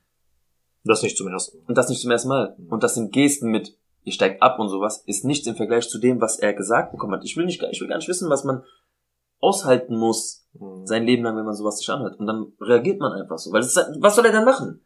[0.84, 1.64] Das nicht zum ersten Mal.
[1.68, 2.56] Und das nicht zum ersten Mal.
[2.58, 2.68] Mhm.
[2.74, 6.00] Und das sind Gesten mit, ihr steigt ab und sowas, ist nichts im Vergleich zu
[6.00, 7.24] dem, was er gesagt bekommen hat.
[7.24, 8.64] Ich will nicht, ich will gar nicht wissen, was man
[9.40, 10.86] aushalten muss, Mhm.
[10.86, 12.20] sein Leben lang, wenn man sowas sich anhört.
[12.20, 13.52] Und dann reagiert man einfach so.
[13.52, 14.82] Weil es ist, was soll er denn machen?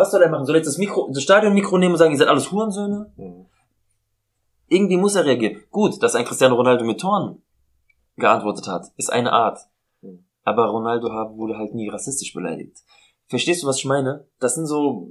[0.00, 0.46] Was soll er machen?
[0.46, 3.12] Soll er jetzt das Mikro, das Stadionmikro nehmen und sagen, ihr seid alles Hurensöhne?
[3.16, 3.46] Mhm.
[4.68, 5.62] Irgendwie muss er reagieren.
[5.70, 7.42] Gut, dass ein Cristiano Ronaldo mit Toren
[8.16, 9.58] geantwortet hat, ist eine Art.
[10.00, 10.24] Mhm.
[10.44, 12.78] Aber Ronaldo wurde halt nie rassistisch beleidigt.
[13.26, 14.26] Verstehst du, was ich meine?
[14.38, 15.10] Das sind so,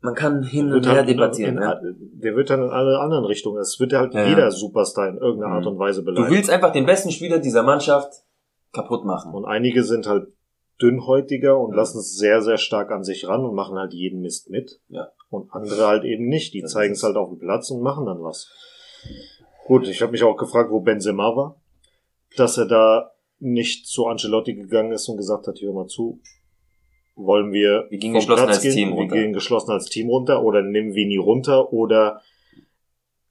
[0.00, 1.56] man kann hin und her halt debattieren.
[1.56, 1.80] in, ja.
[1.82, 3.58] Der wird dann in alle anderen Richtungen.
[3.58, 5.72] Es wird halt Ja, jeder Superstar in irgendeiner Art Mhm.
[5.72, 6.30] und Weise Du beleidigt.
[6.30, 8.22] willst einfach den besten Spieler dieser Mannschaft
[8.72, 9.32] kaputt machen.
[9.34, 10.28] Und einige sind halt
[10.80, 11.76] dünnhäutiger und Ja.
[11.76, 14.80] lassen es sehr, sehr stark an sich ran und machen halt jeden Mist mit.
[14.88, 15.08] Ja.
[15.30, 16.54] Und andere halt eben nicht.
[16.54, 18.50] Die Das zeigen es halt auf dem Platz und machen dann was.
[19.66, 21.60] Gut, ich habe mich auch gefragt, wo Benzema war.
[22.36, 26.20] Dass er da nicht zu Ancelotti gegangen ist und gesagt hat, hör mal zu,
[27.16, 28.72] wollen wir Wir gehen geschlossen Platz als gehen?
[28.72, 29.14] Team wir runter.
[29.16, 32.20] gehen geschlossen als Team runter oder nehmen Vini runter oder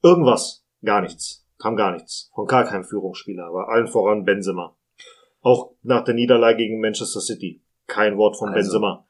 [0.02, 0.64] irgendwas.
[0.84, 1.46] Gar nichts.
[1.58, 2.30] Kam gar nichts.
[2.34, 4.76] Von gar keinem Führungsspieler, aber allen voran Benzema.
[5.44, 7.62] Auch nach der Niederlage gegen Manchester City.
[7.86, 8.72] Kein Wort von Also.
[8.72, 9.06] Benzema.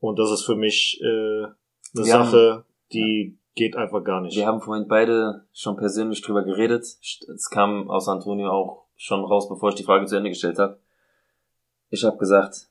[0.00, 1.54] Und das ist für mich äh, eine
[1.94, 4.36] Wir Sache, die geht einfach gar nicht.
[4.36, 6.82] Wir haben vorhin beide schon persönlich drüber geredet.
[6.82, 10.80] Es kam aus Antonio auch schon raus, bevor ich die Frage zu Ende gestellt habe.
[11.90, 12.68] Ich habe gesagt,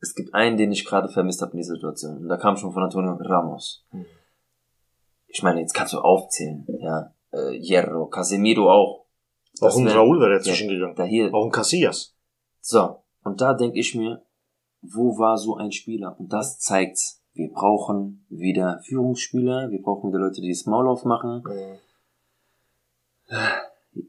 [0.00, 2.18] es gibt einen, den ich gerade vermisst habe in dieser Situation.
[2.18, 3.86] Und da kam schon von Antonio Ramos.
[3.92, 4.06] Mhm.
[5.28, 7.14] Ich meine, jetzt kannst du aufzählen, ja.
[7.30, 9.01] Äh, Hierro, Casemiro auch.
[9.60, 10.94] Auch ein wär- Raúl wäre dazwischen gegangen.
[10.96, 11.32] Da hier.
[11.32, 12.14] Auch ein Casillas.
[12.60, 12.96] So.
[13.24, 14.22] Und da denke ich mir,
[14.80, 16.16] wo war so ein Spieler?
[16.18, 17.20] Und das zeigt's.
[17.34, 21.42] Wir brauchen wieder Führungsspieler, wir brauchen wieder Leute, die das Maul aufmachen.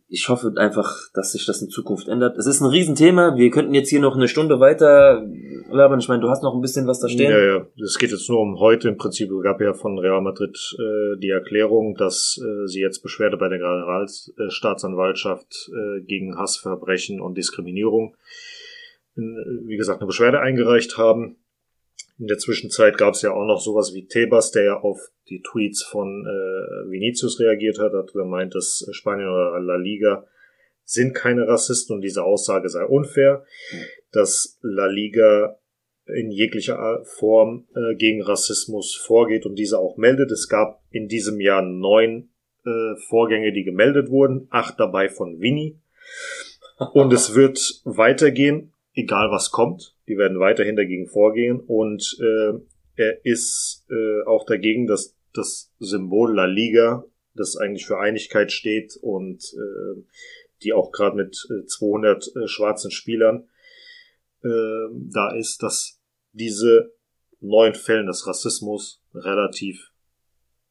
[0.07, 2.38] Ich hoffe einfach, dass sich das in Zukunft ändert.
[2.38, 3.35] Es ist ein Riesenthema.
[3.35, 5.26] Wir könnten jetzt hier noch eine Stunde weiter
[5.69, 5.99] labern.
[5.99, 7.31] Ich meine, du hast noch ein bisschen was da stehen.
[7.31, 7.68] Ja, ja.
[7.84, 8.88] Es geht jetzt nur um heute.
[8.88, 13.38] Im Prinzip gab ja von Real Madrid äh, die Erklärung, dass äh, sie jetzt Beschwerde
[13.38, 18.15] bei der Generalstaatsanwaltschaft äh, gegen Hassverbrechen und Diskriminierung,
[19.15, 21.38] wie gesagt, eine Beschwerde eingereicht haben.
[22.19, 24.99] In der Zwischenzeit gab es ja auch noch sowas wie Tebas, der ja auf
[25.30, 30.26] die Tweets von äh, Vinicius reagiert hat, hat gemeint, dass Spanien oder La Liga
[30.84, 33.45] sind keine Rassisten und diese Aussage sei unfair,
[34.11, 35.57] dass La Liga
[36.06, 40.31] in jeglicher Form äh, gegen Rassismus vorgeht und diese auch meldet.
[40.31, 42.30] Es gab in diesem Jahr neun
[42.65, 45.80] äh, Vorgänge, die gemeldet wurden, acht dabei von Winnie.
[46.94, 49.93] Und es wird weitergehen, egal was kommt.
[50.08, 51.60] Die werden weiterhin dagegen vorgehen.
[51.60, 52.54] Und äh,
[52.96, 57.06] er ist äh, auch dagegen, dass das Symbol La Liga,
[57.36, 60.04] das eigentlich für Einigkeit steht und äh,
[60.62, 63.48] die auch gerade mit äh, 200 äh, schwarzen Spielern
[64.44, 66.00] äh, da ist, dass
[66.32, 66.94] diese
[67.40, 69.92] neuen Fällen des Rassismus relativ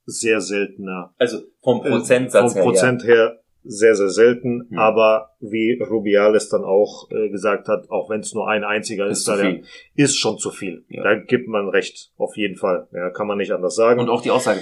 [0.05, 2.65] sehr seltener Also vom äh, Prozentsatz vom her.
[2.65, 4.78] Prozent her sehr, sehr selten, Hm.
[4.78, 9.26] aber wie Rubiales dann auch äh, gesagt hat, auch wenn es nur ein einziger ist,
[9.26, 9.60] Ist der,
[9.94, 10.84] ist schon zu viel.
[10.89, 11.02] Ja.
[11.05, 12.89] Da gibt man recht, auf jeden Fall.
[12.93, 14.01] Ja, kann man nicht anders sagen.
[14.01, 14.60] Und auch die Aussage,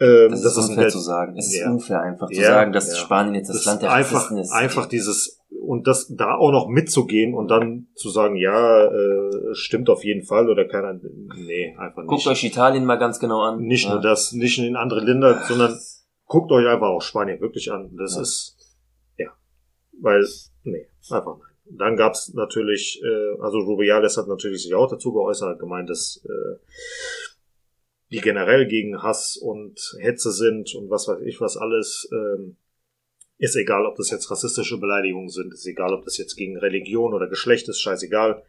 [0.00, 1.36] ähm, das, das ist unfair Geld- zu sagen.
[1.36, 1.70] Es ist Ja.
[1.70, 2.98] unfair einfach zu Ja, sagen, dass.
[2.98, 4.50] Spanien jetzt das, das Land der einfach, ist.
[4.50, 9.90] einfach dieses und das da auch noch mitzugehen und dann zu sagen, ja, äh, stimmt
[9.90, 10.94] auf jeden Fall oder keiner,
[11.36, 12.26] nee, einfach Guckt nicht.
[12.28, 13.60] euch Italien mal ganz genau an.
[13.60, 15.78] Nicht nur das, nicht in andere Länder, sondern
[16.30, 17.94] guckt euch einfach auch Spanien wirklich an.
[17.96, 18.22] Das Ja.
[18.22, 18.56] ist,
[19.18, 19.36] ja,
[20.00, 20.24] weil,
[20.62, 21.48] nee, einfach nein.
[21.72, 26.58] Dann gab's natürlich, äh, also Rubiales hat natürlich sich auch dazu geäußert, gemeint, dass äh,
[28.10, 32.08] die generell gegen Hass und Hetze sind und was weiß ich was alles.
[32.12, 32.56] Ähm,
[33.38, 37.14] ist egal, ob das jetzt rassistische Beleidigungen sind, ist egal, ob das jetzt gegen Religion
[37.14, 38.44] oder Geschlecht ist, scheißegal.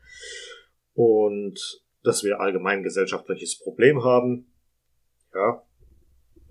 [0.93, 4.51] Und dass wir allgemein ein gesellschaftliches Problem haben.
[5.33, 5.63] Ja,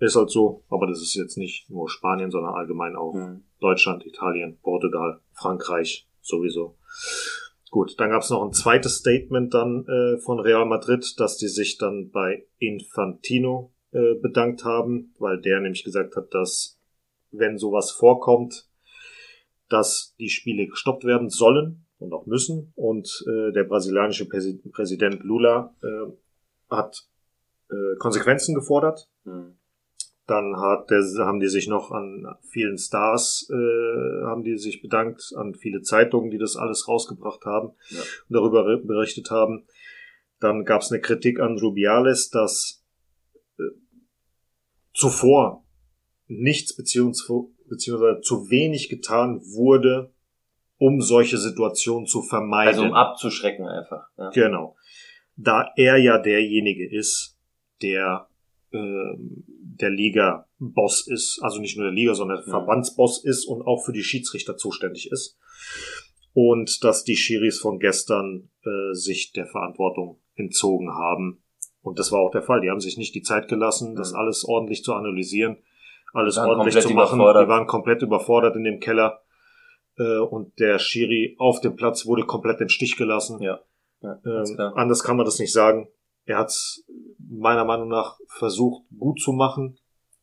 [0.07, 3.43] ist halt so, aber das ist jetzt nicht nur Spanien, sondern allgemein auch Hm.
[3.59, 6.77] Deutschland, Italien, Portugal, Frankreich sowieso.
[7.69, 11.47] Gut, dann gab es noch ein zweites Statement dann äh, von Real Madrid, dass die
[11.47, 16.79] sich dann bei Infantino äh, bedankt haben, weil der nämlich gesagt hat, dass
[17.31, 18.67] wenn sowas vorkommt,
[19.69, 22.73] dass die Spiele gestoppt werden sollen und auch müssen.
[22.75, 26.11] Und äh, der brasilianische Präsi Präsident Lula äh,
[26.69, 27.07] hat
[27.69, 29.55] äh, Konsequenzen gefordert Hm.
[30.27, 35.33] Dann hat der, haben die sich noch an vielen Stars, äh, haben die sich bedankt,
[35.35, 37.99] an viele Zeitungen, die das alles rausgebracht haben Ja.
[37.99, 39.65] und darüber berichtet haben.
[40.39, 42.83] Dann gab es eine Kritik an Rubiales, dass
[43.59, 43.63] äh,
[44.93, 45.65] zuvor
[46.27, 50.13] nichts beziehungsweise, beziehungsweise zu wenig getan wurde,
[50.77, 52.73] um solche Situationen zu vermeiden.
[52.73, 54.07] Also um abzuschrecken einfach.
[54.17, 54.29] Ja.
[54.31, 54.75] Genau.
[55.35, 57.37] Da er ja derjenige ist,
[57.81, 58.27] der
[58.71, 59.43] ähm,
[59.79, 62.51] der Liga-Boss ist, also nicht nur der Liga, sondern der Mhm.
[62.51, 65.37] Verbandsboss ist und auch für die Schiedsrichter zuständig ist.
[66.33, 71.43] Und dass die Schiris von gestern äh, sich der Verantwortung entzogen haben.
[71.81, 72.61] Und das war auch der Fall.
[72.61, 74.17] Die haben sich nicht die Zeit gelassen, das Mhm.
[74.19, 75.57] alles ordentlich zu analysieren,
[76.13, 77.19] alles ordentlich zu machen.
[77.19, 79.21] Die waren komplett überfordert in dem Keller.
[79.97, 83.41] Äh, und der Schiri auf dem Platz wurde komplett den Stich gelassen.
[83.41, 83.59] Ja.
[84.01, 85.87] Ja, Ähm, anders kann man das nicht sagen.
[86.25, 86.83] Er hat es
[87.17, 89.77] meiner Meinung nach versucht, gut zu machen.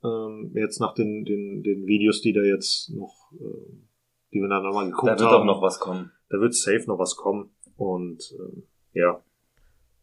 [0.05, 3.89] Ähm, jetzt nach den, den, den Videos, die da jetzt noch, ähm,
[4.33, 5.43] die wir dann nochmal geguckt Da wird haben.
[5.43, 6.13] auch noch was kommen.
[6.29, 7.51] Da wird safe noch was kommen.
[7.77, 9.23] Und ähm, ja,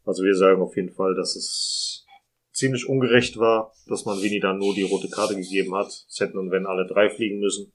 [0.06, 2.06] also wir sagen auf jeden Fall, dass es
[2.52, 5.88] ziemlich ungerecht war, dass man Vini dann nur die rote Karte gegeben hat.
[5.88, 7.72] Es hätten und wenn alle drei fliegen müssen.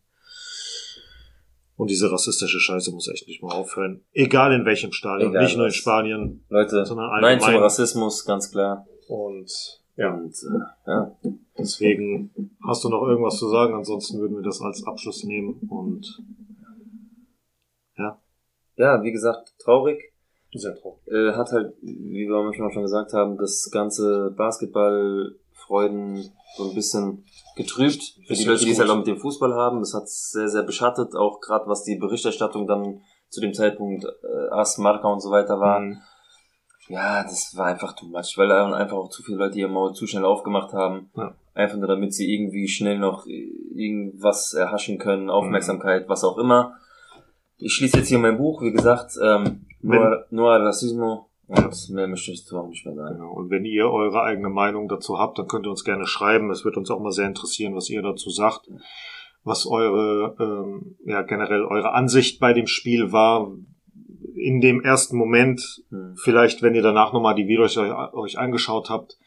[1.81, 4.03] Und diese rassistische Scheiße muss echt nicht mal aufhören.
[4.13, 5.31] Egal in welchem Stadion.
[5.31, 5.73] Egal nicht nur in.
[5.73, 6.45] Spanien.
[6.51, 7.63] Leute, Sondern nein zum allgemein.
[7.63, 8.87] Rassismus, ganz klar.
[9.09, 9.51] Und
[9.97, 11.17] ja, Und äh, ja,
[11.59, 12.31] deswegen
[12.67, 13.75] hast du noch irgendwas zu sagen.
[13.75, 15.59] Ansonsten würden wir das als Abschluss nehmen.
[15.71, 16.23] Und
[18.81, 20.13] ja, wie gesagt, traurig.
[20.53, 21.01] sehr traurig.
[21.07, 24.35] Äh, hat halt, wie wir manchmal schon gesagt haben, das ganze
[25.71, 27.25] Basketballfreuden so ein bisschen
[27.57, 28.03] getrübt.
[28.27, 29.81] Für die Leute, die es halt auch mit dem Fußball haben.
[29.81, 34.51] Das hat sehr, sehr beschattet, auch gerade was die Berichterstattung dann zu dem Zeitpunkt äh,
[34.51, 35.81] AS Marca und so weiter war.
[35.81, 35.99] Mhm.
[36.89, 39.93] Ja, das war einfach too much, weil da einfach auch zu viele Leute ihr Maul
[39.93, 41.11] zu schnell aufgemacht haben.
[41.17, 41.35] Ja.
[41.55, 46.77] Einfach nur damit sie irgendwie schnell noch irgendwas erhaschen können, Aufmerksamkeit, was auch immer.
[47.59, 50.53] Ich schließe jetzt hier mein Buch, wie gesagt, ähm, nur, nur
[51.51, 53.17] Und mehr möchte ich auch nicht mehr sagen.
[53.17, 53.33] Genau.
[53.33, 56.51] Und wenn ihr eure eigene Meinung dazu habt, dann könnt ihr uns gerne schreiben.
[56.51, 58.71] Es wird uns auch mal sehr interessieren, was ihr dazu sagt.
[59.43, 63.53] Was eure, ähm, ja, generell eure Ansicht bei dem Spiel war.
[64.37, 66.15] In dem ersten Moment, Hm.
[66.17, 69.19] vielleicht, wenn ihr danach nochmal die Videos euch, euch angeschaut habt,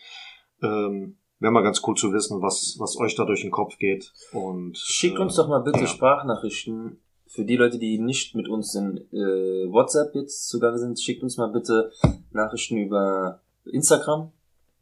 [0.61, 4.13] ähm, wäre mal ganz cool zu wissen, was, was euch da durch den Kopf geht.
[4.31, 5.87] Und Schickt äh, uns doch mal bitte ja.
[5.87, 7.01] Sprachnachrichten
[7.33, 10.99] für die Leute, die nicht mit uns in äh, WhatsApp jetzt zugange sind.
[11.01, 11.91] Schickt uns mal bitte
[12.31, 14.31] Nachrichten über Instagram,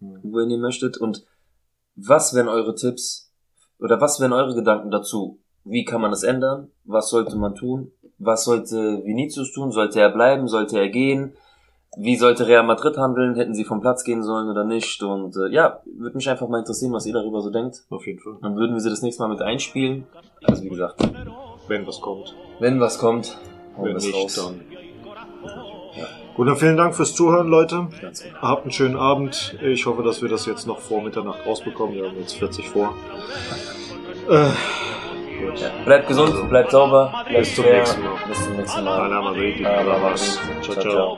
[0.02, 0.20] Mhm.
[0.24, 0.98] wohin ihr möchtet.
[0.98, 1.26] Und
[1.96, 3.32] was wären eure Tipps
[3.80, 5.40] oder was wären eure Gedanken dazu?
[5.64, 6.70] Wie kann man es ändern?
[6.86, 7.92] Was sollte man tun?
[8.18, 9.72] Was sollte Vinicius tun?
[9.72, 10.48] Sollte er bleiben?
[10.48, 11.34] Sollte er gehen?
[11.98, 13.36] Wie sollte Real Madrid handeln?
[13.36, 15.02] Hätten sie vom Platz gehen sollen oder nicht?
[15.04, 17.86] Und äh, ja, würde mich einfach mal interessieren, was ihr darüber so denkt.
[17.90, 18.38] Auf jeden Fall.
[18.42, 20.06] Dann würden wir sie das nächste Mal mit einspielen.
[20.44, 21.00] Also wie gesagt,
[21.72, 22.36] Wenn was kommt.
[22.60, 23.38] wenn was kommt,
[23.78, 24.36] hauen wir Wenn es raus.
[24.36, 24.62] dann.
[26.36, 27.88] Gut, dann vielen Dank fürs Zuhören, Leute.
[28.02, 28.42] Ganz genau.
[28.42, 29.58] Habt einen schönen Abend.
[29.62, 31.96] Ich hoffe, dass wir das jetzt noch vor Mitternacht rausbekommen.
[31.96, 32.94] Wir haben jetzt 40 vor.
[34.30, 34.50] Äh,
[35.46, 35.60] gut.
[35.60, 35.70] Ja.
[35.86, 37.78] Bleibt gesund, bleibt sauber, bleibt Bis zum fair.
[37.80, 38.14] nächsten Mal.
[38.28, 39.00] Bis zum nächsten Mal.
[39.02, 39.66] Alla Madrid.
[39.66, 39.98] Alla.
[39.98, 40.40] Madrid.
[40.62, 41.18] Ciao, Ciao,